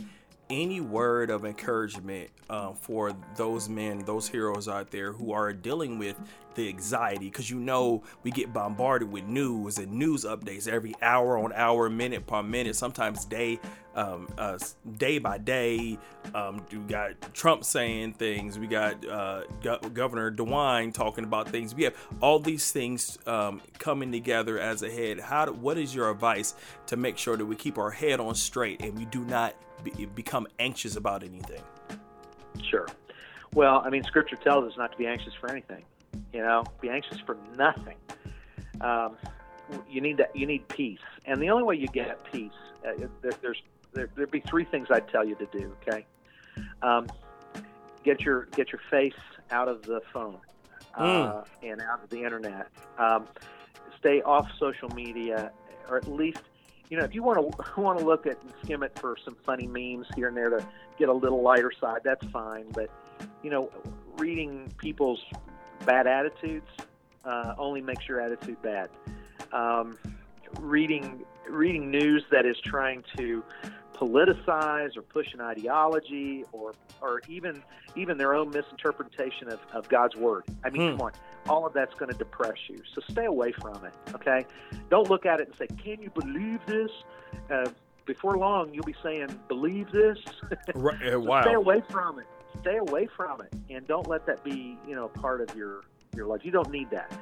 any 0.54 0.80
word 0.80 1.30
of 1.30 1.44
encouragement 1.44 2.30
uh, 2.48 2.72
for 2.72 3.12
those 3.36 3.68
men, 3.68 3.98
those 4.00 4.28
heroes 4.28 4.68
out 4.68 4.90
there 4.90 5.12
who 5.12 5.32
are 5.32 5.52
dealing 5.52 5.98
with 5.98 6.18
the 6.54 6.68
anxiety, 6.68 7.24
because 7.24 7.50
you 7.50 7.58
know 7.58 8.02
we 8.22 8.30
get 8.30 8.52
bombarded 8.52 9.10
with 9.10 9.24
news 9.24 9.78
and 9.78 9.90
news 9.92 10.24
updates 10.24 10.68
every 10.68 10.94
hour 11.02 11.36
on 11.36 11.52
hour, 11.52 11.90
minute 11.90 12.26
per 12.28 12.44
minute, 12.44 12.76
sometimes 12.76 13.24
day, 13.24 13.58
um, 13.96 14.28
uh, 14.38 14.56
day 14.96 15.18
by 15.18 15.38
day. 15.38 15.98
Um, 16.32 16.64
we 16.70 16.78
got 16.78 17.34
Trump 17.34 17.64
saying 17.64 18.12
things. 18.12 18.56
We 18.56 18.68
got 18.68 19.04
uh, 19.04 19.42
Go- 19.62 19.80
Governor 19.92 20.30
DeWine 20.30 20.94
talking 20.94 21.24
about 21.24 21.48
things. 21.48 21.74
We 21.74 21.82
have 21.84 21.96
all 22.20 22.38
these 22.38 22.70
things 22.70 23.18
um, 23.26 23.60
coming 23.78 24.12
together 24.12 24.60
as 24.60 24.82
a 24.82 24.90
head. 24.90 25.18
How? 25.18 25.46
Do, 25.46 25.52
what 25.52 25.76
is 25.76 25.92
your 25.92 26.08
advice 26.10 26.54
to 26.86 26.96
make 26.96 27.18
sure 27.18 27.36
that 27.36 27.44
we 27.44 27.56
keep 27.56 27.78
our 27.78 27.90
head 27.90 28.20
on 28.20 28.36
straight 28.36 28.80
and 28.80 28.96
we 28.96 29.06
do 29.06 29.24
not 29.24 29.56
be, 29.84 30.06
become 30.06 30.46
anxious 30.58 30.96
about 30.96 31.22
anything? 31.22 31.62
Sure. 32.70 32.86
Well, 33.54 33.82
I 33.84 33.90
mean, 33.90 34.02
Scripture 34.04 34.36
tells 34.36 34.70
us 34.70 34.76
not 34.76 34.90
to 34.92 34.98
be 34.98 35.06
anxious 35.06 35.32
for 35.34 35.50
anything, 35.50 35.84
You 36.32 36.40
know, 36.40 36.64
be 36.80 36.88
anxious 36.88 37.18
for 37.20 37.36
nothing. 37.56 37.96
Um, 38.80 39.16
you 39.88 40.00
need 40.00 40.16
that. 40.18 40.34
You 40.34 40.46
need 40.46 40.66
peace, 40.68 40.98
and 41.26 41.40
the 41.40 41.48
only 41.50 41.62
way 41.62 41.76
you 41.76 41.86
get 41.86 42.22
peace, 42.32 42.50
uh, 42.86 43.06
there, 43.22 43.32
there's 43.40 43.62
there, 43.92 44.08
there'd 44.16 44.30
be 44.30 44.40
three 44.40 44.64
things 44.64 44.88
I'd 44.90 45.08
tell 45.08 45.24
you 45.24 45.36
to 45.36 45.46
do. 45.46 45.74
Okay, 45.86 46.04
um, 46.82 47.06
get 48.02 48.20
your 48.20 48.46
get 48.56 48.72
your 48.72 48.80
face 48.90 49.14
out 49.50 49.68
of 49.68 49.82
the 49.82 50.00
phone 50.12 50.38
uh, 50.96 51.02
Mm. 51.04 51.44
and 51.62 51.80
out 51.82 52.02
of 52.02 52.10
the 52.10 52.24
internet. 52.24 52.68
Um, 52.98 53.26
stay 53.98 54.20
off 54.22 54.48
social 54.58 54.88
media, 54.90 55.50
or 55.88 55.96
at 55.96 56.08
least, 56.08 56.40
you 56.90 56.96
know, 56.96 57.04
if 57.04 57.14
you 57.14 57.22
want 57.22 57.38
to 57.38 57.80
want 57.80 57.98
to 57.98 58.04
look 58.04 58.26
at 58.26 58.40
and 58.42 58.52
skim 58.62 58.82
it 58.82 58.98
for 58.98 59.16
some 59.24 59.36
funny 59.44 59.66
memes 59.66 60.06
here 60.14 60.28
and 60.28 60.36
there 60.36 60.50
to 60.50 60.66
get 60.98 61.08
a 61.08 61.12
little 61.12 61.42
lighter 61.42 61.72
side, 61.80 62.00
that's 62.04 62.24
fine. 62.26 62.66
But 62.72 62.90
you 63.42 63.50
know, 63.50 63.70
reading 64.18 64.72
people's 64.78 65.22
bad 65.84 66.06
attitudes 66.06 66.68
uh, 67.24 67.54
only 67.58 67.80
makes 67.80 68.08
your 68.08 68.20
attitude 68.20 68.60
bad. 68.62 68.90
Um, 69.52 69.98
reading 70.60 71.24
reading 71.48 71.90
news 71.90 72.24
that 72.30 72.46
is 72.46 72.56
trying 72.64 73.04
to 73.16 73.42
politicize 73.94 74.96
or 74.96 75.02
push 75.02 75.32
an 75.34 75.40
ideology 75.40 76.44
or 76.52 76.74
or 77.00 77.22
even 77.28 77.62
even 77.96 78.18
their 78.18 78.34
own 78.34 78.50
misinterpretation 78.50 79.48
of, 79.50 79.60
of 79.72 79.88
God's 79.88 80.16
word. 80.16 80.44
I 80.64 80.70
mean, 80.70 80.92
Hmm. 80.92 80.96
come 80.98 81.06
on, 81.06 81.12
all 81.48 81.66
of 81.66 81.72
that's 81.72 81.94
going 81.94 82.10
to 82.10 82.16
depress 82.18 82.58
you. 82.68 82.80
So 82.94 83.00
stay 83.10 83.24
away 83.26 83.52
from 83.52 83.84
it. 83.84 83.92
Okay, 84.14 84.44
don't 84.90 85.08
look 85.08 85.26
at 85.26 85.40
it 85.40 85.48
and 85.48 85.56
say, 85.56 85.66
"Can 85.82 86.02
you 86.02 86.10
believe 86.10 86.60
this?" 86.66 86.90
Uh, 87.50 87.66
before 88.06 88.36
long, 88.36 88.72
you'll 88.74 88.84
be 88.84 88.96
saying, 89.02 89.28
"Believe 89.48 89.90
this." 89.92 90.18
Right, 90.74 90.98
So 91.02 91.20
wow. 91.20 91.42
Stay 91.42 91.54
away 91.54 91.82
from 91.90 92.18
it. 92.18 92.26
Stay 92.60 92.76
away 92.76 93.08
from 93.16 93.40
it, 93.40 93.52
and 93.70 93.86
don't 93.86 94.08
let 94.08 94.26
that 94.26 94.42
be 94.44 94.78
you 94.86 94.94
know 94.94 95.08
part 95.08 95.40
of 95.40 95.56
your 95.56 95.82
your 96.16 96.26
life. 96.26 96.40
You 96.44 96.50
don't 96.50 96.70
need 96.70 96.90
that. 96.90 97.12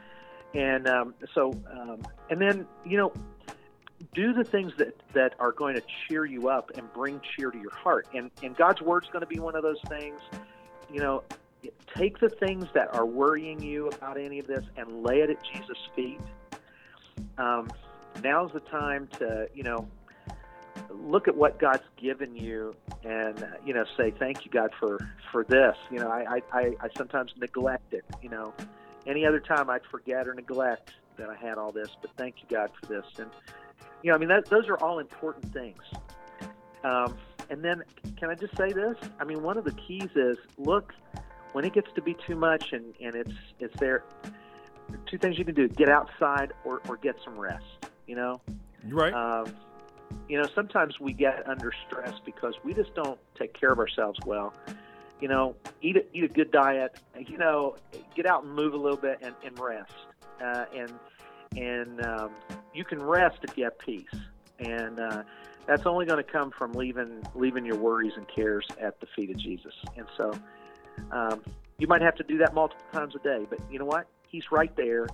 And 0.54 0.86
um, 0.86 1.14
so, 1.34 1.50
um, 1.72 2.02
and 2.28 2.38
then 2.40 2.66
you 2.84 2.98
know, 2.98 3.12
do 4.14 4.32
the 4.32 4.44
things 4.44 4.72
that 4.78 4.94
that 5.12 5.34
are 5.38 5.52
going 5.52 5.74
to 5.74 5.82
cheer 6.06 6.24
you 6.24 6.48
up 6.48 6.70
and 6.76 6.92
bring 6.92 7.20
cheer 7.36 7.50
to 7.50 7.58
your 7.58 7.74
heart. 7.74 8.06
And 8.14 8.30
and 8.42 8.56
God's 8.56 8.80
word's 8.80 9.08
going 9.08 9.20
to 9.20 9.26
be 9.26 9.38
one 9.38 9.56
of 9.56 9.62
those 9.62 9.80
things. 9.88 10.20
You 10.90 11.00
know, 11.00 11.22
take 11.96 12.18
the 12.18 12.28
things 12.28 12.66
that 12.74 12.94
are 12.94 13.06
worrying 13.06 13.62
you 13.62 13.88
about 13.88 14.18
any 14.18 14.38
of 14.38 14.46
this 14.46 14.64
and 14.76 15.02
lay 15.02 15.20
it 15.20 15.30
at 15.30 15.38
Jesus' 15.42 15.78
feet. 15.94 16.20
Um, 17.38 17.68
now's 18.22 18.52
the 18.52 18.60
time 18.60 19.08
to 19.18 19.48
you 19.54 19.62
know 19.62 19.88
look 20.90 21.28
at 21.28 21.36
what 21.36 21.58
God's 21.58 21.84
given 21.96 22.36
you 22.36 22.74
and 23.04 23.42
uh, 23.42 23.46
you 23.64 23.74
know 23.74 23.84
say 23.96 24.10
thank 24.10 24.44
you 24.44 24.50
God 24.50 24.70
for 24.78 24.98
for 25.30 25.44
this 25.44 25.76
you 25.90 25.98
know 25.98 26.08
I, 26.08 26.36
I 26.36 26.42
I 26.52 26.60
I 26.80 26.88
sometimes 26.96 27.32
neglect 27.36 27.94
it 27.94 28.04
you 28.22 28.28
know 28.28 28.52
any 29.06 29.24
other 29.24 29.40
time 29.40 29.70
I'd 29.70 29.84
forget 29.90 30.28
or 30.28 30.34
neglect 30.34 30.92
that 31.16 31.28
I 31.28 31.36
had 31.36 31.58
all 31.58 31.72
this 31.72 31.88
but 32.00 32.10
thank 32.16 32.36
you 32.38 32.44
God 32.54 32.70
for 32.80 32.86
this 32.86 33.04
and 33.18 33.30
you 34.02 34.10
know 34.10 34.16
I 34.16 34.18
mean 34.18 34.28
that 34.28 34.46
those 34.46 34.68
are 34.68 34.76
all 34.78 34.98
important 34.98 35.52
things 35.52 35.82
um, 36.84 37.16
and 37.50 37.62
then 37.64 37.82
can 38.16 38.30
I 38.30 38.34
just 38.34 38.56
say 38.56 38.72
this 38.72 38.96
I 39.20 39.24
mean 39.24 39.42
one 39.42 39.56
of 39.56 39.64
the 39.64 39.72
keys 39.72 40.10
is 40.14 40.38
look 40.58 40.92
when 41.52 41.64
it 41.64 41.74
gets 41.74 41.92
to 41.94 42.02
be 42.02 42.16
too 42.26 42.36
much 42.36 42.72
and 42.72 42.94
and 43.00 43.14
it's 43.14 43.34
it's 43.58 43.78
there 43.80 44.04
two 45.06 45.18
things 45.18 45.38
you 45.38 45.44
can 45.44 45.54
do 45.54 45.68
get 45.68 45.88
outside 45.88 46.52
or 46.64 46.80
or 46.88 46.96
get 46.96 47.16
some 47.24 47.38
rest 47.38 47.64
you 48.06 48.16
know 48.16 48.40
Right. 48.90 49.14
um, 49.14 49.54
you 50.28 50.40
know, 50.40 50.48
sometimes 50.54 50.98
we 51.00 51.12
get 51.12 51.48
under 51.48 51.72
stress 51.86 52.14
because 52.24 52.54
we 52.64 52.74
just 52.74 52.94
don't 52.94 53.18
take 53.38 53.58
care 53.58 53.70
of 53.70 53.78
ourselves 53.78 54.18
well. 54.26 54.54
You 55.20 55.28
know, 55.28 55.56
eat 55.80 55.96
a, 55.96 56.04
eat 56.16 56.24
a 56.24 56.28
good 56.28 56.50
diet. 56.50 56.98
You 57.18 57.38
know, 57.38 57.76
get 58.14 58.26
out 58.26 58.44
and 58.44 58.54
move 58.54 58.74
a 58.74 58.76
little 58.76 58.98
bit 58.98 59.18
and, 59.22 59.34
and 59.44 59.58
rest. 59.58 59.92
Uh, 60.42 60.64
and 60.74 60.92
and 61.56 62.04
um, 62.04 62.30
you 62.74 62.84
can 62.84 63.02
rest 63.02 63.38
if 63.42 63.56
you 63.56 63.64
have 63.64 63.78
peace. 63.78 64.14
And 64.58 65.00
uh, 65.00 65.22
that's 65.66 65.86
only 65.86 66.06
going 66.06 66.22
to 66.22 66.30
come 66.30 66.50
from 66.50 66.72
leaving 66.72 67.22
leaving 67.34 67.64
your 67.64 67.76
worries 67.76 68.12
and 68.16 68.26
cares 68.28 68.66
at 68.80 69.00
the 69.00 69.06
feet 69.14 69.30
of 69.30 69.36
Jesus. 69.36 69.74
And 69.96 70.06
so, 70.16 70.32
um, 71.10 71.42
you 71.78 71.86
might 71.86 72.02
have 72.02 72.14
to 72.16 72.22
do 72.22 72.38
that 72.38 72.54
multiple 72.54 72.84
times 72.92 73.14
a 73.14 73.18
day. 73.20 73.46
But 73.48 73.60
you 73.70 73.78
know 73.78 73.84
what? 73.84 74.06
He's 74.28 74.44
right 74.50 74.74
there, 74.76 75.08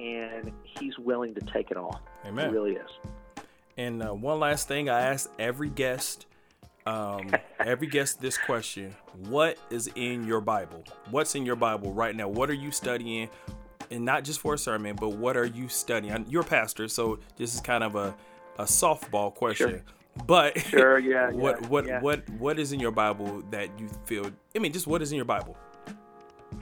and 0.00 0.52
he's 0.62 0.98
willing 0.98 1.34
to 1.34 1.40
take 1.40 1.70
it 1.70 1.76
all. 1.76 2.00
Amen. 2.24 2.48
He 2.48 2.54
really 2.54 2.72
is. 2.72 2.90
And 3.76 4.02
uh, 4.02 4.14
one 4.14 4.40
last 4.40 4.68
thing, 4.68 4.88
I 4.88 5.00
asked 5.00 5.28
every 5.38 5.68
guest, 5.68 6.26
um, 6.86 7.30
every 7.60 7.86
guest 7.86 8.20
this 8.20 8.38
question: 8.38 8.94
What 9.28 9.58
is 9.70 9.90
in 9.94 10.26
your 10.26 10.40
Bible? 10.40 10.84
What's 11.10 11.34
in 11.34 11.44
your 11.44 11.56
Bible 11.56 11.92
right 11.92 12.14
now? 12.14 12.28
What 12.28 12.50
are 12.50 12.54
you 12.54 12.70
studying? 12.70 13.28
And 13.90 14.04
not 14.04 14.24
just 14.24 14.40
for 14.40 14.54
a 14.54 14.58
sermon, 14.58 14.96
but 14.96 15.10
what 15.10 15.36
are 15.36 15.46
you 15.46 15.68
studying? 15.68 16.26
You're 16.28 16.42
a 16.42 16.44
pastor, 16.44 16.88
so 16.88 17.18
this 17.36 17.54
is 17.54 17.60
kind 17.60 17.84
of 17.84 17.94
a, 17.94 18.14
a 18.58 18.64
softball 18.64 19.34
question. 19.34 19.82
But 20.26 20.58
Sure, 20.58 20.98
yeah, 20.98 21.30
what 21.32 21.60
yeah, 21.60 21.68
what 21.68 21.86
yeah. 21.86 22.00
what 22.00 22.28
what 22.30 22.58
is 22.58 22.72
in 22.72 22.80
your 22.80 22.90
Bible 22.90 23.42
that 23.50 23.68
you 23.78 23.88
feel? 24.06 24.30
I 24.54 24.58
mean, 24.58 24.72
just 24.72 24.86
what 24.86 25.02
is 25.02 25.12
in 25.12 25.16
your 25.16 25.24
Bible? 25.24 25.56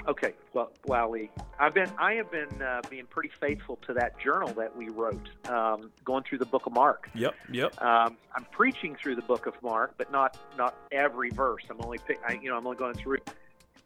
Okay, 0.07 0.35
well, 0.53 0.70
wow, 0.87 1.09
Lee, 1.09 1.31
I've 1.59 1.72
been 1.72 1.91
I 1.99 2.14
have 2.14 2.31
been 2.31 2.61
uh, 2.61 2.83
being 2.91 3.07
pretty 3.07 3.31
faithful 3.41 3.77
to 3.87 3.95
that 3.95 4.18
journal 4.18 4.53
that 4.55 4.75
we 4.77 4.89
wrote, 4.89 5.29
um, 5.49 5.91
going 6.05 6.25
through 6.25 6.39
the 6.39 6.47
Book 6.47 6.66
of 6.66 6.72
Mark. 6.72 7.09
Yep, 7.14 7.35
yep. 7.51 7.83
Um, 7.83 8.16
I'm 8.35 8.45
preaching 8.51 8.97
through 8.97 9.16
the 9.16 9.22
Book 9.22 9.47
of 9.47 9.55
Mark, 9.62 9.95
but 9.97 10.11
not 10.12 10.37
not 10.59 10.75
every 10.93 11.31
verse. 11.31 11.62
I'm 11.70 11.81
only 11.83 11.99
pick, 11.99 12.20
I, 12.27 12.35
you 12.35 12.51
know 12.51 12.59
I'm 12.59 12.66
only 12.66 12.79
going 12.79 12.95
through, 12.95 13.18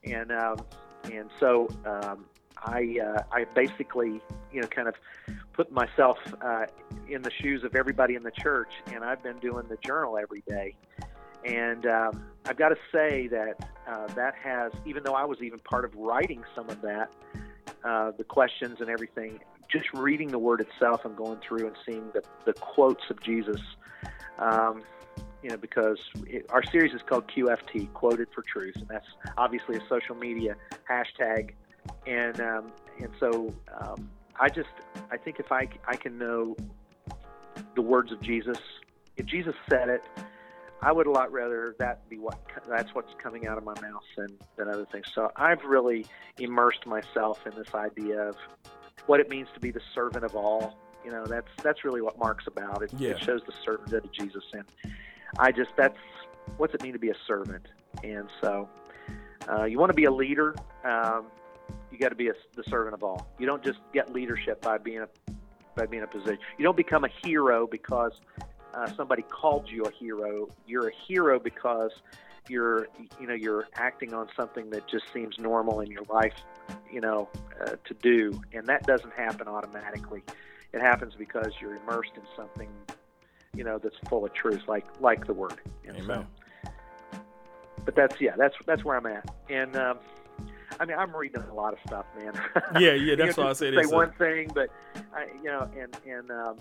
and 0.04 0.32
um, 0.32 0.56
and 1.04 1.30
so 1.38 1.68
um, 1.84 2.24
I 2.64 2.98
uh, 3.02 3.22
I 3.32 3.44
basically 3.54 4.20
you 4.52 4.60
know 4.60 4.68
kind 4.68 4.88
of 4.88 4.94
put 5.52 5.70
myself 5.72 6.18
uh, 6.42 6.66
in 7.08 7.22
the 7.22 7.30
shoes 7.30 7.64
of 7.64 7.74
everybody 7.74 8.14
in 8.14 8.22
the 8.22 8.30
church, 8.30 8.72
and 8.92 9.04
I've 9.04 9.22
been 9.22 9.38
doing 9.38 9.66
the 9.68 9.78
journal 9.84 10.18
every 10.18 10.42
day. 10.48 10.74
And 11.44 11.86
um, 11.86 12.24
I've 12.46 12.56
got 12.56 12.70
to 12.70 12.76
say 12.92 13.28
that 13.28 13.68
uh, 13.86 14.06
that 14.14 14.34
has, 14.34 14.72
even 14.86 15.02
though 15.02 15.14
I 15.14 15.24
was 15.24 15.38
even 15.40 15.58
part 15.60 15.84
of 15.84 15.94
writing 15.94 16.44
some 16.54 16.68
of 16.68 16.80
that, 16.82 17.12
uh, 17.84 18.12
the 18.16 18.24
questions 18.24 18.78
and 18.80 18.90
everything, 18.90 19.38
just 19.70 19.86
reading 19.94 20.28
the 20.28 20.38
word 20.38 20.60
itself 20.60 21.04
and 21.04 21.16
going 21.16 21.38
through 21.46 21.66
and 21.66 21.76
seeing 21.86 22.10
the, 22.12 22.22
the 22.44 22.52
quotes 22.54 23.04
of 23.10 23.22
Jesus, 23.22 23.60
um, 24.38 24.82
you 25.42 25.50
know, 25.50 25.56
because 25.56 25.98
it, 26.26 26.46
our 26.50 26.62
series 26.64 26.92
is 26.92 27.02
called 27.06 27.28
QFT, 27.28 27.92
Quoted 27.92 28.28
for 28.34 28.42
Truth, 28.42 28.76
and 28.76 28.88
that's 28.88 29.06
obviously 29.36 29.76
a 29.76 29.80
social 29.88 30.14
media 30.14 30.56
hashtag. 30.90 31.52
And 32.06 32.40
um, 32.40 32.72
and 33.00 33.10
so 33.20 33.54
um, 33.80 34.10
I 34.40 34.48
just 34.48 34.68
I 35.10 35.16
think 35.16 35.40
if 35.40 35.52
I 35.52 35.68
I 35.86 35.96
can 35.96 36.18
know 36.18 36.56
the 37.74 37.82
words 37.82 38.12
of 38.12 38.20
Jesus, 38.20 38.58
if 39.16 39.26
Jesus 39.26 39.54
said 39.68 39.88
it, 39.88 40.02
I 40.80 40.92
would 40.92 41.06
a 41.06 41.10
lot 41.10 41.32
rather 41.32 41.74
that 41.78 42.08
be 42.08 42.18
what 42.18 42.38
that's 42.68 42.94
what's 42.94 43.12
coming 43.22 43.46
out 43.46 43.58
of 43.58 43.64
my 43.64 43.74
mouth 43.80 44.04
than 44.16 44.28
than 44.56 44.68
other 44.68 44.86
things. 44.90 45.06
So 45.14 45.30
I've 45.36 45.62
really 45.64 46.06
immersed 46.38 46.86
myself 46.86 47.46
in 47.46 47.54
this 47.56 47.74
idea 47.74 48.20
of 48.28 48.36
what 49.06 49.20
it 49.20 49.28
means 49.28 49.48
to 49.54 49.60
be 49.60 49.70
the 49.70 49.80
servant 49.94 50.24
of 50.24 50.36
all. 50.36 50.76
You 51.04 51.10
know, 51.10 51.24
that's 51.26 51.48
that's 51.62 51.84
really 51.84 52.00
what 52.02 52.18
Mark's 52.18 52.46
about. 52.46 52.82
It, 52.82 52.92
Yeah. 52.96 53.10
it 53.10 53.20
shows 53.20 53.40
the 53.46 53.52
servanthood 53.66 54.04
of 54.04 54.12
Jesus, 54.12 54.44
and 54.52 54.64
I 55.38 55.52
just 55.52 55.70
that's 55.76 55.98
what's 56.56 56.74
it 56.74 56.82
mean 56.82 56.92
to 56.92 56.98
be 56.98 57.10
a 57.10 57.16
servant. 57.26 57.66
And 58.04 58.28
so, 58.40 58.68
uh, 59.50 59.64
you 59.64 59.78
want 59.78 59.90
to 59.90 59.94
be 59.94 60.04
a 60.04 60.10
leader, 60.12 60.54
um, 60.84 61.26
you 61.90 61.98
got 61.98 62.10
to 62.10 62.14
be 62.14 62.28
a, 62.28 62.34
the 62.56 62.64
servant 62.64 62.94
of 62.94 63.02
all. 63.02 63.28
You 63.38 63.46
don't 63.46 63.62
just 63.62 63.78
get 63.92 64.12
leadership 64.12 64.60
by 64.60 64.78
being 64.78 65.00
a 65.00 65.08
by 65.74 65.86
being 65.86 66.02
a 66.02 66.06
position. 66.06 66.38
You 66.58 66.64
don't 66.64 66.76
become 66.76 67.04
a 67.04 67.08
hero 67.24 67.66
because 67.66 68.12
uh, 68.74 68.86
somebody 68.94 69.22
called 69.22 69.68
you 69.70 69.84
a 69.84 69.90
hero. 69.92 70.48
You're 70.66 70.88
a 70.88 70.92
hero 71.06 71.38
because 71.38 71.92
you're 72.48 72.88
you 73.20 73.26
know 73.26 73.34
you're 73.34 73.68
acting 73.74 74.14
on 74.14 74.28
something 74.36 74.70
that 74.70 74.86
just 74.88 75.04
seems 75.12 75.38
normal 75.38 75.80
in 75.80 75.90
your 75.90 76.02
life, 76.10 76.34
you 76.90 77.00
know, 77.00 77.28
uh, 77.60 77.76
to 77.84 77.94
do, 78.02 78.40
and 78.52 78.66
that 78.66 78.86
doesn't 78.86 79.12
happen 79.14 79.48
automatically. 79.48 80.22
It 80.72 80.80
happens 80.80 81.14
because 81.16 81.52
you're 81.60 81.76
immersed 81.76 82.12
in 82.16 82.22
something, 82.36 82.68
you 83.54 83.64
know, 83.64 83.78
that's 83.78 83.96
full 84.08 84.24
of 84.24 84.32
truth, 84.34 84.62
like 84.66 84.86
like 85.00 85.26
the 85.26 85.34
Word. 85.34 85.60
And 85.86 85.96
so- 85.98 86.02
Amen. 86.12 86.26
but 87.84 87.94
that's 87.94 88.20
yeah, 88.20 88.34
that's 88.36 88.54
that's 88.66 88.84
where 88.84 88.96
I'm 88.96 89.06
at, 89.06 89.28
and 89.48 89.76
um, 89.76 89.98
I 90.80 90.84
mean 90.84 90.96
I'm 90.98 91.14
reading 91.14 91.42
a 91.42 91.54
lot 91.54 91.72
of 91.72 91.78
stuff, 91.86 92.06
man. 92.18 92.32
Yeah, 92.74 92.92
yeah. 92.92 92.92
You 93.08 93.16
That's 93.16 93.36
know, 93.36 93.44
why 93.44 93.50
I 93.50 93.52
said 93.54 93.74
say 93.74 93.86
one 93.86 94.12
thing, 94.12 94.50
but 94.54 94.70
I, 95.14 95.26
you 95.36 95.44
know, 95.44 95.68
and 95.78 95.96
and 96.06 96.30
um, 96.30 96.56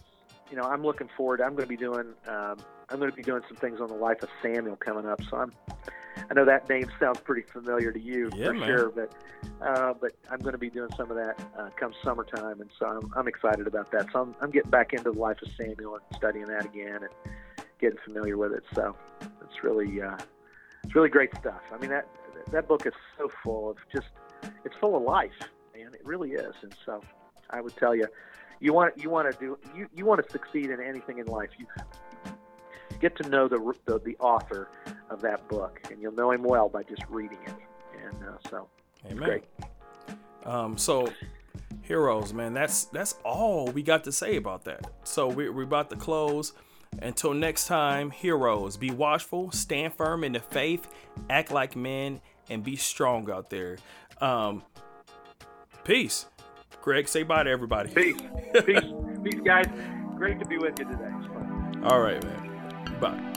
you 0.50 0.58
know, 0.58 0.64
I'm 0.64 0.84
looking 0.84 1.10
forward. 1.18 1.42
I'm 1.42 1.52
going 1.52 1.64
to 1.64 1.68
be 1.68 1.78
doing 1.78 2.14
um, 2.28 2.58
I'm 2.90 3.00
going 3.00 3.12
to 3.12 3.16
be 3.16 3.24
doing 3.24 3.42
some 3.48 3.58
things 3.58 3.80
on 3.82 3.88
the 3.88 3.96
life 3.96 4.22
of 4.24 4.30
Samuel 4.42 4.76
coming 4.78 5.06
up. 5.06 5.22
So 5.30 5.38
I'm 5.38 5.52
I 6.30 6.34
know 6.34 6.46
that 6.46 6.68
name 6.70 6.90
sounds 7.00 7.20
pretty 7.20 7.44
familiar 7.44 7.92
to 7.92 8.00
you 8.00 8.30
Yeah, 8.36 8.48
for 8.48 8.54
man. 8.54 8.68
sure, 8.68 8.90
but 8.90 9.14
uh, 9.62 9.94
but 10.00 10.14
I'm 10.32 10.40
going 10.40 10.54
to 10.54 10.58
be 10.58 10.70
doing 10.70 10.90
some 10.98 11.12
of 11.12 11.18
that 11.18 11.40
uh, 11.58 11.70
come 11.76 11.94
summertime, 12.04 12.60
and 12.62 12.70
so 12.78 12.86
I'm, 12.86 13.12
I'm 13.16 13.28
excited 13.28 13.68
about 13.68 13.92
that. 13.92 14.08
So 14.12 14.22
I'm, 14.22 14.36
I'm 14.42 14.52
getting 14.52 14.72
back 14.72 14.94
into 14.94 15.12
the 15.12 15.20
life 15.20 15.42
of 15.42 15.50
Samuel 15.60 15.96
and 15.96 16.04
studying 16.16 16.46
that 16.48 16.66
again 16.66 17.04
and 17.04 17.10
getting 17.80 18.00
familiar 18.04 18.38
with 18.38 18.54
it. 18.54 18.64
So 18.74 18.96
it's 19.22 19.64
really 19.64 20.02
uh, 20.02 20.18
it's 20.84 20.96
really 20.96 21.10
great 21.10 21.36
stuff. 21.40 21.62
I 21.74 21.78
mean 21.78 21.90
that 21.92 22.08
that 22.52 22.68
book 22.68 22.86
is 22.86 22.94
so 23.18 23.30
full 23.44 23.70
of 23.72 23.78
just 23.92 24.08
it's 24.64 24.76
full 24.78 24.96
of 24.96 25.04
life, 25.04 25.32
man. 25.76 25.94
It 25.94 26.06
really 26.06 26.32
is. 26.32 26.54
And 26.62 26.76
so, 26.86 27.02
I 27.50 27.62
would 27.62 27.76
tell 27.78 27.96
you, 27.96 28.08
you 28.60 28.74
want 28.74 28.98
you 28.98 29.10
want 29.10 29.32
to 29.32 29.38
do 29.40 29.58
you, 29.76 29.88
you 29.96 30.06
want 30.06 30.24
to 30.24 30.32
succeed 30.32 30.70
in 30.70 30.82
anything 30.82 31.20
in 31.20 31.28
life. 31.28 31.50
You 31.58 31.66
get 33.00 33.16
to 33.18 33.30
know 33.30 33.48
the, 33.48 33.74
the 33.86 34.00
the 34.00 34.18
author 34.18 34.70
of 35.10 35.22
that 35.22 35.48
book, 35.48 35.80
and 35.92 36.02
you'll 36.02 36.14
know 36.14 36.32
him 36.32 36.44
well 36.44 36.70
by 36.70 36.84
just 36.84 37.04
reading 37.10 37.40
it. 37.46 37.54
And 38.06 38.24
uh, 38.24 38.50
so, 38.50 38.68
Amen. 39.06 39.18
great. 39.18 39.44
Um, 40.46 40.78
so 40.78 41.12
heroes, 41.82 42.34
man, 42.34 42.54
that's 42.54 42.86
that's 42.86 43.16
all 43.24 43.68
we 43.68 43.84
got 43.84 44.04
to 44.06 44.12
say 44.12 44.36
about 44.36 44.66
that. 44.66 44.90
So 45.04 45.28
we, 45.28 45.50
we're 45.50 45.64
about 45.64 45.90
to 45.92 45.96
close. 45.96 46.54
Until 47.02 47.34
next 47.34 47.68
time, 47.68 48.12
heroes, 48.12 48.78
be 48.78 48.92
watchful, 48.92 49.52
stand 49.52 49.94
firm 49.94 50.24
in 50.24 50.34
the 50.34 50.40
faith, 50.40 50.88
act 51.30 51.52
like 51.52 51.76
men, 51.76 52.22
and 52.50 52.64
be 52.64 52.76
strong 52.76 53.30
out 53.30 53.50
there. 53.50 53.78
Um, 54.20 54.64
peace. 55.84 56.26
Greg, 56.82 57.08
say 57.08 57.24
bye 57.24 57.44
to 57.44 57.50
everybody. 57.50 57.90
Peace. 57.90 58.22
Peace. 58.66 58.80
Peace, 59.24 59.42
guys. 59.44 59.66
Great 60.16 60.40
to 60.40 60.46
be 60.46 60.58
with 60.58 60.80
you 60.80 60.86
today. 60.86 61.12
All 61.84 62.00
right, 62.00 62.24
man. 62.24 63.00
Bye. 63.00 63.34